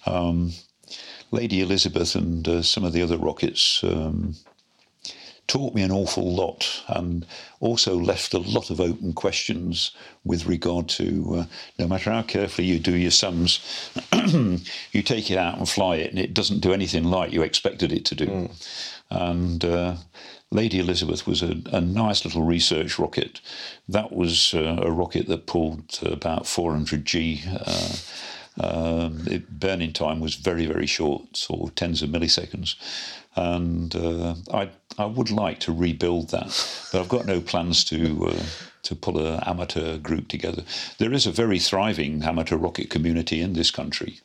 um, 0.06 0.52
Lady 1.30 1.60
Elizabeth 1.60 2.14
and 2.14 2.46
uh, 2.48 2.62
some 2.62 2.84
of 2.84 2.92
the 2.92 3.02
other 3.02 3.18
rockets. 3.18 3.82
Um, 3.84 4.34
taught 5.48 5.74
me 5.74 5.82
an 5.82 5.90
awful 5.90 6.30
lot 6.30 6.84
and 6.88 7.26
also 7.58 7.96
left 7.96 8.34
a 8.34 8.38
lot 8.38 8.70
of 8.70 8.80
open 8.80 9.14
questions 9.14 9.92
with 10.22 10.46
regard 10.46 10.88
to 10.90 11.36
uh, 11.38 11.44
no 11.78 11.88
matter 11.88 12.12
how 12.12 12.22
carefully 12.22 12.68
you 12.68 12.78
do 12.78 12.94
your 12.94 13.10
sums, 13.10 13.90
you 14.92 15.02
take 15.02 15.30
it 15.30 15.38
out 15.38 15.56
and 15.56 15.68
fly 15.68 15.96
it 15.96 16.10
and 16.10 16.18
it 16.18 16.34
doesn't 16.34 16.60
do 16.60 16.72
anything 16.72 17.04
like 17.04 17.32
you 17.32 17.42
expected 17.42 17.90
it 17.92 18.04
to 18.04 18.14
do. 18.14 18.50
And 19.10 19.64
uh, 19.64 19.96
Lady 20.50 20.78
Elizabeth 20.78 21.26
was 21.26 21.42
a, 21.42 21.56
a 21.72 21.80
nice 21.80 22.26
little 22.26 22.42
research 22.42 22.98
rocket. 22.98 23.40
That 23.88 24.12
was 24.12 24.52
uh, 24.52 24.80
a 24.82 24.90
rocket 24.90 25.28
that 25.28 25.46
pulled 25.46 25.98
about 26.02 26.46
400 26.46 27.06
G. 27.06 27.42
Um, 28.60 29.24
it, 29.26 29.60
burning 29.60 29.92
time 29.92 30.20
was 30.20 30.34
very, 30.34 30.66
very 30.66 30.86
short, 30.86 31.36
sort 31.36 31.68
of 31.68 31.74
tens 31.74 32.02
of 32.02 32.10
milliseconds. 32.10 32.74
And 33.36 33.94
uh, 33.94 34.34
I, 34.52 34.70
I 34.98 35.06
would 35.06 35.30
like 35.30 35.60
to 35.60 35.72
rebuild 35.72 36.30
that, 36.30 36.48
but 36.90 37.00
I've 37.00 37.08
got 37.08 37.26
no 37.26 37.40
plans 37.40 37.84
to 37.84 38.28
uh, 38.28 38.42
to 38.82 38.96
pull 38.96 39.18
an 39.18 39.40
amateur 39.44 39.98
group 39.98 40.28
together. 40.28 40.62
There 40.98 41.12
is 41.12 41.26
a 41.26 41.32
very 41.32 41.58
thriving 41.58 42.22
amateur 42.22 42.56
rocket 42.56 42.90
community 42.90 43.40
in 43.40 43.52
this 43.52 43.70
country. 43.70 44.20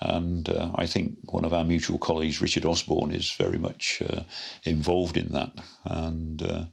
And 0.00 0.48
uh, 0.48 0.70
I 0.74 0.86
think 0.86 1.16
one 1.32 1.44
of 1.44 1.52
our 1.52 1.64
mutual 1.64 1.98
colleagues, 1.98 2.40
Richard 2.40 2.64
Osborne, 2.64 3.12
is 3.12 3.32
very 3.32 3.58
much 3.58 4.02
uh, 4.08 4.22
involved 4.64 5.16
in 5.16 5.32
that. 5.32 5.52
And 5.84 6.42
uh, 6.42 6.64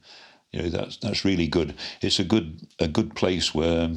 you 0.52 0.62
know 0.62 0.68
that's 0.68 0.98
that's 0.98 1.24
really 1.24 1.46
good. 1.46 1.74
It's 2.00 2.18
a 2.18 2.24
good 2.24 2.66
a 2.78 2.88
good 2.88 3.14
place 3.14 3.54
where 3.54 3.90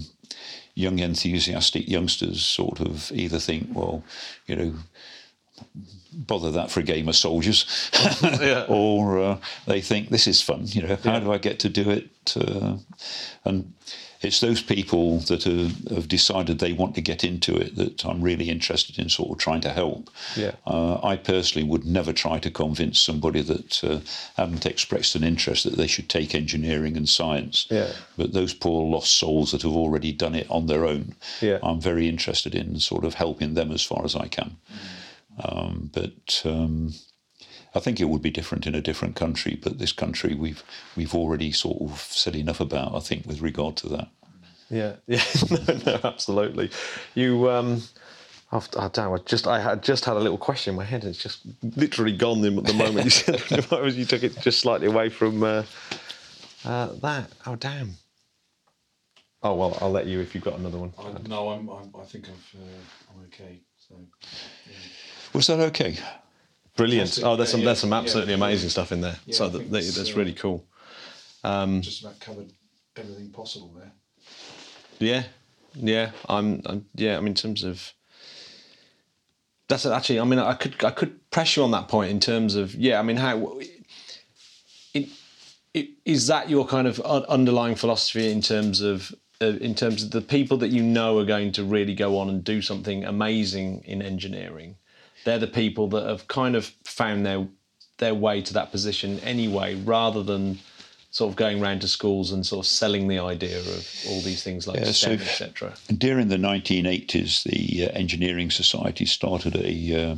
young 0.76 1.00
enthusiastic 1.00 1.88
youngsters 1.88 2.46
sort 2.46 2.80
of 2.82 3.12
either 3.14 3.40
think, 3.40 3.70
well, 3.74 4.04
you 4.46 4.56
know, 4.56 4.74
bother 6.14 6.52
that 6.52 6.70
for 6.72 6.82
a 6.82 6.84
game 6.84 7.08
of 7.10 7.16
soldiers, 7.16 7.66
or 8.70 9.20
uh, 9.20 9.38
they 9.66 9.82
think 9.82 10.10
this 10.10 10.28
is 10.28 10.42
fun. 10.42 10.66
You 10.68 10.82
know, 10.84 10.98
how 11.04 11.14
Yeah. 11.14 11.20
do 11.22 11.32
I 11.34 11.38
get 11.38 11.60
to 11.60 11.70
do 11.70 11.90
it? 11.90 12.10
Uh, 12.36 12.78
and 13.46 13.74
it's 14.26 14.40
those 14.40 14.62
people 14.62 15.20
that 15.20 15.44
have, 15.44 15.88
have 15.90 16.08
decided 16.08 16.60
they 16.60 16.74
want 16.74 16.96
to 16.96 17.02
get 17.02 17.24
into 17.24 17.56
it 17.56 17.76
that 17.76 18.06
I'm 18.06 18.22
really 18.22 18.50
interested 18.50 19.00
in 19.00 19.10
sort 19.10 19.32
of 19.32 19.38
trying 19.38 19.62
to 19.62 19.70
help. 19.70 20.10
Yeah. 20.36 20.56
Uh, 20.66 21.00
I 21.04 21.16
personally 21.16 21.68
would 21.68 21.86
never 21.86 22.12
try 22.12 22.40
to 22.40 22.52
convince 22.52 23.00
somebody 23.00 23.42
that 23.42 23.84
uh, 23.84 24.00
hadn't 24.36 24.66
expressed 24.66 25.16
an 25.16 25.24
interest 25.24 25.64
that 25.64 25.78
they 25.78 25.88
should 25.88 26.10
take 26.10 26.36
engineering 26.36 26.98
and 26.98 27.08
science. 27.08 27.68
Yeah. 27.70 27.92
But 28.18 28.34
those 28.34 28.54
poor 28.54 28.90
lost 28.90 29.18
souls 29.18 29.52
that 29.52 29.62
have 29.62 29.76
already 29.76 30.12
done 30.12 30.36
it 30.36 30.50
on 30.50 30.68
their 30.68 30.86
own, 30.86 31.16
Yeah. 31.42 31.60
I'm 31.64 31.80
very 31.80 32.10
interested 32.10 32.56
in 32.56 32.80
sort 32.80 33.06
of 33.06 33.14
helping 33.14 33.54
them 33.54 33.72
as 33.72 33.84
far 33.84 34.04
as 34.04 34.16
I 34.16 34.28
can. 34.28 34.58
Um, 35.44 35.92
but 35.94 36.42
um, 36.46 36.94
I 37.76 37.80
think 37.80 38.00
it 38.00 38.06
would 38.10 38.22
be 38.22 38.32
different 38.32 38.66
in 38.66 38.74
a 38.74 38.82
different 38.82 39.16
country. 39.16 39.60
But 39.62 39.80
this 39.80 39.92
country, 39.92 40.34
we've 40.34 40.64
we've 40.96 41.14
already 41.14 41.52
sort 41.52 41.82
of 41.82 42.00
said 42.00 42.36
enough 42.36 42.62
about. 42.62 42.96
I 42.96 43.00
think 43.00 43.26
with 43.26 43.42
regard 43.42 43.76
to 43.78 43.90
that. 43.90 44.08
Yeah, 44.70 44.96
yeah, 45.08 45.24
no, 45.52 45.80
no, 45.86 46.00
absolutely. 46.04 46.72
You, 47.14 47.50
um, 47.50 47.84
I've, 48.52 48.68
oh, 48.76 48.90
damn, 48.92 49.14
I 49.14 49.18
just, 49.20 49.48
I 49.48 49.60
had 49.60 49.84
just 49.84 50.06
had 50.06 50.16
a 50.18 50.20
little 50.20 50.38
question 50.38 50.72
in 50.72 50.78
my 50.78 50.84
head, 50.84 51.04
and 51.04 51.12
it's 51.14 51.22
just 51.22 51.42
literally 51.62 52.16
gone 52.16 52.42
the, 52.42 52.50
the 52.50 52.74
moment 52.74 53.06
you 53.06 53.10
said, 53.12 53.40
the 53.50 53.66
moment 53.70 53.96
you 53.96 54.06
took 54.06 54.24
it 54.24 54.40
just 54.42 54.60
slightly 54.60 54.88
away 54.88 55.10
from 55.10 55.44
uh, 55.44 55.64
uh, 56.64 56.88
that. 57.02 57.30
Oh, 57.46 57.56
damn. 57.56 57.92
Oh 59.44 59.54
well, 59.54 59.78
I'll 59.80 59.92
let 59.92 60.08
you 60.08 60.22
if 60.22 60.34
you've 60.34 60.44
got 60.44 60.58
another 60.58 60.80
one. 60.80 60.92
I, 60.98 61.28
no, 61.28 61.50
I'm, 61.50 61.70
I'm. 61.70 61.94
I 62.02 62.04
think 62.06 62.28
I've, 62.28 62.60
uh, 62.60 63.14
I'm 63.14 63.26
okay. 63.26 63.60
So 63.78 63.96
Was 65.34 65.46
that 65.48 65.60
okay? 65.60 65.98
Brilliant. 66.76 67.10
Fantastic. 67.10 67.26
Oh, 67.26 67.36
there's 67.36 67.52
some, 67.52 67.60
Yeah, 67.60 67.66
there's 67.68 67.80
some 67.80 67.94
absolutely 67.94 68.34
yeah. 68.34 68.38
amazing 68.38 68.70
stuff 68.70 68.92
in 68.92 69.02
there. 69.02 69.18
Yeah, 69.28 69.36
so 69.36 69.50
that, 69.50 69.60
think 69.60 69.72
that- 69.72 69.78
it's, 69.78 69.96
that's 69.96 70.14
uh, 70.14 70.18
really 70.18 70.34
cool. 70.34 70.66
just 71.44 72.02
about 72.02 72.20
covered 72.20 72.52
everything 72.98 73.30
possible 73.30 73.72
there. 73.78 73.92
Yeah, 75.00 75.24
yeah. 75.74 76.12
I'm, 76.28 76.62
I'm 76.66 76.86
yeah. 76.96 77.18
I 77.18 77.20
mean, 77.20 77.30
in 77.30 77.34
terms 77.36 77.64
of 77.64 77.94
that's 79.68 79.86
actually. 79.86 80.20
I 80.20 80.24
mean, 80.26 80.40
I 80.40 80.54
could 80.54 80.84
I 80.84 80.92
could 80.92 81.30
press 81.32 81.56
you 81.56 81.64
on 81.64 81.72
that 81.72 81.88
point 81.88 82.12
in 82.12 82.20
terms 82.20 82.56
of 82.56 82.76
yeah. 82.76 83.00
I 83.00 83.04
mean, 83.04 83.18
how 83.18 83.60
it, 84.94 85.10
it, 85.74 85.90
is 86.06 86.28
that 86.28 86.50
your 86.50 86.66
kind 86.66 86.88
of 86.88 87.00
underlying 87.02 87.76
philosophy 87.76 88.32
in 88.32 88.42
terms 88.42 88.82
of 88.82 89.14
uh, 89.42 89.58
in 89.60 89.76
terms 89.76 90.04
of 90.04 90.12
the 90.12 90.22
people 90.22 90.58
that 90.58 90.70
you 90.70 90.84
know 90.84 91.18
are 91.20 91.26
going 91.26 91.52
to 91.54 91.64
really 91.64 91.94
go 91.94 92.18
on 92.18 92.30
and 92.30 92.44
do 92.44 92.62
something 92.62 93.04
amazing 93.04 93.84
in 93.86 94.02
engineering? 94.02 94.76
They're 95.26 95.40
the 95.40 95.48
people 95.48 95.88
that 95.90 96.08
have 96.08 96.28
kind 96.28 96.56
of 96.56 96.72
found 96.86 97.26
their 97.26 97.48
their 97.98 98.14
way 98.14 98.42
to 98.42 98.54
that 98.54 98.72
position 98.72 99.20
anyway, 99.22 99.76
rather 99.76 100.22
than 100.22 100.60
sort 101.16 101.30
of 101.30 101.38
going 101.38 101.62
round 101.62 101.80
to 101.80 101.88
schools 101.88 102.34
and 102.34 102.46
sort 102.46 102.66
of 102.66 102.70
selling 102.70 103.08
the 103.08 103.20
idea 103.20 103.58
of 103.58 104.06
all 104.10 104.20
these 104.20 104.44
things 104.44 104.68
like 104.68 104.80
Yeah, 104.80 104.88
so- 104.88 105.16
STEM, 105.16 105.22
etc. 105.22 105.74
During 105.98 106.28
the 106.28 106.36
1980s, 106.36 107.44
the 107.44 107.86
uh, 107.86 107.98
Engineering 107.98 108.52
Society 108.52 109.06
started 109.06 109.56
a 109.56 110.12
uh, 110.12 110.18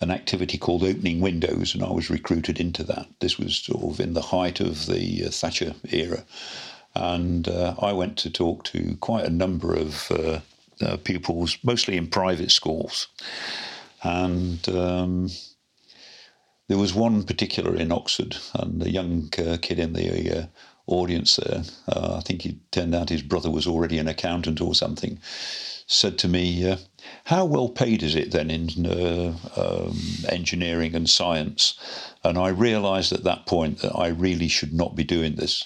an 0.00 0.10
activity 0.10 0.56
called 0.56 0.82
Opening 0.82 1.20
Windows, 1.20 1.74
and 1.74 1.84
I 1.84 1.90
was 1.90 2.08
recruited 2.08 2.58
into 2.58 2.84
that. 2.84 3.06
This 3.20 3.38
was 3.38 3.56
sort 3.56 3.84
of 3.84 4.00
in 4.00 4.14
the 4.14 4.22
height 4.22 4.60
of 4.60 4.86
the 4.86 5.26
uh, 5.26 5.30
Thatcher 5.30 5.74
era, 5.90 6.24
and 6.94 7.46
uh, 7.46 7.74
I 7.78 7.92
went 7.92 8.16
to 8.18 8.30
talk 8.30 8.64
to 8.64 8.96
quite 9.00 9.26
a 9.26 9.40
number 9.44 9.74
of 9.74 10.10
uh, 10.10 10.40
uh, 10.80 10.96
pupils, 11.04 11.58
mostly 11.62 11.98
in 11.98 12.06
private 12.06 12.50
schools, 12.50 13.08
and. 14.02 14.66
Um, 14.70 15.28
there 16.68 16.78
was 16.78 16.94
one 16.94 17.24
particular 17.24 17.74
in 17.74 17.90
Oxford, 17.90 18.36
and 18.54 18.82
a 18.82 18.90
young 18.90 19.30
uh, 19.38 19.56
kid 19.60 19.78
in 19.78 19.94
the 19.94 20.38
uh, 20.38 20.46
audience 20.86 21.36
there, 21.36 21.62
uh, 21.88 22.16
I 22.18 22.20
think 22.20 22.44
it 22.46 22.56
turned 22.72 22.94
out 22.94 23.08
his 23.08 23.22
brother 23.22 23.50
was 23.50 23.66
already 23.66 23.98
an 23.98 24.08
accountant 24.08 24.60
or 24.60 24.74
something, 24.74 25.18
said 25.86 26.18
to 26.18 26.28
me, 26.28 26.68
uh, 26.68 26.76
How 27.24 27.46
well 27.46 27.70
paid 27.70 28.02
is 28.02 28.14
it 28.14 28.32
then 28.32 28.50
in 28.50 28.86
uh, 28.86 29.34
um, 29.56 29.98
engineering 30.28 30.94
and 30.94 31.08
science? 31.08 31.78
And 32.22 32.36
I 32.36 32.48
realised 32.48 33.12
at 33.12 33.24
that 33.24 33.46
point 33.46 33.78
that 33.78 33.96
I 33.96 34.08
really 34.08 34.48
should 34.48 34.74
not 34.74 34.94
be 34.94 35.04
doing 35.04 35.36
this 35.36 35.64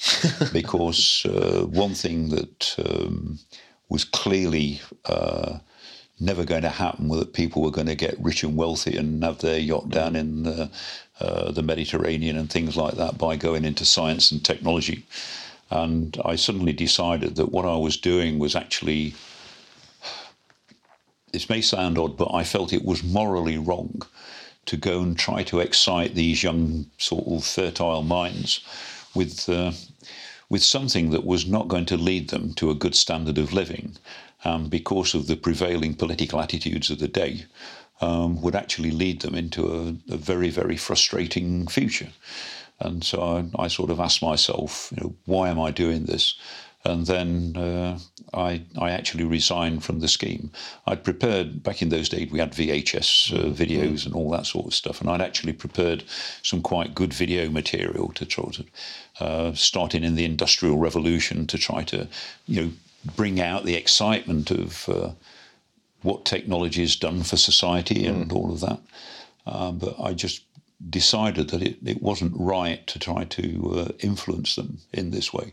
because 0.53 1.26
uh, 1.26 1.66
one 1.66 1.94
thing 1.94 2.28
that 2.28 2.76
um, 2.78 3.40
was 3.88 4.05
clearly 4.05 4.80
uh, 5.07 5.59
never 6.20 6.44
going 6.44 6.62
to 6.62 6.68
happen 6.68 7.08
that 7.08 7.32
people 7.32 7.62
were 7.62 7.70
going 7.70 7.86
to 7.86 7.94
get 7.94 8.18
rich 8.20 8.42
and 8.44 8.56
wealthy 8.56 8.96
and 8.96 9.24
have 9.24 9.38
their 9.38 9.58
yacht 9.58 9.88
down 9.90 10.14
in 10.14 10.44
the, 10.44 10.70
uh, 11.20 11.50
the 11.50 11.62
Mediterranean 11.62 12.36
and 12.36 12.50
things 12.50 12.76
like 12.76 12.94
that 12.94 13.18
by 13.18 13.36
going 13.36 13.64
into 13.64 13.84
science 13.84 14.30
and 14.30 14.44
technology. 14.44 15.04
And 15.70 16.20
I 16.24 16.36
suddenly 16.36 16.72
decided 16.72 17.36
that 17.36 17.50
what 17.50 17.64
I 17.64 17.76
was 17.76 17.96
doing 17.96 18.38
was 18.38 18.54
actually, 18.54 19.14
this 21.32 21.48
may 21.48 21.60
sound 21.60 21.98
odd, 21.98 22.16
but 22.16 22.32
I 22.32 22.44
felt 22.44 22.72
it 22.72 22.84
was 22.84 23.02
morally 23.02 23.56
wrong 23.56 24.02
to 24.66 24.76
go 24.76 25.00
and 25.00 25.18
try 25.18 25.42
to 25.44 25.60
excite 25.60 26.14
these 26.14 26.42
young, 26.42 26.86
sort 26.98 27.26
of 27.26 27.44
fertile 27.44 28.02
minds 28.02 28.60
with. 29.14 29.48
Uh, 29.48 29.72
with 30.52 30.62
something 30.62 31.08
that 31.08 31.24
was 31.24 31.46
not 31.46 31.66
going 31.66 31.86
to 31.86 31.96
lead 31.96 32.28
them 32.28 32.52
to 32.52 32.68
a 32.68 32.74
good 32.74 32.94
standard 32.94 33.38
of 33.38 33.54
living, 33.54 33.96
um, 34.45 34.68
because 34.68 35.14
of 35.14 35.26
the 35.26 35.36
prevailing 35.36 35.95
political 35.95 36.40
attitudes 36.40 36.90
of 36.90 36.99
the 36.99 37.09
day, 37.09 37.45
um, 38.01 38.43
would 38.43 38.57
actually 38.57 38.90
lead 38.90 39.20
them 39.22 39.34
into 39.34 39.72
a, 39.72 40.14
a 40.14 40.16
very, 40.16 40.51
very 40.51 40.76
frustrating 40.76 41.66
future. 41.68 42.09
And 42.80 43.05
so 43.05 43.22
I, 43.22 43.64
I 43.64 43.68
sort 43.68 43.90
of 43.90 44.01
asked 44.01 44.22
myself, 44.22 44.93
you 44.95 45.03
know, 45.03 45.14
why 45.24 45.49
am 45.51 45.61
I 45.61 45.70
doing 45.70 46.05
this? 46.05 46.34
And 46.84 47.07
then 47.07 47.57
uh, 47.57 47.99
I, 48.34 48.62
I 48.76 48.90
actually 48.90 49.22
resigned 49.22 49.84
from 49.84 50.01
the 50.01 50.09
scheme. 50.09 50.51
I'd 50.86 51.05
prepared, 51.05 51.62
back 51.62 51.80
in 51.80 51.90
those 51.90 52.09
days, 52.09 52.32
we 52.32 52.40
had 52.40 52.53
VHS 52.53 53.32
uh, 53.32 53.51
videos 53.53 54.05
and 54.05 54.14
all 54.16 54.30
that 54.30 54.47
sort 54.47 54.66
of 54.66 54.74
stuff. 54.74 55.01
And 55.01 55.09
I'd 55.09 55.20
actually 55.20 55.53
prepared 55.53 56.03
some 56.43 56.61
quite 56.61 56.93
good 56.93 57.14
video 57.14 57.49
material 57.51 58.11
to 58.14 58.26
try 58.26 58.51
to, 58.51 58.64
uh, 59.20 59.55
starting 59.55 60.03
in 60.03 60.16
the 60.16 60.24
Industrial 60.24 60.76
Revolution, 60.76 61.47
to 61.47 61.59
try 61.59 61.84
to, 61.84 62.09
you 62.47 62.61
know, 62.61 62.72
bring 63.16 63.40
out 63.40 63.64
the 63.64 63.74
excitement 63.74 64.50
of 64.50 64.88
uh, 64.88 65.11
what 66.03 66.24
technology 66.24 66.80
has 66.82 66.96
done 66.96 67.22
for 67.22 67.36
society 67.36 68.07
and 68.07 68.32
all 68.32 68.53
of 68.53 68.61
that. 68.61 68.80
Um, 69.46 69.78
but 69.78 69.96
I 70.00 70.12
just 70.14 70.44
decided 70.90 71.50
that 71.50 71.62
it, 71.62 71.76
it 71.84 72.03
wasn't 72.03 72.32
right 72.36 72.84
to 72.88 72.98
try 72.98 73.24
to 73.24 73.72
uh, 73.76 73.92
influence 74.00 74.57
them 74.57 74.78
in 74.92 75.11
this 75.11 75.32
way. 75.32 75.53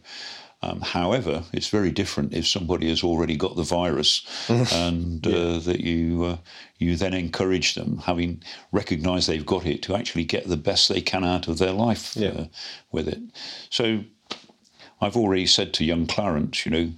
Um, 0.61 0.81
however, 0.81 1.43
it's 1.53 1.69
very 1.69 1.89
different 1.89 2.33
if 2.33 2.45
somebody 2.45 2.89
has 2.89 3.01
already 3.03 3.37
got 3.37 3.55
the 3.55 3.63
virus 3.63 4.25
and 4.73 5.25
uh, 5.25 5.59
that 5.59 5.79
you 5.79 6.25
uh, 6.25 6.37
you 6.79 6.97
then 6.97 7.13
encourage 7.13 7.75
them, 7.75 7.99
having 7.99 8.43
recognised 8.73 9.29
they've 9.29 9.45
got 9.45 9.65
it, 9.65 9.81
to 9.83 9.95
actually 9.95 10.25
get 10.25 10.47
the 10.47 10.57
best 10.57 10.89
they 10.89 10.99
can 11.01 11.23
out 11.23 11.47
of 11.47 11.59
their 11.59 11.71
life 11.71 12.13
Yeah. 12.17 12.29
uh, 12.31 12.45
with 12.91 13.07
it. 13.07 13.19
So 13.69 14.03
I've 14.99 15.15
already 15.15 15.45
said 15.47 15.73
to 15.75 15.85
young 15.85 16.07
Clarence, 16.07 16.65
you 16.65 16.71
know, 16.71 16.91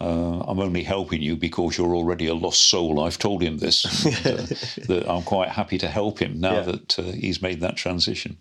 uh, 0.00 0.40
I'm 0.46 0.60
only 0.60 0.82
helping 0.84 1.22
you 1.22 1.36
because 1.36 1.76
you're 1.76 1.94
already 1.96 2.26
a 2.26 2.34
lost 2.34 2.68
soul. 2.68 3.00
I've 3.00 3.18
told 3.18 3.42
him 3.42 3.58
this, 3.58 3.84
and, 4.26 4.26
uh, 4.26 4.46
that 4.86 5.04
I'm 5.08 5.22
quite 5.22 5.48
happy 5.48 5.78
to 5.78 5.88
help 5.88 6.20
him 6.20 6.40
now 6.40 6.54
Yeah. 6.54 6.62
that 6.62 6.98
uh, 6.98 7.02
he's 7.02 7.42
made 7.42 7.60
that 7.60 7.76
transition. 7.76 8.38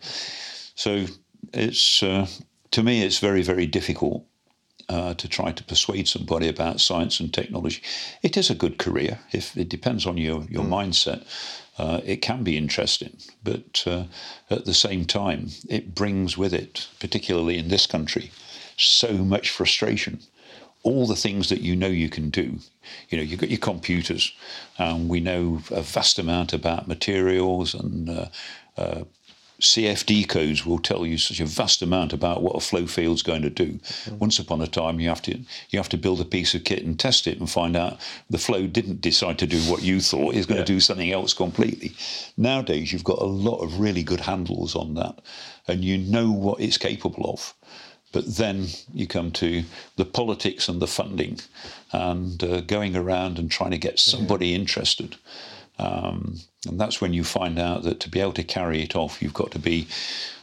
So 0.75 1.05
it's 1.53 2.03
uh, 2.03 2.27
to 2.71 2.83
me, 2.83 3.01
it's 3.03 3.19
very, 3.19 3.41
very 3.41 3.65
difficult 3.65 4.23
uh, 4.89 5.13
to 5.15 5.27
try 5.27 5.51
to 5.51 5.63
persuade 5.63 6.07
somebody 6.07 6.47
about 6.47 6.79
science 6.79 7.19
and 7.19 7.33
technology. 7.33 7.81
It 8.21 8.37
is 8.37 8.49
a 8.49 8.55
good 8.55 8.77
career 8.77 9.19
if 9.31 9.57
it 9.57 9.69
depends 9.69 10.05
on 10.05 10.17
your 10.17 10.43
your 10.49 10.63
mindset. 10.63 11.25
Uh, 11.79 12.01
it 12.05 12.21
can 12.23 12.43
be 12.43 12.57
interesting, 12.57 13.15
but 13.43 13.83
uh, 13.85 14.03
at 14.49 14.65
the 14.65 14.73
same 14.73 15.05
time, 15.05 15.49
it 15.69 15.93
brings 15.93 16.35
with 16.35 16.51
it, 16.53 16.87
particularly 16.99 17.57
in 17.59 17.67
this 17.67 17.85
country, 17.87 18.31
so 18.77 19.13
much 19.13 19.49
frustration. 19.51 20.19
All 20.83 21.05
the 21.05 21.15
things 21.15 21.49
that 21.49 21.61
you 21.61 21.75
know 21.75 21.87
you 21.87 22.09
can 22.09 22.29
do, 22.29 22.59
you 23.09 23.17
know, 23.17 23.23
you've 23.23 23.39
got 23.39 23.49
your 23.49 23.59
computers, 23.59 24.33
and 24.77 25.09
we 25.09 25.19
know 25.19 25.61
a 25.71 25.81
vast 25.81 26.17
amount 26.19 26.53
about 26.53 26.87
materials 26.87 27.73
and 27.73 28.09
uh, 28.09 28.27
uh, 28.77 29.03
CFD 29.59 30.27
codes 30.27 30.65
will 30.65 30.77
tell 30.77 31.05
you 31.05 31.17
such 31.17 31.39
a 31.39 31.45
vast 31.45 31.81
amount 31.81 32.13
about 32.13 32.43
what 32.43 32.55
a 32.55 32.59
flow 32.59 32.85
field's 32.85 33.23
going 33.23 33.41
to 33.41 33.49
do. 33.49 33.79
Once 34.19 34.37
upon 34.37 34.61
a 34.61 34.67
time, 34.67 34.99
you 34.99 35.09
have 35.09 35.21
to 35.23 35.39
you 35.69 35.79
have 35.79 35.89
to 35.89 35.97
build 35.97 36.21
a 36.21 36.25
piece 36.25 36.53
of 36.53 36.63
kit 36.63 36.83
and 36.83 36.99
test 36.99 37.25
it 37.25 37.39
and 37.39 37.49
find 37.49 37.75
out 37.75 37.99
the 38.29 38.37
flow 38.37 38.67
didn't 38.67 39.01
decide 39.01 39.39
to 39.39 39.47
do 39.47 39.59
what 39.61 39.81
you 39.81 39.99
thought 39.99 40.35
it's 40.35 40.45
going 40.45 40.59
to 40.59 40.65
do 40.65 40.79
something 40.79 41.11
else 41.11 41.33
completely. 41.33 41.93
Nowadays, 42.37 42.93
you've 42.93 43.03
got 43.03 43.19
a 43.19 43.25
lot 43.25 43.63
of 43.63 43.79
really 43.79 44.03
good 44.03 44.21
handles 44.21 44.75
on 44.75 44.93
that, 44.93 45.21
and 45.67 45.83
you 45.83 45.97
know 45.97 46.31
what 46.31 46.61
it's 46.61 46.77
capable 46.77 47.31
of. 47.31 47.55
But 48.11 48.35
then 48.35 48.67
you 48.93 49.05
come 49.07 49.31
to 49.31 49.63
the 49.95 50.05
politics 50.05 50.69
and 50.69 50.81
the 50.81 50.87
funding, 50.87 51.39
and 51.91 52.41
uh, 52.43 52.61
going 52.61 52.95
around 52.95 53.37
and 53.37 53.51
trying 53.51 53.71
to 53.71 53.77
get 53.77 53.99
somebody 53.99 54.55
interested. 54.55 55.17
Um, 55.79 56.39
and 56.67 56.79
that's 56.79 57.01
when 57.01 57.13
you 57.13 57.23
find 57.23 57.59
out 57.59 57.83
that 57.83 57.99
to 57.99 58.09
be 58.09 58.19
able 58.19 58.33
to 58.33 58.43
carry 58.43 58.81
it 58.81 58.95
off, 58.95 59.21
you've 59.21 59.33
got 59.33 59.51
to 59.51 59.59
be 59.59 59.87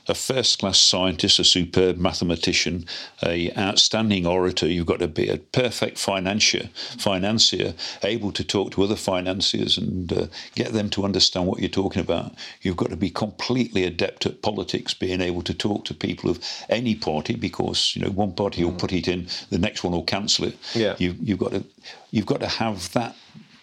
a 0.07 0.15
first 0.15 0.59
class 0.59 0.79
scientist, 0.79 1.39
a 1.39 1.45
superb 1.45 1.97
mathematician, 1.97 2.85
a 3.23 3.51
outstanding 3.57 4.27
orator. 4.27 4.67
You've 4.67 4.87
got 4.87 4.99
to 4.99 5.09
be 5.09 5.29
a 5.29 5.39
perfect 5.39 5.99
financier, 5.99 6.69
financier, 6.99 7.75
able 8.03 8.33
to 8.33 8.45
talk 8.45 8.73
to 8.73 8.83
other 8.83 8.97
financiers 8.97 9.79
and 9.79 10.13
uh, 10.13 10.27
get 10.55 10.73
them 10.73 10.91
to 10.91 11.05
understand 11.05 11.47
what 11.47 11.61
you're 11.61 11.69
talking 11.69 12.03
about. 12.03 12.35
You've 12.63 12.77
got 12.77 12.91
to 12.91 12.97
be 12.97 13.11
completely 13.11 13.85
adept 13.85 14.27
at 14.27 14.43
politics, 14.43 14.95
being 14.95 15.21
able 15.21 15.43
to 15.43 15.55
talk 15.55 15.85
to 15.87 15.95
people 15.95 16.31
of 16.31 16.41
any 16.69 16.95
party, 16.95 17.35
because 17.35 17.95
you 17.97 18.03
know 18.03 18.11
one 18.11 18.33
party 18.33 18.65
will 18.65 18.73
put 18.73 18.93
it 18.93 19.09
in, 19.09 19.29
the 19.51 19.59
next 19.59 19.85
one 19.85 19.93
will 19.93 20.05
cancel 20.05 20.47
it. 20.47 20.57
Yeah. 20.75 20.97
You, 20.99 21.15
you've 21.21 21.39
got 21.39 21.53
to 21.53 21.65
you've 22.11 22.27
got 22.27 22.41
to 22.41 22.49
have 22.49 22.93
that 22.93 23.17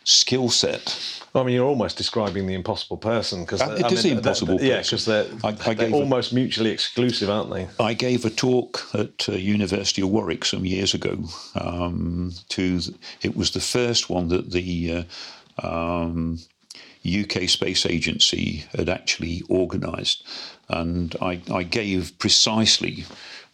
skill 0.03 0.49
set 0.49 1.20
I 1.33 1.43
mean, 1.43 1.55
you're 1.55 1.65
almost 1.67 1.95
describing 1.97 2.45
the 2.45 2.53
impossible 2.53 2.97
person 2.97 3.41
because 3.41 3.61
Uh, 3.61 3.75
it 3.79 3.91
is 3.91 4.03
the 4.03 4.11
impossible 4.11 4.59
Yeah, 4.61 4.77
person. 4.77 4.97
because 4.97 5.05
they're, 5.05 5.25
I- 5.43 5.47
I 5.49 5.51
they're 5.51 5.75
gave 5.75 5.93
a- 5.93 5.95
almost 5.95 6.33
mutually 6.33 6.71
exclusive, 6.71 7.29
aren't 7.29 7.51
they? 7.53 7.67
I 7.79 7.93
gave 7.93 8.25
a 8.25 8.29
talk 8.29 8.85
at 8.93 9.29
uh, 9.29 9.33
University 9.33 10.01
of 10.01 10.09
Warwick 10.09 10.43
some 10.43 10.65
years 10.65 10.93
ago. 10.93 11.23
Um, 11.55 12.33
to 12.49 12.81
it 13.21 13.35
was 13.37 13.51
the 13.51 13.61
first 13.61 14.09
one 14.09 14.27
that 14.27 14.51
the 14.51 15.05
uh, 15.63 15.67
um, 15.67 16.39
UK 17.05 17.47
Space 17.49 17.85
Agency 17.85 18.65
had 18.77 18.89
actually 18.89 19.41
organised, 19.49 20.23
and 20.67 21.15
I, 21.21 21.41
I 21.51 21.63
gave 21.63 22.11
precisely 22.19 23.05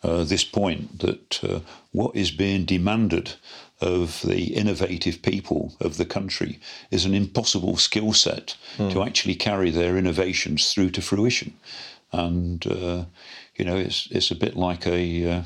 uh, 0.04 0.24
this 0.24 0.44
point 0.44 1.00
that 1.00 1.44
uh, 1.44 1.60
what 1.92 2.16
is 2.16 2.32
being 2.32 2.66
demanded 2.66 3.34
of 3.80 4.22
the 4.24 4.56
innovative 4.56 5.22
people 5.22 5.76
of 5.80 5.98
the 5.98 6.06
country 6.06 6.60
is 6.90 7.06
an 7.06 7.14
impossible 7.14 7.78
skill 7.78 8.14
set 8.14 8.56
to 8.90 9.04
actually 9.04 9.36
carry 9.36 9.70
their 9.70 9.98
innovations 9.98 10.74
through 10.74 10.90
to 10.92 11.02
fruition. 11.02 11.54
And 12.12 12.66
uh, 12.66 13.06
you 13.56 13.66
know, 13.66 13.76
it's 13.76 14.08
it's 14.12 14.32
a 14.32 14.36
bit 14.36 14.56
like 14.56 14.88
a 14.88 15.32
uh, 15.32 15.44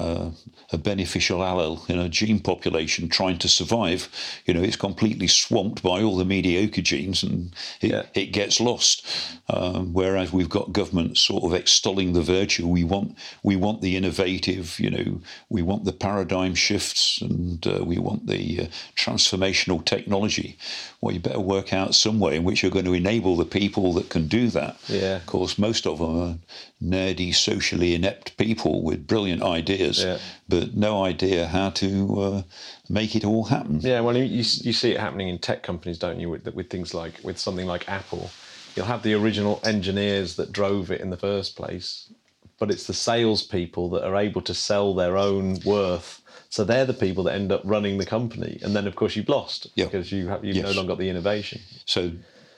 uh, 0.00 0.30
a 0.72 0.78
beneficial 0.78 1.40
allele 1.40 1.78
in 1.90 1.98
a 1.98 2.08
gene 2.08 2.40
population 2.40 3.08
trying 3.08 3.38
to 3.38 3.48
survive. 3.48 4.08
You 4.46 4.54
know, 4.54 4.62
it's 4.62 4.76
completely 4.88 5.26
swamped 5.28 5.82
by 5.82 6.02
all 6.02 6.16
the 6.16 6.24
mediocre 6.24 6.82
genes 6.90 7.22
and 7.22 7.52
it, 7.80 7.90
Yeah. 7.90 8.04
it 8.14 8.32
gets 8.32 8.60
lost. 8.60 9.04
Um, 9.48 9.92
whereas 9.92 10.32
we've 10.32 10.48
got 10.58 10.72
governments 10.80 11.20
sort 11.20 11.44
of 11.44 11.52
extolling 11.54 12.12
the 12.12 12.22
virtue. 12.38 12.66
We 12.78 12.84
want 12.84 13.08
we 13.42 13.56
want 13.56 13.78
the 13.80 13.94
innovative. 13.96 14.66
You 14.84 14.90
know, 14.96 15.08
we 15.48 15.62
want 15.70 15.84
the 15.84 15.92
paradigm 16.06 16.54
shifts 16.54 17.20
and 17.20 17.66
uh, 17.66 17.84
we 17.84 17.98
want 17.98 18.22
the 18.26 18.42
uh, 18.62 18.66
transformational 18.96 19.84
technology. 19.84 20.56
Well, 21.00 21.14
you 21.14 21.20
better 21.20 21.40
work 21.56 21.72
out 21.72 21.94
some 21.94 22.18
way 22.20 22.36
in 22.36 22.44
which 22.44 22.62
you're 22.62 22.76
going 22.78 22.90
to 22.90 22.92
enable 23.04 23.34
the 23.36 23.44
people 23.60 23.86
that 23.94 24.08
can 24.14 24.28
do 24.28 24.44
that. 24.58 24.76
Yeah. 24.88 25.16
Of 25.16 25.26
course, 25.26 25.58
most 25.58 25.86
of 25.86 25.98
them 25.98 26.14
are 26.24 26.36
nerdy, 26.82 27.34
socially 27.34 27.94
inept 27.94 28.36
people 28.36 28.82
with 28.88 29.06
brilliant 29.06 29.42
ideas, 29.42 29.89
Yeah. 29.98 30.18
but 30.48 30.74
no 30.76 31.04
idea 31.04 31.46
how 31.46 31.70
to 31.70 32.20
uh, 32.20 32.42
make 32.88 33.16
it 33.16 33.24
all 33.24 33.44
happen. 33.44 33.80
Yeah, 33.80 34.00
well, 34.00 34.16
you, 34.16 34.24
you 34.24 34.44
you 34.62 34.72
see 34.72 34.92
it 34.92 35.00
happening 35.00 35.28
in 35.28 35.38
tech 35.38 35.62
companies, 35.62 35.98
don't 35.98 36.20
you? 36.20 36.30
With, 36.30 36.46
with 36.54 36.70
things 36.70 36.94
like 36.94 37.14
with 37.24 37.38
something 37.38 37.66
like 37.66 37.88
Apple, 37.88 38.30
you'll 38.76 38.86
have 38.86 39.02
the 39.02 39.14
original 39.14 39.60
engineers 39.64 40.36
that 40.36 40.52
drove 40.52 40.90
it 40.90 41.00
in 41.00 41.10
the 41.10 41.16
first 41.16 41.56
place, 41.56 42.12
but 42.58 42.70
it's 42.70 42.86
the 42.86 42.94
salespeople 42.94 43.90
that 43.90 44.04
are 44.06 44.16
able 44.16 44.42
to 44.42 44.54
sell 44.54 44.94
their 44.94 45.16
own 45.16 45.58
worth. 45.64 46.22
So 46.50 46.64
they're 46.64 46.84
the 46.84 46.94
people 46.94 47.22
that 47.24 47.34
end 47.34 47.52
up 47.52 47.62
running 47.64 47.98
the 47.98 48.06
company, 48.06 48.58
and 48.62 48.74
then 48.74 48.86
of 48.88 48.96
course 48.96 49.14
you've 49.16 49.28
lost 49.28 49.68
Yeah. 49.76 49.84
because 49.84 50.10
you 50.10 50.26
have 50.28 50.44
you've 50.44 50.56
no 50.64 50.72
longer 50.72 50.92
got 50.94 50.98
the 50.98 51.08
innovation. 51.08 51.60
So, 51.84 52.10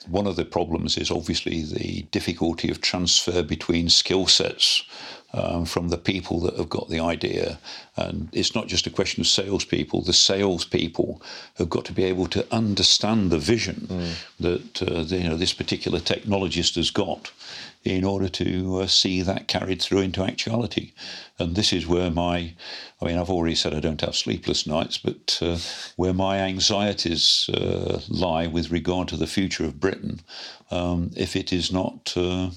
one 0.09 0.27
of 0.27 0.35
the 0.37 0.45
problems 0.45 0.97
is 0.97 1.11
obviously 1.13 1.63
the 1.63 2.03
difficulty 2.11 2.71
of 2.71 2.81
transfer 2.81 3.43
between 3.43 3.89
skill 3.89 4.27
sets 4.27 4.83
um, 5.35 5.65
from 5.65 5.89
the 5.89 5.99
people 5.99 6.41
that 6.41 6.57
have 6.57 6.69
got 6.69 6.89
the 6.89 7.01
idea. 7.01 7.59
And 7.97 8.29
it's 8.33 8.55
not 8.55 8.69
just 8.69 8.87
a 8.87 8.91
question 8.91 9.21
of 9.23 9.27
salespeople, 9.27 10.03
the 10.03 10.13
salespeople 10.13 11.23
have 11.55 11.71
got 11.71 11.85
to 11.87 11.93
be 11.93 12.05
able 12.05 12.27
to 12.29 12.47
understand 12.55 13.31
the 13.31 13.39
vision 13.39 13.87
that 14.41 14.83
uh, 14.83 15.03
the, 15.03 15.19
you 15.19 15.29
know, 15.29 15.37
this 15.37 15.53
particular 15.53 16.01
technologist 16.01 16.77
has 16.77 16.91
got 16.91 17.33
in 17.85 18.05
order 18.05 18.29
to 18.29 18.81
uh, 18.81 18.87
see 18.87 19.23
that 19.23 19.49
carried 19.49 19.83
through 19.83 19.99
into 20.01 20.23
actuality. 20.23 20.93
And 21.39 21.57
this 21.57 21.73
is 21.73 21.87
where 21.87 22.11
my, 22.11 22.55
I 23.01 23.05
mean, 23.05 23.19
I've 23.19 23.31
already 23.31 23.57
said 23.57 23.75
I 23.75 23.81
don't 23.81 24.01
have 24.03 24.15
sleepless 24.15 24.67
nights, 24.67 24.99
but 24.99 25.39
uh, 25.43 25.59
where 25.97 26.15
my 26.15 26.39
anxieties 26.39 27.51
uh, 27.53 28.01
lie 28.09 28.47
with 28.47 28.71
regard 28.71 29.09
to 29.09 29.17
the 29.17 29.27
future 29.27 29.65
of 29.65 29.81
Britain, 29.81 30.21
um, 30.71 31.11
if 31.17 31.35
it 31.35 31.53
is 31.53 31.73
not 31.73 32.13
uh, 32.17 32.51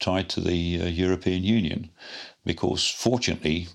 tied 0.00 0.28
to 0.30 0.40
the 0.40 0.80
uh, 0.80 0.86
European 0.86 1.42
Union. 1.44 1.90
Because 2.44 2.88
fortunately, 2.88 3.68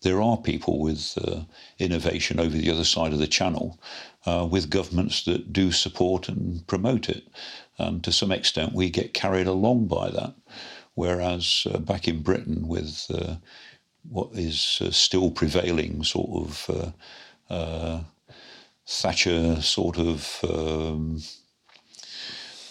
there 0.00 0.20
are 0.20 0.36
people 0.36 0.80
with 0.80 1.16
uh, 1.22 1.42
innovation 1.78 2.40
over 2.40 2.56
the 2.56 2.70
other 2.70 2.84
side 2.84 3.12
of 3.12 3.18
the 3.18 3.26
channel, 3.26 3.78
uh, 4.26 4.46
with 4.50 4.70
governments 4.70 5.24
that 5.24 5.52
do 5.52 5.70
support 5.70 6.28
and 6.28 6.66
promote 6.66 7.08
it. 7.08 7.28
And 7.78 8.02
to 8.02 8.10
some 8.10 8.32
extent, 8.32 8.72
we 8.72 8.90
get 8.90 9.14
carried 9.14 9.46
along 9.46 9.86
by 9.86 10.10
that. 10.10 10.34
Whereas 10.94 11.66
uh, 11.70 11.78
back 11.78 12.08
in 12.08 12.22
Britain, 12.22 12.66
with 12.66 13.06
uh, 13.14 13.36
what 14.08 14.30
is 14.32 14.78
uh, 14.80 14.90
still 14.90 15.30
prevailing 15.30 16.02
sort 16.02 16.30
of 16.48 16.94
Thatcher 18.88 19.60
sort 19.62 19.98
of 19.98 20.40
um, 20.48 21.20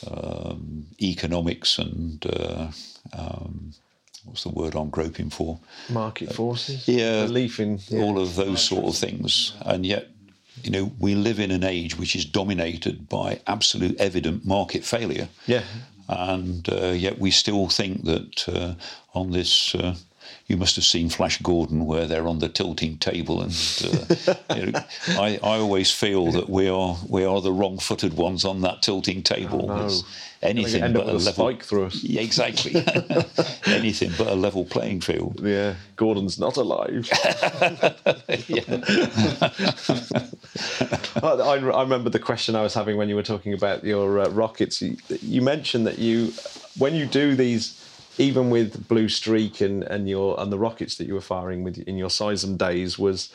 um, 0.08 0.86
economics 1.02 1.78
and 1.78 2.26
uh, 2.26 2.68
um, 3.14 3.74
what's 4.26 4.44
the 4.44 4.50
word 4.50 4.76
I'm 4.76 4.90
groping 4.90 5.30
for? 5.30 5.60
Market 5.90 6.34
forces, 6.34 6.88
yeah, 6.88 7.26
belief 7.26 7.60
in 7.60 7.80
yeah. 7.88 8.02
all 8.02 8.20
of 8.20 8.36
those 8.36 8.64
sort 8.64 8.86
of 8.86 8.96
things, 8.96 9.54
and 9.62 9.86
yet. 9.86 10.10
You 10.64 10.72
know, 10.72 10.92
we 11.00 11.16
live 11.16 11.42
in 11.42 11.52
an 11.52 11.66
age 11.66 12.00
which 12.00 12.16
is 12.16 12.24
dominated 12.24 13.10
by 13.10 13.42
absolute 13.46 14.00
evident 14.00 14.46
market 14.46 14.86
failure 14.86 15.28
yeah. 15.48 15.64
and 16.08 16.68
uh, 16.70 16.88
yet 16.92 17.20
we 17.20 17.30
still 17.30 17.68
think 17.68 18.06
that 18.06 18.48
uh, 18.48 18.74
on 19.14 19.32
this. 19.32 19.76
You 20.48 20.58
must 20.58 20.76
have 20.76 20.86
seen 20.86 21.10
Flash 21.10 21.42
Gordon, 21.42 21.86
where 21.86 22.06
they're 22.06 22.28
on 22.28 22.40
the 22.40 22.50
tilting 22.50 22.98
table, 22.98 23.42
and 23.42 23.52
uh, 23.84 24.36
you 24.56 24.66
know, 24.68 24.80
I, 25.10 25.40
I 25.44 25.58
always 25.58 25.92
feel 25.92 26.32
that 26.32 26.50
we 26.50 26.70
are 26.70 26.98
we 27.08 27.26
are 27.26 27.42
the 27.42 27.52
wrong-footed 27.52 28.16
ones 28.16 28.46
on 28.46 28.62
that 28.62 28.82
tilting 28.82 29.24
table. 29.24 29.68
no. 29.68 29.90
Anything 30.42 30.84
end 30.84 30.94
but 30.94 31.04
up 31.04 31.08
a 31.08 31.14
with 31.14 31.24
a 31.24 31.26
level 31.26 31.46
spike 31.46 31.64
through 31.64 31.86
us. 31.86 32.04
Yeah, 32.04 32.22
exactly. 32.22 32.76
anything 33.66 34.12
but 34.18 34.28
a 34.28 34.36
level 34.36 34.66
playing 34.66 35.02
field. 35.02 35.40
Yeah, 35.42 35.76
Gordon's 35.96 36.38
not 36.38 36.58
alive. 36.58 37.10
I, 41.22 41.24
I 41.24 41.56
I 41.56 41.82
remember 41.82 42.10
the 42.10 42.20
question 42.20 42.56
I 42.56 42.62
was 42.62 42.74
having 42.74 42.98
when 42.98 43.10
you 43.10 43.16
were 43.16 43.24
talking 43.24 43.54
about 43.54 43.84
your 43.84 44.20
uh, 44.20 44.30
rockets. 44.30 44.82
You, 44.82 44.98
you 45.22 45.42
mentioned 45.42 45.88
that 45.88 46.00
you, 46.00 46.34
when 46.78 46.94
you 46.94 47.06
do 47.06 47.36
these, 47.36 47.82
even 48.18 48.50
with 48.50 48.88
Blue 48.88 49.10
Streak 49.10 49.62
and, 49.62 49.84
and 49.84 50.08
your 50.10 50.40
and 50.40 50.52
the 50.52 50.60
rockets 50.60 50.96
that 50.98 51.08
you 51.08 51.14
were 51.14 51.22
firing 51.22 51.64
with 51.64 51.78
in 51.80 51.98
your 51.98 52.10
Seism 52.10 52.58
days, 52.58 52.98
was 53.00 53.32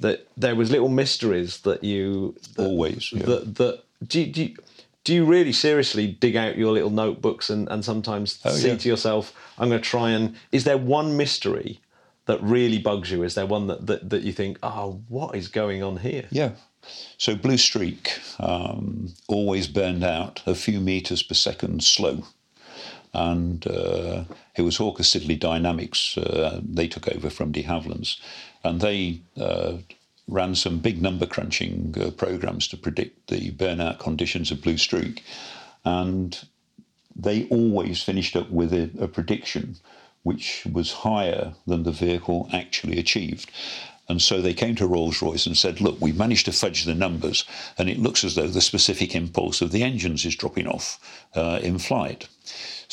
that 0.00 0.26
there 0.36 0.54
was 0.54 0.70
little 0.70 0.88
mysteries 0.88 1.60
that 1.60 1.84
you 1.84 2.34
that, 2.56 2.66
Always, 2.66 3.12
yeah. 3.12 3.24
that 3.26 3.54
that 3.56 3.84
do, 4.06 4.20
you- 4.20 4.32
do 4.32 4.42
you, 4.44 4.56
do 5.04 5.14
you 5.14 5.24
really 5.26 5.52
seriously 5.52 6.06
dig 6.08 6.34
out 6.34 6.56
your 6.56 6.72
little 6.72 6.88
notebooks 6.90 7.50
and, 7.50 7.68
and 7.68 7.84
sometimes 7.84 8.32
see 8.40 8.70
Oh, 8.70 8.72
yeah. 8.72 8.76
to 8.78 8.88
yourself, 8.88 9.34
I'm 9.58 9.68
going 9.68 9.82
to 9.82 9.86
try 9.88 10.10
and. 10.10 10.34
Is 10.50 10.64
there 10.64 10.78
one 10.78 11.16
mystery 11.18 11.80
that 12.24 12.42
really 12.42 12.78
bugs 12.78 13.10
you? 13.10 13.22
Is 13.22 13.34
there 13.34 13.44
one 13.44 13.66
that, 13.66 13.86
that, 13.86 14.08
that 14.08 14.22
you 14.22 14.32
think, 14.32 14.58
oh, 14.62 15.02
what 15.08 15.34
is 15.36 15.48
going 15.48 15.82
on 15.82 15.98
here? 15.98 16.24
Yeah. 16.30 16.52
So 17.18 17.34
Blue 17.36 17.58
Streak 17.58 18.18
um, 18.40 19.12
always 19.28 19.68
burned 19.68 20.04
out 20.04 20.42
a 20.46 20.54
few 20.54 20.80
meters 20.80 21.22
per 21.22 21.34
second 21.34 21.84
slow. 21.84 22.24
And 23.14 23.66
uh, 23.66 24.24
it 24.56 24.62
was 24.62 24.76
Hawker 24.76 25.04
Siddeley 25.04 25.38
Dynamics. 25.38 26.18
Uh, 26.18 26.60
they 26.62 26.88
took 26.88 27.08
over 27.08 27.30
from 27.30 27.52
de 27.52 27.62
Havilland's. 27.62 28.20
And 28.64 28.80
they 28.80 29.20
uh, 29.40 29.78
ran 30.26 30.54
some 30.54 30.78
big 30.80 31.00
number 31.00 31.26
crunching 31.26 31.94
uh, 32.00 32.10
programs 32.10 32.66
to 32.68 32.76
predict 32.76 33.28
the 33.28 33.52
burnout 33.52 34.00
conditions 34.00 34.50
of 34.50 34.62
Blue 34.62 34.78
Streak. 34.78 35.22
And 35.84 36.44
they 37.14 37.46
always 37.48 38.02
finished 38.02 38.34
up 38.34 38.50
with 38.50 38.72
a, 38.72 38.90
a 38.98 39.06
prediction 39.06 39.76
which 40.24 40.66
was 40.70 40.90
higher 40.90 41.54
than 41.66 41.82
the 41.82 41.92
vehicle 41.92 42.48
actually 42.52 42.98
achieved. 42.98 43.50
And 44.08 44.20
so 44.20 44.40
they 44.40 44.54
came 44.54 44.74
to 44.76 44.86
Rolls 44.86 45.22
Royce 45.22 45.46
and 45.46 45.56
said, 45.56 45.80
Look, 45.80 46.00
we 46.00 46.12
managed 46.12 46.46
to 46.46 46.52
fudge 46.52 46.84
the 46.84 46.94
numbers, 46.94 47.44
and 47.78 47.88
it 47.88 47.98
looks 47.98 48.24
as 48.24 48.34
though 48.34 48.48
the 48.48 48.60
specific 48.60 49.14
impulse 49.14 49.62
of 49.62 49.72
the 49.72 49.82
engines 49.82 50.26
is 50.26 50.36
dropping 50.36 50.66
off 50.66 50.98
uh, 51.34 51.60
in 51.62 51.78
flight. 51.78 52.28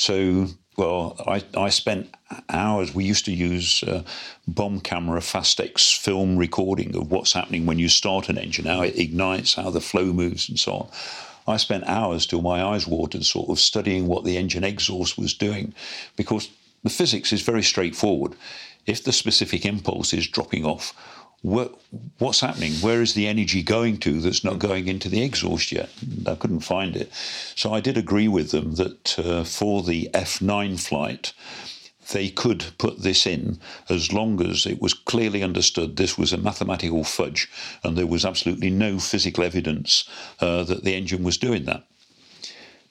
So, 0.02 0.48
well, 0.78 1.16
I, 1.28 1.44
I 1.56 1.70
spent 1.70 2.12
hours. 2.50 2.96
We 2.96 3.04
used 3.04 3.26
to 3.26 3.32
use 3.32 3.84
uh, 3.84 4.02
bomb 4.48 4.80
camera 4.80 5.20
Fastax 5.20 5.96
film 5.96 6.38
recording 6.38 6.96
of 6.96 7.12
what's 7.12 7.34
happening 7.34 7.68
when 7.68 7.78
you 7.78 7.88
start 7.88 8.28
an 8.28 8.40
engine, 8.40 8.66
how 8.66 8.82
it 8.82 8.98
ignites, 8.98 9.54
how 9.54 9.70
the 9.70 9.80
flow 9.80 10.06
moves, 10.06 10.50
and 10.50 10.58
so 10.60 10.74
on. 10.74 10.90
I 11.48 11.58
spent 11.58 11.84
hours 11.84 12.26
till 12.26 12.42
my 12.42 12.64
eyes 12.64 12.88
watered, 12.88 13.26
sort 13.26 13.52
of 13.52 13.60
studying 13.60 14.08
what 14.08 14.24
the 14.24 14.38
engine 14.38 14.64
exhaust 14.64 15.20
was 15.20 15.36
doing, 15.36 15.72
because 16.16 16.50
the 16.82 16.90
physics 16.90 17.32
is 17.32 17.44
very 17.44 17.62
straightforward. 17.62 18.34
If 18.88 19.04
the 19.04 19.12
specific 19.12 19.68
impulse 19.68 20.16
is 20.16 20.28
dropping 20.28 20.66
off, 20.66 20.96
what, 21.42 21.80
what's 22.20 22.42
happening? 22.42 22.74
Where 22.74 23.02
is 23.02 23.14
the 23.14 23.28
energy 23.28 23.64
going 23.64 23.98
to 24.00 24.22
that's 24.22 24.44
not 24.44 24.60
going 24.60 24.88
into 24.88 25.10
the 25.10 25.24
exhaust 25.24 25.72
yet? 25.72 25.90
I 26.28 26.36
couldn't 26.36 26.60
find 26.60 26.96
it. 26.96 27.12
So 27.56 27.74
I 27.74 27.80
did 27.80 27.98
agree 27.98 28.28
with 28.28 28.52
them 28.52 28.76
that 28.76 29.18
uh, 29.18 29.44
for 29.44 29.82
the 29.82 30.10
F9 30.14 30.80
flight, 30.80 31.34
they 32.12 32.30
could 32.30 32.66
put 32.78 33.02
this 33.02 33.26
in 33.26 33.60
as 33.90 34.14
long 34.14 34.46
as 34.46 34.66
it 34.66 34.82
was 34.82 34.94
clearly 34.94 35.42
understood 35.42 35.96
this 35.96 36.18
was 36.18 36.32
a 36.32 36.38
mathematical 36.38 37.04
fudge 37.04 37.50
and 37.84 37.98
there 37.98 38.08
was 38.08 38.26
absolutely 38.26 38.70
no 38.70 39.00
physical 39.00 39.44
evidence 39.44 40.08
uh, 40.42 40.64
that 40.64 40.84
the 40.84 40.94
engine 40.94 41.24
was 41.24 41.38
doing 41.38 41.66
that. 41.66 41.86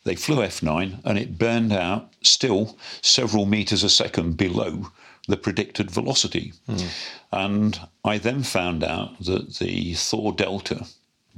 They 0.05 0.17
flew 0.17 0.39
F9 0.39 1.01
and 1.05 1.19
it 1.19 1.39
burned 1.39 1.73
out 1.73 2.13
still 2.23 2.79
several 3.03 3.47
meters 3.47 3.85
a 3.85 3.91
second 3.91 4.37
below 4.37 4.91
the 5.29 5.37
predicted 5.37 5.91
velocity. 5.91 6.53
Mm. 6.69 6.89
And 7.33 7.81
I 8.05 8.19
then 8.19 8.43
found 8.43 8.83
out 8.83 9.19
that 9.21 9.57
the 9.57 9.95
Thor 9.95 10.33
Delta 10.33 10.87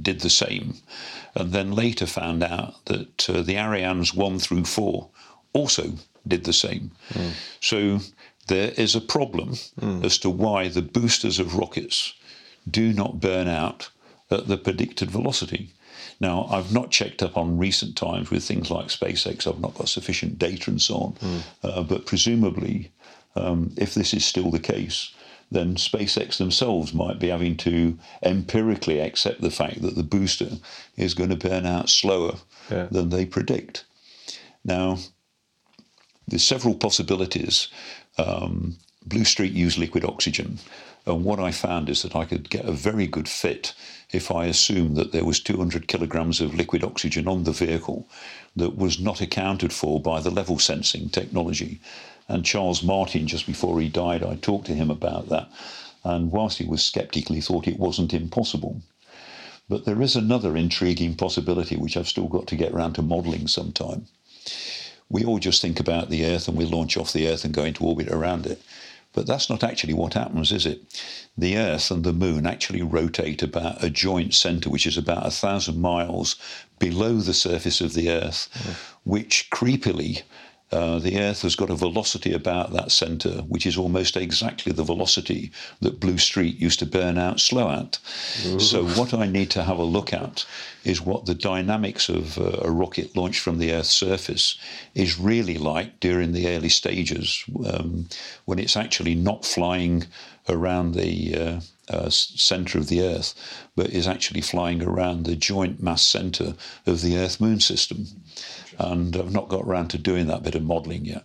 did 0.01 0.21
the 0.21 0.31
same, 0.31 0.75
and 1.35 1.53
then 1.53 1.73
later 1.73 2.07
found 2.07 2.43
out 2.43 2.85
that 2.87 3.29
uh, 3.29 3.43
the 3.43 3.55
Arianes 3.55 4.15
1 4.15 4.39
through 4.39 4.65
4 4.65 5.09
also 5.53 5.93
did 6.27 6.45
the 6.45 6.53
same. 6.53 6.93
Mm. 7.13 7.33
So 7.61 8.01
there 8.49 8.73
is 8.77 8.95
a 8.95 9.01
problem 9.01 9.55
mm. 9.81 10.05
as 10.05 10.19
to 10.19 10.31
why 10.31 10.69
the 10.69 10.83
boosters 10.83 11.39
of 11.39 11.57
rockets 11.57 12.15
do 12.71 12.93
not 12.93 13.21
burn 13.21 13.49
out 13.49 13.91
at 14.31 14.49
the 14.49 14.57
predicted 14.57 15.11
velocity. 15.11 15.71
Now, 16.21 16.47
I've 16.51 16.73
not 16.73 16.91
checked 16.91 17.23
up 17.23 17.37
on 17.37 17.59
recent 17.59 17.97
times 17.97 18.31
with 18.31 18.45
things 18.45 18.71
like 18.71 18.87
SpaceX. 18.87 19.47
I've 19.47 19.61
not 19.61 19.75
got 19.75 19.89
sufficient 19.89 20.39
data 20.39 20.71
and 20.71 20.81
so 20.81 20.95
on. 20.95 21.13
Mm. 21.15 21.43
Uh, 21.65 21.83
but 21.83 22.07
presumably, 22.07 22.93
um, 23.37 23.73
if 23.77 23.95
this 23.95 24.15
is 24.15 24.25
still 24.25 24.51
the 24.51 24.59
case, 24.59 25.13
then 25.51 25.75
SpaceX 25.75 26.39
themselves 26.39 26.95
might 26.95 27.19
be 27.19 27.29
having 27.29 27.57
to 27.59 27.99
empirically 28.23 28.99
accept 29.01 29.41
the 29.41 29.51
fact 29.51 29.83
that 29.83 29.95
the 29.95 30.03
booster 30.03 30.49
is 30.97 31.15
going 31.15 31.31
to 31.31 31.37
burn 31.37 31.67
out 31.67 31.91
slower 31.91 32.37
yeah. 32.71 32.89
than 32.91 33.11
they 33.11 33.27
predict. 33.27 33.85
Now, 34.65 34.99
there's 36.27 36.45
several 36.45 36.75
possibilities. 36.75 37.69
Um, 38.17 38.77
Blue 39.05 39.25
Streak 39.25 39.53
used 39.53 39.79
liquid 39.79 40.05
oxygen, 40.05 40.59
and 41.05 41.25
what 41.25 41.41
I 41.41 41.51
found 41.51 41.89
is 41.89 42.03
that 42.03 42.15
I 42.15 42.25
could 42.25 42.49
get 42.49 42.65
a 42.65 42.73
very 42.73 43.07
good 43.07 43.29
fit 43.29 43.75
if 44.13 44.31
I 44.31 44.47
assumed 44.47 44.97
that 44.97 45.11
there 45.11 45.25
was 45.25 45.41
200 45.41 45.89
kilograms 45.89 46.41
of 46.41 46.55
liquid 46.55 46.85
oxygen 46.85 47.27
on 47.27 47.43
the 47.43 47.53
vehicle 47.53 48.09
that 48.55 48.77
was 48.77 49.01
not 49.01 49.21
accounted 49.21 49.73
for 49.73 50.01
by 50.01 50.21
the 50.21 50.31
level 50.31 50.59
sensing 50.59 51.09
technology. 51.09 51.81
And 52.33 52.47
Charles 52.47 52.83
Martin, 52.83 53.27
just 53.27 53.47
before 53.47 53.79
he 53.79 53.91
died, 53.91 54.25
I 54.25 54.37
talked 54.37 54.65
to 54.69 54.75
him 54.75 54.91
about 54.91 55.29
that. 55.29 55.51
And 56.03 56.33
whilst 56.33 56.57
he 56.57 56.65
was 56.65 56.83
sceptical, 56.83 57.35
he 57.35 57.43
thought 57.43 57.69
it 57.69 57.79
wasn't 57.79 58.15
impossible. 58.15 58.81
But 59.69 59.85
there 59.85 60.01
is 60.01 60.17
another 60.17 60.57
intriguing 60.57 61.15
possibility 61.15 61.77
which 61.77 61.95
I've 61.95 62.09
still 62.09 62.29
got 62.29 62.47
to 62.47 62.57
get 62.57 62.73
around 62.73 62.95
to 62.95 63.03
modelling 63.03 63.49
sometime. 63.49 64.07
We 65.11 65.27
all 65.27 65.39
just 65.39 65.61
think 65.61 65.79
about 65.79 66.09
the 66.09 66.25
Earth 66.25 66.49
and 66.49 66.57
we 66.57 66.65
launch 66.65 66.97
off 66.97 67.13
the 67.13 67.29
Earth 67.29 67.45
and 67.45 67.53
go 67.53 67.65
into 67.65 67.85
orbit 67.85 68.09
around 68.09 68.47
it. 68.47 68.63
But 69.13 69.27
that's 69.27 69.51
not 69.51 69.63
actually 69.63 69.93
what 69.93 70.15
happens, 70.15 70.53
is 70.53 70.65
it? 70.65 70.81
The 71.37 71.59
Earth 71.59 71.91
and 71.91 72.03
the 72.03 72.15
Moon 72.15 72.47
actually 72.47 72.81
rotate 72.81 73.43
about 73.43 73.85
a 73.85 73.91
joint 73.91 74.33
centre, 74.33 74.71
which 74.71 74.87
is 74.87 74.97
about 74.97 75.27
a 75.27 75.31
thousand 75.31 75.83
miles 75.83 76.37
below 76.79 77.19
the 77.19 77.35
surface 77.35 77.83
of 77.83 77.93
the 77.93 78.11
Earth, 78.11 78.49
mm. 78.55 78.75
which 79.05 79.51
creepily 79.51 80.23
uh, 80.73 80.99
the 80.99 81.21
Earth 81.21 81.43
has 81.43 81.55
got 81.55 81.71
a 81.71 81.75
velocity 81.75 82.33
about 82.33 82.73
that 82.73 82.91
centre, 82.91 83.43
which 83.43 83.67
is 83.67 83.77
almost 83.77 84.17
exactly 84.17 84.73
the 84.73 84.83
velocity 84.83 85.53
that 85.81 86.01
Blue 86.01 86.17
Streak 86.17 86.59
used 86.59 86.79
to 86.79 86.87
burn 86.87 87.19
out 87.19 87.41
slow 87.41 87.71
at. 87.71 87.99
Ooh. 88.47 88.59
So, 88.59 88.87
what 88.87 89.13
I 89.13 89.27
need 89.27 89.51
to 89.51 89.65
have 89.65 89.79
a 89.79 89.85
look 89.85 90.13
at 90.13 90.47
is 90.85 91.03
what 91.03 91.27
the 91.27 91.35
dynamics 91.35 92.09
of 92.09 92.39
uh, 92.39 92.61
a 92.63 92.71
rocket 92.71 93.15
launched 93.15 93.41
from 93.41 93.59
the 93.59 93.73
Earth's 93.73 93.91
surface 93.91 94.59
is 94.95 95.19
really 95.19 95.59
like 95.59 96.01
during 96.01 96.33
the 96.33 96.49
early 96.49 96.71
stages 96.71 97.45
um, 97.67 98.09
when 98.47 98.59
it's 98.59 98.77
actually 98.77 99.15
not 99.15 99.45
flying 99.45 100.05
around 100.49 100.95
the 100.95 101.37
uh, 101.37 101.61
uh, 101.89 102.09
center 102.09 102.79
of 102.79 102.89
the 102.89 103.03
Earth, 103.03 103.35
but 103.77 103.91
is 103.91 104.09
actually 104.09 104.41
flying 104.41 104.83
around 104.83 105.25
the 105.25 105.37
joint 105.37 105.83
mass 105.83 106.03
center 106.03 106.55
of 106.87 107.03
the 107.03 107.17
Earth 107.19 107.41
Moon 107.41 107.61
system 107.61 108.07
and 108.79 109.17
I've 109.17 109.33
not 109.33 109.49
got 109.49 109.65
around 109.65 109.89
to 109.89 109.99
doing 109.99 110.27
that 110.27 110.43
bit 110.43 110.55
of 110.55 110.63
modelling 110.63 111.05
yet. 111.05 111.25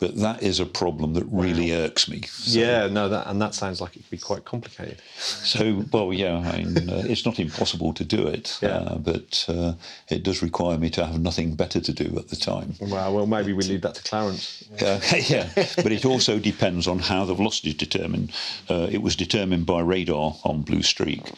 But 0.00 0.16
that 0.16 0.42
is 0.42 0.58
a 0.58 0.66
problem 0.66 1.14
that 1.14 1.24
really 1.30 1.70
wow. 1.70 1.78
irks 1.78 2.08
me. 2.08 2.22
So, 2.22 2.58
yeah, 2.58 2.88
no, 2.88 3.08
that 3.08 3.28
and 3.28 3.40
that 3.40 3.54
sounds 3.54 3.80
like 3.80 3.96
it 3.96 4.00
could 4.00 4.10
be 4.10 4.18
quite 4.18 4.44
complicated. 4.44 5.00
So, 5.18 5.84
well, 5.92 6.12
yeah, 6.12 6.36
I 6.36 6.62
mean, 6.62 6.90
uh, 6.90 7.04
it's 7.06 7.24
not 7.24 7.38
impossible 7.38 7.94
to 7.94 8.04
do 8.04 8.26
it, 8.26 8.58
yeah. 8.60 8.68
uh, 8.68 8.98
but 8.98 9.46
uh, 9.48 9.74
it 10.10 10.24
does 10.24 10.42
require 10.42 10.78
me 10.78 10.90
to 10.90 11.06
have 11.06 11.20
nothing 11.20 11.54
better 11.54 11.80
to 11.80 11.92
do 11.92 12.18
at 12.18 12.28
the 12.28 12.36
time. 12.36 12.74
Well, 12.80 13.14
well, 13.14 13.26
maybe 13.26 13.52
we 13.52 13.62
leave 13.62 13.82
that 13.82 13.94
to 13.94 14.02
Clarence. 14.02 14.64
Yeah, 14.80 15.00
yeah. 15.28 15.48
but 15.76 15.92
it 15.92 16.04
also 16.04 16.40
depends 16.40 16.88
on 16.88 16.98
how 16.98 17.24
the 17.24 17.34
velocity 17.34 17.68
is 17.68 17.76
determined. 17.76 18.32
Uh, 18.68 18.88
it 18.90 19.00
was 19.00 19.14
determined 19.14 19.64
by 19.64 19.80
radar 19.80 20.34
on 20.42 20.62
Blue 20.62 20.82
Streak, 20.82 21.30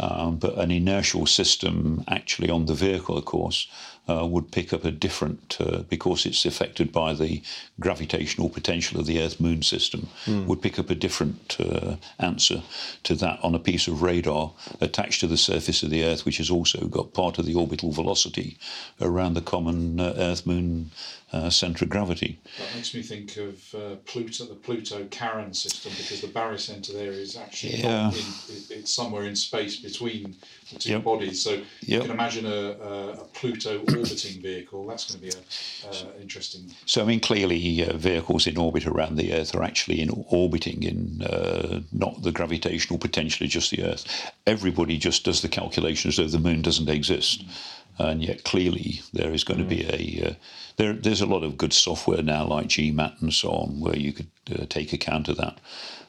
um, 0.00 0.36
but 0.36 0.58
an 0.58 0.72
inertial 0.72 1.26
system 1.26 2.02
actually 2.08 2.50
on 2.50 2.66
the 2.66 2.74
vehicle, 2.74 3.16
of 3.16 3.24
course 3.24 3.68
uh, 4.10 4.26
would 4.26 4.50
pick 4.50 4.72
up 4.72 4.84
a 4.84 4.90
different, 4.90 5.56
uh, 5.60 5.82
because 5.88 6.26
it's 6.26 6.44
affected 6.44 6.92
by 6.92 7.14
the 7.14 7.42
gravitational 7.78 8.48
potential 8.48 8.98
of 8.98 9.06
the 9.06 9.20
Earth 9.22 9.38
Moon 9.40 9.62
system, 9.62 10.08
mm. 10.24 10.46
would 10.46 10.62
pick 10.62 10.78
up 10.78 10.90
a 10.90 10.94
different 10.94 11.56
uh, 11.60 11.96
answer 12.18 12.62
to 13.04 13.14
that 13.14 13.38
on 13.42 13.54
a 13.54 13.58
piece 13.58 13.86
of 13.88 14.02
radar 14.02 14.52
attached 14.80 15.20
to 15.20 15.26
the 15.26 15.36
surface 15.36 15.82
of 15.82 15.90
the 15.90 16.04
Earth, 16.04 16.24
which 16.24 16.38
has 16.38 16.50
also 16.50 16.86
got 16.86 17.14
part 17.14 17.38
of 17.38 17.46
the 17.46 17.54
orbital 17.54 17.92
velocity 17.92 18.58
around 19.00 19.34
the 19.34 19.40
common 19.40 20.00
uh, 20.00 20.14
Earth 20.16 20.46
Moon 20.46 20.90
uh, 21.32 21.50
centre 21.50 21.84
of 21.84 21.90
gravity. 21.90 22.38
That 22.58 22.74
makes 22.74 22.94
me 22.94 23.02
think 23.02 23.36
of 23.36 23.74
uh, 23.74 23.96
Pluto, 24.04 24.46
the 24.46 24.54
Pluto 24.54 25.06
Charon 25.10 25.54
system, 25.54 25.92
because 25.96 26.20
the 26.20 26.26
barycenter 26.26 26.92
there 26.92 27.12
is 27.12 27.36
actually 27.36 27.76
yeah. 27.76 28.08
in, 28.08 28.24
it's 28.70 28.92
somewhere 28.92 29.24
in 29.24 29.36
space 29.36 29.76
between 29.76 30.36
the 30.72 30.78
two 30.78 30.90
yep. 30.90 31.04
bodies. 31.04 31.42
So 31.42 31.50
yep. 31.50 31.64
you 31.82 32.00
can 32.00 32.10
imagine 32.10 32.46
a, 32.46 32.70
a, 32.70 33.24
Pluto 33.32 33.78
orbiting 33.78 34.42
vehicle. 34.42 34.86
That's 34.86 35.04
going 35.04 35.30
to 35.30 35.36
be 35.36 35.42
a, 35.86 35.90
uh, 35.90 36.20
interesting. 36.20 36.74
So 36.86 37.02
I 37.02 37.04
mean, 37.04 37.20
clearly, 37.20 37.84
uh, 37.84 37.96
vehicles 37.96 38.46
in 38.46 38.56
orbit 38.56 38.86
around 38.86 39.16
the 39.16 39.32
Earth 39.32 39.54
are 39.54 39.62
actually 39.62 40.00
in 40.00 40.10
orbiting 40.28 40.82
in 40.82 41.22
uh, 41.22 41.80
not 41.92 42.22
the 42.22 42.32
gravitational 42.32 42.98
potential 42.98 43.44
of 43.44 43.50
just 43.50 43.70
the 43.70 43.84
Earth. 43.84 44.32
Everybody 44.46 44.98
just 44.98 45.24
does 45.24 45.42
the 45.42 45.48
calculation 45.48 46.08
as 46.08 46.16
though 46.16 46.26
the 46.26 46.38
Moon 46.38 46.62
doesn't 46.62 46.88
exist. 46.88 47.46
Mm 47.46 47.76
and 48.00 48.22
yet 48.22 48.44
clearly 48.44 49.02
there 49.12 49.32
is 49.32 49.44
going 49.44 49.60
mm. 49.60 49.68
to 49.68 49.74
be 49.76 49.84
a 49.84 50.30
uh, 50.30 50.34
there, 50.76 50.94
there's 50.94 51.20
a 51.20 51.26
lot 51.26 51.44
of 51.44 51.58
good 51.58 51.72
software 51.72 52.22
now 52.22 52.46
like 52.46 52.68
GMAT 52.68 53.20
and 53.20 53.32
so 53.32 53.50
on 53.50 53.80
where 53.80 53.96
you 53.96 54.12
could 54.12 54.30
uh, 54.50 54.64
take 54.68 54.92
account 54.92 55.28
of 55.28 55.36
that. 55.36 55.58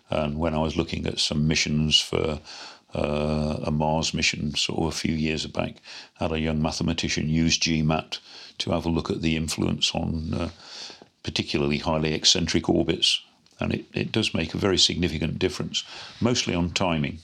And 0.10 0.38
when 0.38 0.56
I 0.56 0.60
was 0.60 0.78
looking 0.78 1.06
at 1.06 1.20
some 1.20 1.48
missions 1.48 2.00
for 2.00 2.40
uh, 2.94 3.60
a 3.64 3.72
Mars 3.72 4.14
mission 4.14 4.56
sort 4.56 4.80
of 4.80 4.86
a 4.88 4.92
few 4.92 5.14
years 5.14 5.46
back, 5.48 5.76
had 6.16 6.32
a 6.32 6.40
young 6.40 6.62
mathematician 6.62 7.30
use 7.30 7.58
GMAT 7.58 8.20
to 8.60 8.72
have 8.72 8.86
a 8.86 8.90
look 8.90 9.10
at 9.10 9.22
the 9.22 9.36
influence 9.36 9.94
on 9.96 10.34
uh, 10.34 10.50
particularly 11.24 11.78
highly 11.78 12.14
eccentric 12.14 12.70
orbits. 12.70 13.22
And 13.60 13.74
it, 13.74 13.86
it 13.94 14.12
does 14.12 14.34
make 14.34 14.54
a 14.54 14.58
very 14.58 14.78
significant 14.78 15.38
difference, 15.38 15.84
mostly 16.20 16.56
on 16.56 16.72
timing. 16.72 17.20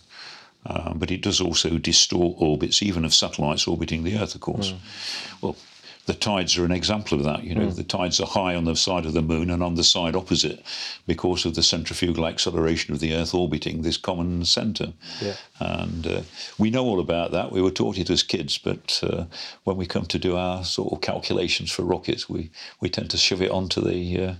Uh, 0.65 0.93
but 0.93 1.11
it 1.11 1.21
does 1.21 1.39
also 1.39 1.77
distort 1.77 2.35
orbits, 2.39 2.83
even 2.83 3.05
of 3.05 3.13
satellites 3.13 3.67
orbiting 3.67 4.03
the 4.03 4.17
Earth, 4.17 4.35
of 4.35 4.41
course. 4.41 4.71
Mm. 4.71 4.77
Well, 5.41 5.55
the 6.07 6.13
tides 6.13 6.57
are 6.57 6.63
an 6.63 6.71
example 6.71 7.17
of 7.17 7.25
that. 7.25 7.43
You 7.43 7.53
know, 7.53 7.69
the 7.69 7.83
tides 7.83 8.21
are 8.21 8.25
high 8.25 8.55
on 8.55 8.63
the 8.63 8.77
side 8.77 9.05
of 9.05 9.11
the 9.11 9.21
moon 9.21 9.49
and 9.51 9.61
on 9.61 9.75
the 9.75 9.83
side 9.83 10.15
opposite 10.15 10.63
because 11.05 11.45
of 11.45 11.53
the 11.53 11.61
centrifugal 11.61 12.25
acceleration 12.25 12.93
of 12.93 13.01
the 13.01 13.13
Earth 13.13 13.33
orbiting 13.33 13.81
this 13.81 13.97
common 13.97 14.45
centre. 14.45 14.93
Yeah. 15.21 15.35
And 15.59 16.07
uh, 16.07 16.21
we 16.57 16.69
know 16.69 16.85
all 16.85 17.01
about 17.01 17.31
that. 17.31 17.51
We 17.51 17.61
were 17.61 17.71
taught 17.71 17.97
it 17.97 18.09
as 18.09 18.23
kids, 18.23 18.57
but 18.57 19.01
uh, 19.03 19.25
when 19.65 19.75
we 19.75 19.85
come 19.85 20.05
to 20.05 20.17
do 20.17 20.37
our 20.37 20.63
sort 20.63 20.93
of 20.93 21.01
calculations 21.01 21.71
for 21.71 21.83
rockets, 21.83 22.29
we, 22.29 22.51
we 22.79 22.89
tend 22.89 23.09
to 23.09 23.17
shove 23.17 23.41
it 23.41 23.51
onto 23.51 23.81
the 23.81 24.21
uh, 24.21 24.33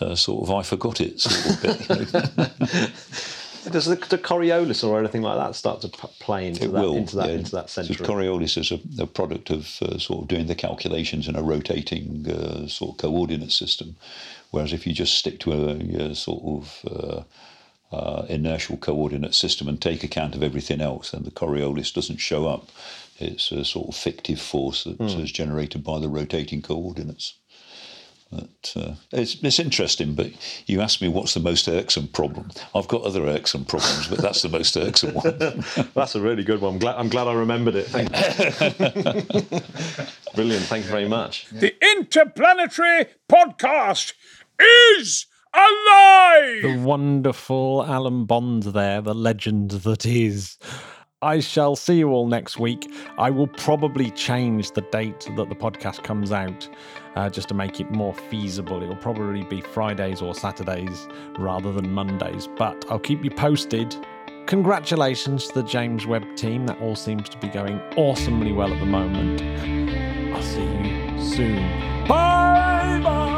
uh, 0.00 0.14
sort 0.14 0.48
of 0.48 0.54
I 0.54 0.62
forgot 0.62 1.00
it 1.00 1.20
sort 1.20 1.64
of 1.64 1.88
bit. 1.88 2.92
Does 3.70 3.86
the, 3.86 3.96
the 3.96 4.18
Coriolis 4.18 4.82
or 4.82 4.98
anything 4.98 5.22
like 5.22 5.38
that 5.38 5.54
start 5.54 5.80
to 5.82 5.88
p- 5.88 6.08
play 6.20 6.46
into 6.46 6.64
It 6.64 6.72
that 6.72 6.80
will 6.80 6.96
into 6.96 7.16
that 7.16 7.28
yeah. 7.28 7.34
into 7.36 7.52
that 7.52 7.70
So? 7.70 8.04
Coriolis 8.04 8.56
is 8.56 8.70
a, 8.72 9.02
a 9.02 9.06
product 9.06 9.50
of 9.50 9.78
uh, 9.82 9.98
sort 9.98 10.22
of 10.22 10.28
doing 10.28 10.46
the 10.46 10.54
calculations 10.54 11.28
in 11.28 11.36
a 11.36 11.42
rotating 11.42 12.28
uh, 12.28 12.66
sort 12.68 12.92
of 12.92 12.98
coordinate 12.98 13.52
system, 13.52 13.96
whereas 14.50 14.72
if 14.72 14.86
you 14.86 14.92
just 14.92 15.14
stick 15.14 15.40
to 15.40 15.52
a, 15.52 16.10
uh 16.10 16.14
sort 16.14 16.42
of 16.44 16.84
uh, 16.90 17.22
uh, 17.90 18.26
inertial 18.28 18.76
coordinate 18.76 19.34
system 19.34 19.68
and 19.68 19.80
take 19.80 20.04
account 20.04 20.34
of 20.34 20.42
everything 20.42 20.80
else, 20.80 21.10
then 21.10 21.22
the 21.22 21.30
Coriolis 21.30 21.92
doesn't 21.92 22.18
show 22.18 22.46
up. 22.46 22.68
It's 23.18 23.50
a 23.50 23.64
sort 23.64 23.88
of 23.88 23.96
fictive 23.96 24.40
force 24.40 24.84
that 24.84 25.00
is 25.00 25.32
generated 25.32 25.82
by 25.82 25.98
the 25.98 26.08
rotating 26.08 26.62
coordinates. 26.62 27.34
But, 28.30 28.74
uh, 28.76 28.94
it's, 29.10 29.42
it's 29.42 29.58
interesting, 29.58 30.14
but 30.14 30.30
you 30.66 30.82
asked 30.82 31.00
me 31.00 31.08
what's 31.08 31.32
the 31.32 31.40
most 31.40 31.66
irksome 31.66 32.08
problem. 32.08 32.50
I've 32.74 32.88
got 32.88 33.02
other 33.02 33.24
irksome 33.26 33.64
problems, 33.64 34.08
but 34.08 34.18
that's 34.18 34.42
the 34.42 34.50
most 34.50 34.76
irksome 34.76 35.14
one. 35.14 35.64
That's 35.94 36.14
a 36.14 36.20
really 36.20 36.44
good 36.44 36.60
one. 36.60 36.74
I'm 36.74 36.78
glad, 36.78 36.96
I'm 36.96 37.08
glad 37.08 37.26
I 37.26 37.32
remembered 37.32 37.74
it. 37.74 37.86
Thank 37.86 38.10
you. 38.10 39.60
Brilliant. 40.34 40.66
Thank 40.66 40.84
you 40.84 40.90
very 40.90 41.08
much. 41.08 41.46
The 41.50 41.74
Interplanetary 41.96 43.06
Podcast 43.30 44.12
is 44.60 45.26
alive! 45.54 46.62
The 46.62 46.82
wonderful 46.84 47.84
Alan 47.86 48.26
Bond 48.26 48.64
there, 48.64 49.00
the 49.00 49.14
legend 49.14 49.70
that 49.70 50.04
is. 50.04 50.58
I 51.20 51.40
shall 51.40 51.74
see 51.74 51.98
you 51.98 52.10
all 52.10 52.28
next 52.28 52.60
week. 52.60 52.92
I 53.18 53.28
will 53.30 53.48
probably 53.48 54.12
change 54.12 54.70
the 54.70 54.82
date 54.82 55.28
that 55.36 55.48
the 55.48 55.54
podcast 55.56 56.04
comes 56.04 56.30
out 56.30 56.68
uh, 57.16 57.28
just 57.28 57.48
to 57.48 57.54
make 57.54 57.80
it 57.80 57.90
more 57.90 58.14
feasible. 58.14 58.80
It'll 58.84 58.94
probably 58.94 59.42
be 59.42 59.60
Fridays 59.60 60.22
or 60.22 60.32
Saturdays 60.32 61.08
rather 61.36 61.72
than 61.72 61.92
Mondays, 61.92 62.48
but 62.56 62.84
I'll 62.88 63.00
keep 63.00 63.24
you 63.24 63.32
posted. 63.32 63.96
Congratulations 64.46 65.48
to 65.48 65.54
the 65.54 65.64
James 65.64 66.06
Webb 66.06 66.24
team. 66.36 66.66
That 66.66 66.80
all 66.80 66.94
seems 66.94 67.28
to 67.30 67.38
be 67.38 67.48
going 67.48 67.80
awesomely 67.96 68.52
well 68.52 68.72
at 68.72 68.78
the 68.78 68.86
moment. 68.86 69.42
I'll 70.32 70.42
see 70.42 70.62
you 70.62 71.20
soon. 71.20 72.06
Bye 72.06 73.00
bye. 73.02 73.28